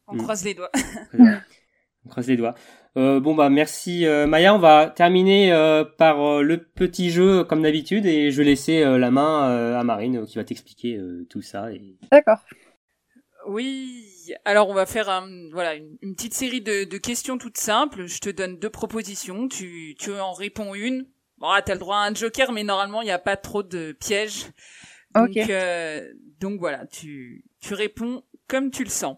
On 0.06 0.16
croise 0.16 0.44
les 0.44 0.54
doigts. 0.54 0.70
On 2.04 2.08
croise 2.08 2.28
les 2.28 2.36
doigts. 2.36 2.54
Euh, 2.96 3.20
bon 3.20 3.34
bah 3.34 3.48
merci 3.48 4.06
euh, 4.06 4.26
Maya, 4.26 4.54
on 4.54 4.58
va 4.58 4.88
terminer 4.88 5.52
euh, 5.52 5.84
par 5.84 6.42
le 6.42 6.58
petit 6.58 7.10
jeu 7.10 7.44
comme 7.44 7.62
d'habitude 7.62 8.06
et 8.06 8.30
je 8.32 8.38
vais 8.38 8.44
laisser 8.44 8.82
la 8.82 9.10
main 9.10 9.78
à 9.78 9.84
Marine 9.84 10.26
qui 10.26 10.36
va 10.36 10.44
t'expliquer 10.44 11.00
tout 11.28 11.42
ça. 11.42 11.70
Et... 11.72 11.96
D'accord. 12.10 12.38
Oui, 13.46 14.04
alors 14.44 14.68
on 14.68 14.74
va 14.74 14.84
faire 14.84 15.08
un, 15.08 15.28
voilà 15.52 15.74
une, 15.74 16.14
petite 16.14 16.34
série 16.34 16.60
de, 16.60 16.84
de, 16.84 16.98
questions 16.98 17.38
toutes 17.38 17.58
simples. 17.58 18.06
Je 18.06 18.18
te 18.18 18.30
donne 18.30 18.58
deux 18.58 18.70
propositions, 18.70 19.48
tu, 19.48 19.94
tu 19.98 20.12
en 20.12 20.32
réponds 20.32 20.74
une. 20.74 21.06
Bon, 21.38 21.48
ah, 21.48 21.62
t'as 21.62 21.74
le 21.74 21.80
droit 21.80 21.98
à 21.98 22.08
un 22.08 22.14
joker, 22.14 22.52
mais 22.52 22.64
normalement 22.64 23.00
il 23.00 23.06
n'y 23.06 23.10
a 23.10 23.18
pas 23.18 23.36
trop 23.36 23.62
de 23.62 23.92
pièges. 23.92 24.46
Donc, 25.14 25.30
donc 26.40 26.60
voilà, 26.60 26.86
tu, 26.86 27.44
tu 27.60 27.74
réponds 27.74 28.22
comme 28.48 28.70
tu 28.70 28.84
le 28.84 28.90
sens. 28.90 29.16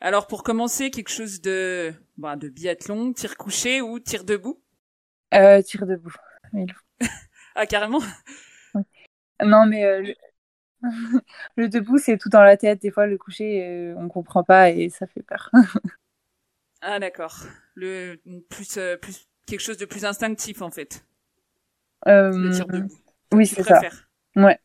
Alors 0.00 0.26
pour 0.26 0.42
commencer, 0.42 0.90
quelque 0.90 1.10
chose 1.10 1.42
de 1.42 1.92
bah, 2.20 2.36
de 2.36 2.50
biathlon, 2.50 3.14
tir 3.14 3.36
couché 3.38 3.80
ou 3.80 3.98
tir 3.98 4.24
debout 4.24 4.62
euh, 5.32 5.62
Tir 5.62 5.86
debout. 5.86 6.12
ah 7.54 7.66
carrément 7.66 8.00
Non 9.42 9.64
mais 9.66 9.84
euh, 9.84 10.12
le... 11.56 11.68
debout 11.68 11.96
c'est 11.96 12.18
tout 12.18 12.28
dans 12.28 12.42
la 12.42 12.58
tête. 12.58 12.82
Des 12.82 12.90
fois 12.90 13.06
le 13.06 13.16
couché 13.16 13.66
euh, 13.66 13.94
on 13.96 14.08
comprend 14.08 14.44
pas 14.44 14.70
et 14.70 14.90
ça 14.90 15.06
fait 15.06 15.22
peur. 15.22 15.50
ah 16.82 16.98
d'accord. 16.98 17.38
Le 17.74 18.20
plus 18.50 18.76
euh, 18.76 18.98
plus 18.98 19.26
quelque 19.46 19.60
chose 19.60 19.78
de 19.78 19.86
plus 19.86 20.04
instinctif 20.04 20.60
en 20.60 20.70
fait. 20.70 21.06
Le 22.04 22.52
tir 22.54 22.66
debout. 22.66 22.94
Oui 23.32 23.46
c'est 23.46 23.62
ça. 23.62 23.80
Ouais. 24.36 24.58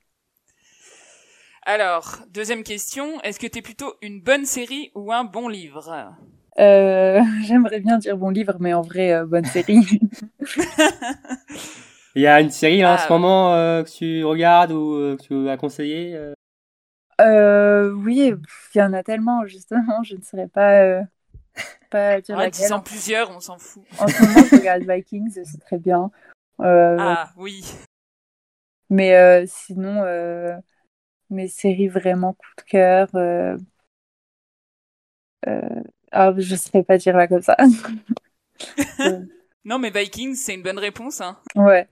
Alors, 1.68 2.20
deuxième 2.30 2.64
question, 2.64 3.20
est-ce 3.22 3.40
que 3.40 3.48
tu 3.48 3.58
es 3.58 3.62
plutôt 3.64 3.96
une 4.04 4.22
bonne 4.22 4.46
série 4.46 4.92
ou 4.94 5.12
un 5.12 5.24
bon 5.24 5.48
livre? 5.48 6.16
Euh, 6.60 7.22
J'aimerais 7.44 7.80
bien 7.80 7.98
dire 7.98 8.18
bon 8.18 8.30
livre, 8.30 8.56
mais 8.60 8.74
en 8.74 8.82
vrai, 8.82 9.14
euh, 9.14 9.26
bonne 9.26 9.46
série. 9.46 10.00
Il 12.16 12.22
y 12.22 12.28
a 12.28 12.40
une 12.40 12.52
série 12.52 12.86
en 12.86 12.98
ce 12.98 13.10
moment 13.10 13.54
euh, 13.54 13.84
que 13.84 13.90
tu 13.90 14.24
regardes 14.24 14.72
ou 14.72 15.18
que 15.18 15.22
tu 15.22 15.34
veux 15.34 15.58
conseiller 15.58 16.18
Oui, 17.20 18.34
il 18.74 18.78
y 18.78 18.82
en 18.82 18.94
a 18.94 19.04
tellement, 19.04 19.46
justement, 19.46 20.02
je 20.04 20.16
ne 20.16 20.22
saurais 20.22 20.48
pas, 20.48 21.02
pas 21.92 22.22
dire 22.22 22.38
ouais, 22.38 22.46
laquelle. 22.46 22.82
plusieurs, 22.86 23.32
on 23.32 23.42
s'en 23.42 23.58
fout. 23.58 23.84
En 24.00 24.08
ce 24.08 24.24
moment, 24.24 24.48
je 24.50 24.56
regarde 24.56 24.84
Vikings, 24.90 25.44
c'est 25.44 25.60
très 25.60 25.78
bien. 25.78 26.10
ah, 26.60 27.32
oui. 27.36 27.66
Mais 28.90 29.46
sinon 29.46 30.06
mes 31.30 31.48
séries 31.48 31.88
vraiment 31.88 32.34
coup 32.34 32.48
de 32.58 32.64
cœur. 32.64 33.10
Euh... 33.16 33.58
Ah, 36.16 36.34
je 36.38 36.54
ne 36.54 36.58
saurais 36.58 36.84
pas 36.84 36.98
dire 36.98 37.16
là 37.18 37.28
comme 37.28 37.42
ça. 37.42 37.58
non, 39.66 39.78
mais 39.80 39.90
Vikings, 39.90 40.36
c'est 40.36 40.54
une 40.54 40.64
bonne 40.64 40.80
réponse. 40.80 41.20
Hein. 41.20 41.38
Ouais. 41.56 41.90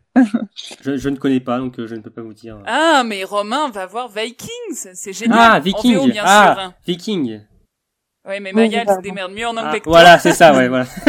je, 0.82 0.96
je, 0.96 1.10
ne 1.10 1.18
connais 1.18 1.42
pas, 1.42 1.58
donc 1.58 1.78
euh, 1.78 1.88
je 1.88 1.96
ne 1.96 2.02
peux 2.02 2.10
pas 2.10 2.22
vous 2.22 2.34
dire. 2.34 2.58
Ah, 2.66 3.04
mais 3.06 3.26
Romain 3.26 3.70
va 3.70 3.86
voir 3.86 4.08
Vikings. 4.08 4.94
C'est 4.94 5.12
génial. 5.12 5.38
Ah, 5.38 5.60
Vikings. 5.60 6.10
bien 6.10 6.24
ah, 6.26 6.56
sûr. 6.58 6.74
Viking. 6.88 7.42
Ouais, 8.26 8.40
mais 8.40 8.54
Maya, 8.54 8.86
elle 8.88 8.96
se 8.96 9.02
démerde 9.02 9.34
mieux 9.34 9.46
en 9.46 9.58
anglais 9.58 9.82
ah, 9.86 9.90
Voilà, 9.90 10.18
c'est 10.20 10.32
ça, 10.32 10.56
ouais, 10.56 10.70
voilà. 10.70 10.86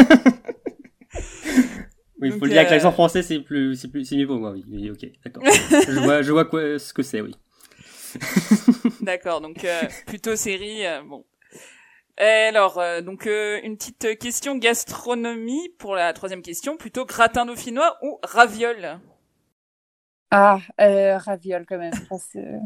oui, 2.20 2.30
il 2.30 2.32
faut 2.32 2.46
le 2.46 2.50
dire 2.50 2.58
avec 2.58 2.70
l'accent 2.70 2.88
euh, 2.88 2.92
français, 2.92 3.22
c'est 3.22 3.38
plus, 3.38 3.76
c'est 3.76 3.86
plus, 3.86 4.04
c'est 4.04 4.16
mieux 4.16 4.26
pour 4.26 4.40
moi, 4.40 4.52
oui. 4.68 4.90
ok, 4.90 5.06
d'accord. 5.24 5.44
je 5.44 6.00
vois, 6.00 6.22
je 6.22 6.32
vois 6.32 6.46
quoi, 6.46 6.80
ce 6.80 6.92
que 6.92 7.04
c'est, 7.04 7.20
oui. 7.20 7.36
D'accord, 9.00 9.40
donc 9.40 9.64
euh, 9.64 9.82
plutôt 10.06 10.36
série. 10.36 10.84
Euh, 10.86 11.02
bon. 11.02 11.24
Alors, 12.18 12.78
euh, 12.78 13.00
donc 13.00 13.26
une 13.26 13.76
petite 13.76 14.18
question 14.18 14.56
gastronomie 14.56 15.68
pour 15.78 15.94
la 15.94 16.12
troisième 16.12 16.42
question. 16.42 16.76
Plutôt 16.76 17.04
gratin 17.04 17.46
dauphinois 17.46 17.96
ou 18.02 18.18
raviol? 18.22 19.00
Ah, 20.30 20.58
raviol 20.78 21.66
quand 21.66 21.78
même. 21.78 21.92
C'est 22.18 22.58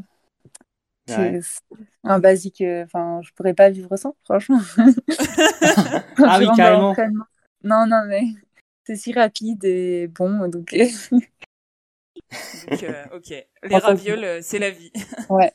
un 2.05 2.19
basique. 2.19 2.63
Enfin, 2.85 3.21
je 3.23 3.33
pourrais 3.33 3.55
pas 3.55 3.71
vivre 3.71 3.97
sans, 3.97 4.15
franchement. 4.25 4.61
ah 6.19 6.39
oui, 6.39 6.49
carrément. 6.57 6.95
Non, 7.65 7.87
non, 7.87 8.03
mais 8.07 8.23
c'est 8.85 8.97
si 8.97 9.13
rapide 9.13 9.65
et 9.65 10.07
bon, 10.09 10.49
donc. 10.49 10.75
Donc, 12.71 12.83
euh, 12.83 13.05
ok. 13.15 13.47
Les 13.65 13.77
ravioles, 13.77 14.25
euh, 14.25 14.41
c'est 14.43 14.59
la 14.59 14.71
vie. 14.71 14.93
ouais. 15.31 15.53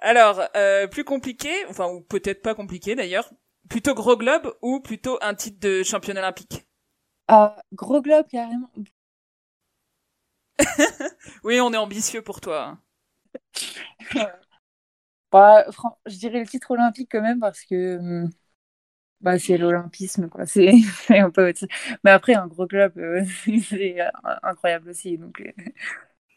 Alors, 0.00 0.42
euh, 0.56 0.86
plus 0.86 1.04
compliqué, 1.04 1.50
enfin, 1.68 1.86
ou 1.88 2.00
peut-être 2.00 2.42
pas 2.42 2.54
compliqué 2.54 2.94
d'ailleurs, 2.94 3.30
plutôt 3.68 3.94
gros 3.94 4.16
globe 4.16 4.54
ou 4.62 4.80
plutôt 4.80 5.18
un 5.22 5.34
titre 5.34 5.60
de 5.60 5.82
champion 5.82 6.16
olympique 6.16 6.66
Ah, 7.28 7.56
Gros 7.72 8.02
globe, 8.02 8.26
carrément. 8.28 8.70
oui, 11.44 11.60
on 11.60 11.72
est 11.72 11.76
ambitieux 11.76 12.22
pour 12.22 12.40
toi. 12.40 12.78
bah, 15.32 15.64
je 16.06 16.16
dirais 16.16 16.40
le 16.40 16.46
titre 16.46 16.70
olympique 16.72 17.08
quand 17.10 17.22
même 17.22 17.40
parce 17.40 17.62
que 17.64 17.98
hum, 17.98 18.30
bah, 19.20 19.38
c'est 19.38 19.58
l'olympisme, 19.58 20.28
quoi. 20.28 20.46
C'est 20.46 20.72
un 21.10 21.30
peu. 21.30 21.52
Mais 22.04 22.10
après, 22.10 22.34
un 22.34 22.46
gros 22.46 22.66
club, 22.66 22.92
euh, 22.98 23.24
c'est 23.68 24.00
euh, 24.00 24.08
incroyable 24.42 24.90
aussi. 24.90 25.18
Donc, 25.18 25.40
euh, 25.40 25.52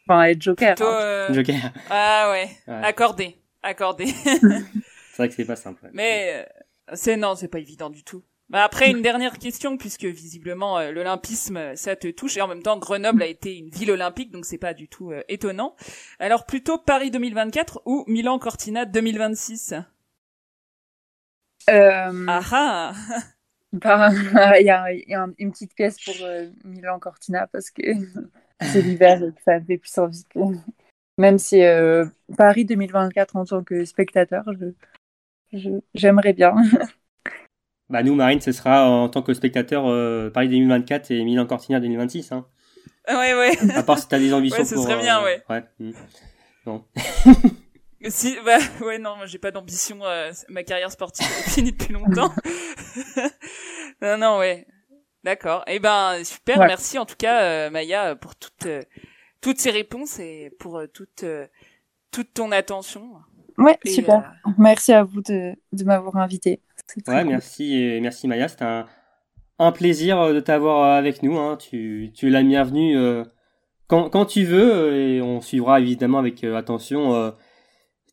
enfin, 0.07 0.23
être 0.25 0.41
joker. 0.41 0.75
Hein. 0.81 1.33
Joker. 1.33 1.71
Ah 1.89 2.29
ouais. 2.31 2.49
Accordé. 2.67 3.37
Accordé. 3.63 4.07
c'est 4.23 5.17
vrai 5.17 5.29
que 5.29 5.35
c'est 5.35 5.45
pas 5.45 5.55
simple. 5.55 5.89
Mais 5.93 6.47
c'est 6.93 7.17
non, 7.17 7.35
c'est 7.35 7.47
pas 7.47 7.59
évident 7.59 7.89
du 7.89 8.03
tout. 8.03 8.23
Bah 8.49 8.63
après 8.63 8.91
une 8.91 9.01
dernière 9.01 9.39
question 9.39 9.77
puisque 9.77 10.03
visiblement 10.03 10.79
l'olympisme 10.91 11.75
ça 11.75 11.95
te 11.95 12.09
touche 12.11 12.37
et 12.37 12.41
en 12.41 12.47
même 12.47 12.61
temps 12.61 12.77
Grenoble 12.77 13.23
a 13.23 13.25
été 13.25 13.57
une 13.57 13.69
ville 13.69 13.89
olympique 13.89 14.31
donc 14.31 14.45
c'est 14.45 14.57
pas 14.57 14.73
du 14.73 14.89
tout 14.89 15.11
étonnant. 15.29 15.75
Alors 16.19 16.45
plutôt 16.45 16.77
Paris 16.77 17.09
2024 17.09 17.81
ou 17.85 18.03
Milan 18.07 18.37
Cortina 18.39 18.85
2026 18.85 19.75
euh... 21.69 22.25
Ah 22.27 22.93
Bah, 23.73 24.11
il 24.59 24.65
y 24.65 24.69
a, 24.69 25.27
une 25.39 25.51
petite 25.51 25.73
pièce 25.73 25.99
pour 25.99 26.13
Milan 26.63 26.99
Cortina 26.99 27.47
parce 27.47 27.71
que 27.71 27.81
c'est 28.61 28.81
l'hiver 28.81 29.23
et 29.23 29.31
que 29.31 29.41
ça 29.43 29.59
fait 29.59 29.77
plus 29.79 29.97
envie 29.97 30.23
que... 30.25 30.39
Même 31.17 31.37
si 31.37 31.61
Paris 32.37 32.65
2024 32.65 33.35
en 33.35 33.45
tant 33.45 33.63
que 33.63 33.85
spectateur, 33.85 34.43
j'aimerais 35.93 36.33
bien. 36.33 36.55
Bah 37.89 38.01
nous, 38.01 38.15
Marine, 38.15 38.41
ce 38.41 38.53
sera 38.53 38.89
en 38.89 39.09
tant 39.09 39.21
que 39.21 39.33
spectateur 39.35 39.83
Paris 40.31 40.47
2024 40.47 41.11
et 41.11 41.23
Milan 41.23 41.45
Cortina 41.45 41.79
2026. 41.79 42.31
Hein. 42.31 42.47
Ouais, 43.07 43.33
ouais. 43.33 43.71
À 43.75 43.83
part 43.83 43.99
si 43.99 44.07
t'as 44.07 44.17
des 44.17 44.33
ambitions 44.33 44.59
ouais, 44.59 44.65
ce 44.65 44.77
serait 44.77 44.99
bien, 44.99 45.21
ouais. 45.21 45.43
Ouais. 45.49 45.63
Hmm. 45.79 45.91
Non. 46.65 46.85
si, 48.09 48.37
bah, 48.45 48.57
ouais, 48.81 48.99
non, 48.99 49.17
moi 49.17 49.25
j'ai 49.25 49.37
pas 49.37 49.51
d'ambition. 49.51 49.99
Euh, 50.03 50.31
ma 50.49 50.63
carrière 50.63 50.91
sportive 50.91 51.25
est 51.25 51.49
finie 51.49 51.71
depuis 51.73 51.93
longtemps. 51.93 52.33
non, 54.01 54.17
non, 54.17 54.37
ouais. 54.37 54.65
D'accord. 55.23 55.63
Eh 55.67 55.79
ben, 55.79 56.23
super. 56.23 56.59
Merci 56.59 56.97
en 56.97 57.05
tout 57.05 57.15
cas, 57.17 57.43
euh, 57.43 57.69
Maya, 57.69 58.15
pour 58.15 58.35
toutes 58.35 58.65
euh, 58.65 58.81
toutes 59.43 59.59
ces 59.59 59.69
réponses 59.69 60.17
et 60.17 60.51
pour 60.57 60.81
toute 60.91 61.23
toute 62.09 62.33
ton 62.33 62.51
attention. 62.51 63.11
Ouais, 63.59 63.77
super. 63.85 64.33
Merci 64.57 64.93
à 64.93 65.03
vous 65.03 65.21
de, 65.21 65.53
de 65.71 65.83
m'avoir 65.83 66.15
invité. 66.17 66.61
Ouais, 67.07 67.23
merci 67.23 67.75
et 67.75 68.01
merci 68.01 68.27
Maya. 68.27 68.47
C'était 68.47 68.65
un, 68.65 68.87
un 69.59 69.71
plaisir 69.71 70.33
de 70.33 70.39
t'avoir 70.39 70.95
avec 70.95 71.21
nous. 71.21 71.37
Hein. 71.37 71.57
Tu, 71.57 72.11
tu 72.15 72.27
es 72.27 72.29
la 72.31 72.41
bienvenue 72.41 72.97
quand, 73.87 74.09
quand 74.09 74.25
tu 74.25 74.43
veux 74.45 74.95
et 74.95 75.21
on 75.21 75.41
suivra 75.41 75.79
évidemment 75.79 76.17
avec 76.17 76.43
attention 76.43 77.33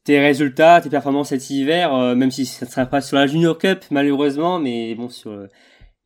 tes 0.04 0.18
résultats, 0.18 0.80
tes 0.80 0.90
performances 0.90 1.28
cet 1.28 1.50
hiver, 1.50 1.94
euh, 1.94 2.14
même 2.14 2.30
si 2.30 2.46
ça 2.46 2.66
ne 2.66 2.70
sera 2.70 2.86
pas 2.86 3.00
sur 3.00 3.16
la 3.16 3.26
Junior 3.26 3.56
Cup 3.58 3.84
malheureusement, 3.90 4.58
mais 4.58 4.94
bon 4.94 5.08
sur 5.08 5.30
euh, 5.30 5.46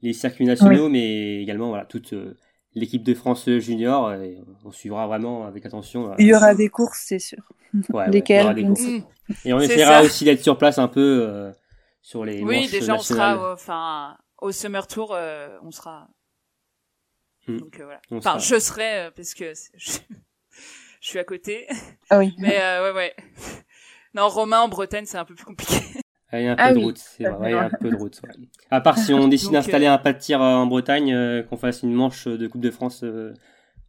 les 0.03 0.13
circuits 0.13 0.47
nationaux, 0.47 0.89
mais 0.89 1.41
également 1.41 1.69
voilà 1.69 1.85
toute 1.85 2.13
euh, 2.13 2.37
l'équipe 2.75 3.03
de 3.03 3.15
France 3.15 3.49
junior. 3.59 4.13
Et 4.15 4.39
on 4.65 4.73
suivra 4.73 5.07
vraiment 5.07 5.47
avec 5.47 5.65
attention. 5.67 6.15
il 6.19 6.27
y 6.27 6.35
aura 6.35 6.55
des 6.55 6.69
courses, 6.69 7.05
c'est 7.07 7.19
sûr. 7.19 7.43
Ouais, 7.93 8.09
Lesquelles 8.11 8.75
Et 9.45 9.53
on 9.53 9.61
essaiera 9.61 10.03
aussi 10.03 10.25
d'être 10.25 10.43
sur 10.43 10.59
place 10.59 10.79
un 10.79 10.89
peu 10.89 11.53
sur 12.03 12.25
les. 12.25 12.43
Oui, 12.43 12.69
déjà 12.69 12.95
on 12.95 12.99
sera, 12.99 13.53
enfin 13.53 14.17
au 14.41 14.53
Summer 14.53 14.87
Tour, 14.87 15.17
on 15.63 15.71
sera. 15.71 16.09
Hmm. 17.47 17.59
Donc 17.59 17.79
voilà. 17.79 18.01
enfin, 18.11 18.39
je 18.39 18.59
serai 18.59 19.11
parce 19.15 19.35
que 19.35 19.53
je... 19.77 19.99
je 21.01 21.09
suis 21.09 21.19
à 21.19 21.25
côté. 21.25 21.67
Ah 22.09 22.19
oui. 22.19 22.35
Mais 22.39 22.57
ouais, 22.81 22.93
ouais. 22.93 23.15
Non, 24.15 24.29
Romain 24.29 24.61
en 24.61 24.69
Bretagne, 24.69 25.07
c'est 25.07 25.19
un 25.19 25.25
peu 25.25 25.35
plus 25.35 25.45
compliqué. 25.45 25.84
Il 26.41 26.45
y 26.45 26.49
a 26.49 26.53
un 26.53 26.57
peu 26.57 26.75
de 26.75 26.85
route, 26.85 26.99
c'est 26.99 27.25
vrai, 27.25 27.51
il 27.51 27.55
y 27.55 27.59
a 27.59 27.65
un 27.65 27.71
peu 27.71 27.91
de 27.91 27.97
route. 27.97 28.21
À 28.71 28.81
part 28.81 28.99
si 28.99 29.13
on 29.13 29.29
décide 29.29 29.53
d'installer 29.53 29.87
euh, 29.87 29.93
un 29.93 29.99
pas 29.99 30.13
de 30.13 30.19
tir 30.19 30.43
euh, 30.43 30.57
en 30.57 30.67
Bretagne, 30.67 31.13
euh, 31.13 31.43
qu'on 31.43 31.57
fasse 31.57 31.83
une 31.83 31.93
manche 31.93 32.27
de 32.27 32.47
Coupe 32.47 32.61
de 32.61 32.71
France 32.71 33.05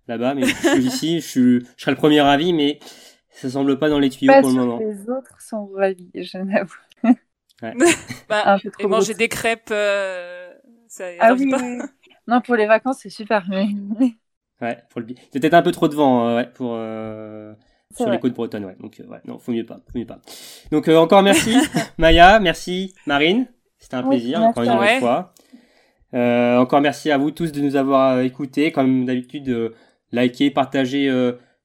là-bas, 0.08 0.36
mais 0.36 0.44
je 0.44 0.56
suis 0.56 0.84
ici, 0.84 1.20
je, 1.22 1.28
suis, 1.28 1.60
je 1.78 1.82
serai 1.82 1.92
le 1.92 1.98
premier 1.98 2.22
ravi, 2.22 2.54
mais 2.54 2.80
ça 3.30 3.50
semble 3.50 3.80
pas 3.80 3.90
dans 3.90 4.00
les 4.00 4.10
tuyaux 4.10 4.34
pour 4.42 4.50
le 4.50 4.56
moment. 4.56 4.80
Les 4.80 5.10
autres 5.10 5.42
sont 5.42 5.68
ravis, 5.74 6.12
je 6.14 6.38
n'avoue. 6.38 6.76
Ouais. 7.04 7.74
bah, 8.30 8.58
et 8.80 8.88
manger 8.88 9.14
des 9.14 9.30
crêpes, 9.30 9.70
ça 9.70 11.06
ah 11.20 11.34
oui, 11.34 11.50
pas. 11.50 11.62
Non, 12.28 12.42
pour 12.42 12.56
les 12.56 12.66
vacances, 12.66 13.00
c'est 13.02 13.10
super. 13.10 13.46
Mais... 13.50 13.68
ouais, 14.62 14.78
pour 14.90 15.02
le... 15.02 15.08
c'est 15.32 15.40
peut-être 15.40 15.54
un 15.54 15.62
peu 15.62 15.72
trop 15.72 15.88
de 15.88 15.96
vent, 15.96 16.36
ouais, 16.36 16.50
pour 16.54 16.78
sur 17.94 18.10
les 18.10 18.20
côtes 18.20 18.34
bretonnes, 18.34 18.66
ouais. 18.66 18.76
Donc, 18.80 19.00
euh, 19.00 19.08
ouais, 19.08 19.20
non, 19.26 19.40
faut 19.40 19.52
mieux 19.52 19.66
pas, 19.66 19.80
faut 19.92 19.98
mieux 19.98 20.06
pas. 20.06 20.20
Donc, 20.72 20.88
euh, 20.88 20.98
encore 20.98 21.24
merci, 21.24 21.56
Maya, 21.98 22.40
merci, 22.40 22.94
Marine. 23.06 23.48
C'était 23.78 23.96
un 23.96 24.04
plaisir, 24.04 24.42
encore 24.42 24.64
une 24.64 25.00
fois. 25.00 25.34
Euh, 26.14 26.58
encore 26.58 26.82
merci 26.82 27.12
à 27.12 27.18
vous 27.18 27.32
tous 27.32 27.52
de 27.52 27.62
nous 27.62 27.76
avoir 27.76 28.20
écoutés. 28.22 28.72
Comme 28.72 29.06
d'habitude, 29.06 29.74
likez, 30.12 30.50
partagez 30.50 31.12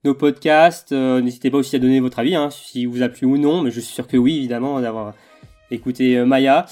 nos 0.04 0.14
podcasts. 0.14 0.92
N'hésitez 0.92 1.50
pas 1.50 1.58
aussi 1.58 1.76
à 1.76 1.78
donner 1.78 2.00
votre 2.00 2.18
avis, 2.18 2.34
hein, 2.34 2.50
si 2.50 2.84
vous 2.84 3.02
a 3.02 3.08
plu 3.08 3.26
ou 3.26 3.38
non. 3.38 3.62
Mais 3.62 3.70
je 3.70 3.80
suis 3.80 3.94
sûr 3.94 4.06
que 4.06 4.16
oui, 4.16 4.36
évidemment, 4.36 4.80
d'avoir 4.80 5.14
écouté 5.70 6.22
Maya. 6.24 6.66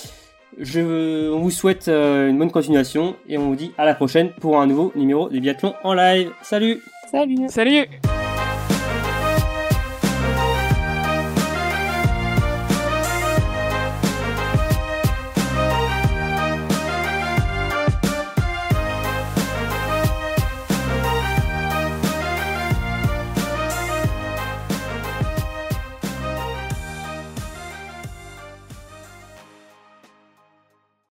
Je, 0.59 1.31
on 1.31 1.39
vous 1.39 1.51
souhaite 1.51 1.89
une 1.89 2.37
bonne 2.37 2.51
continuation 2.51 3.17
et 3.29 3.39
on 3.39 3.49
vous 3.49 3.57
dit 3.57 3.73
à 3.79 3.87
la 3.87 3.95
prochaine 3.95 4.33
pour 4.41 4.61
un 4.61 4.67
nouveau 4.67 4.93
numéro 4.95 5.31
du 5.31 5.41
biathlon 5.41 5.75
en 5.83 5.95
live. 5.95 6.31
Salut 6.43 6.83
Salut 7.11 7.49
Salut 7.49 7.87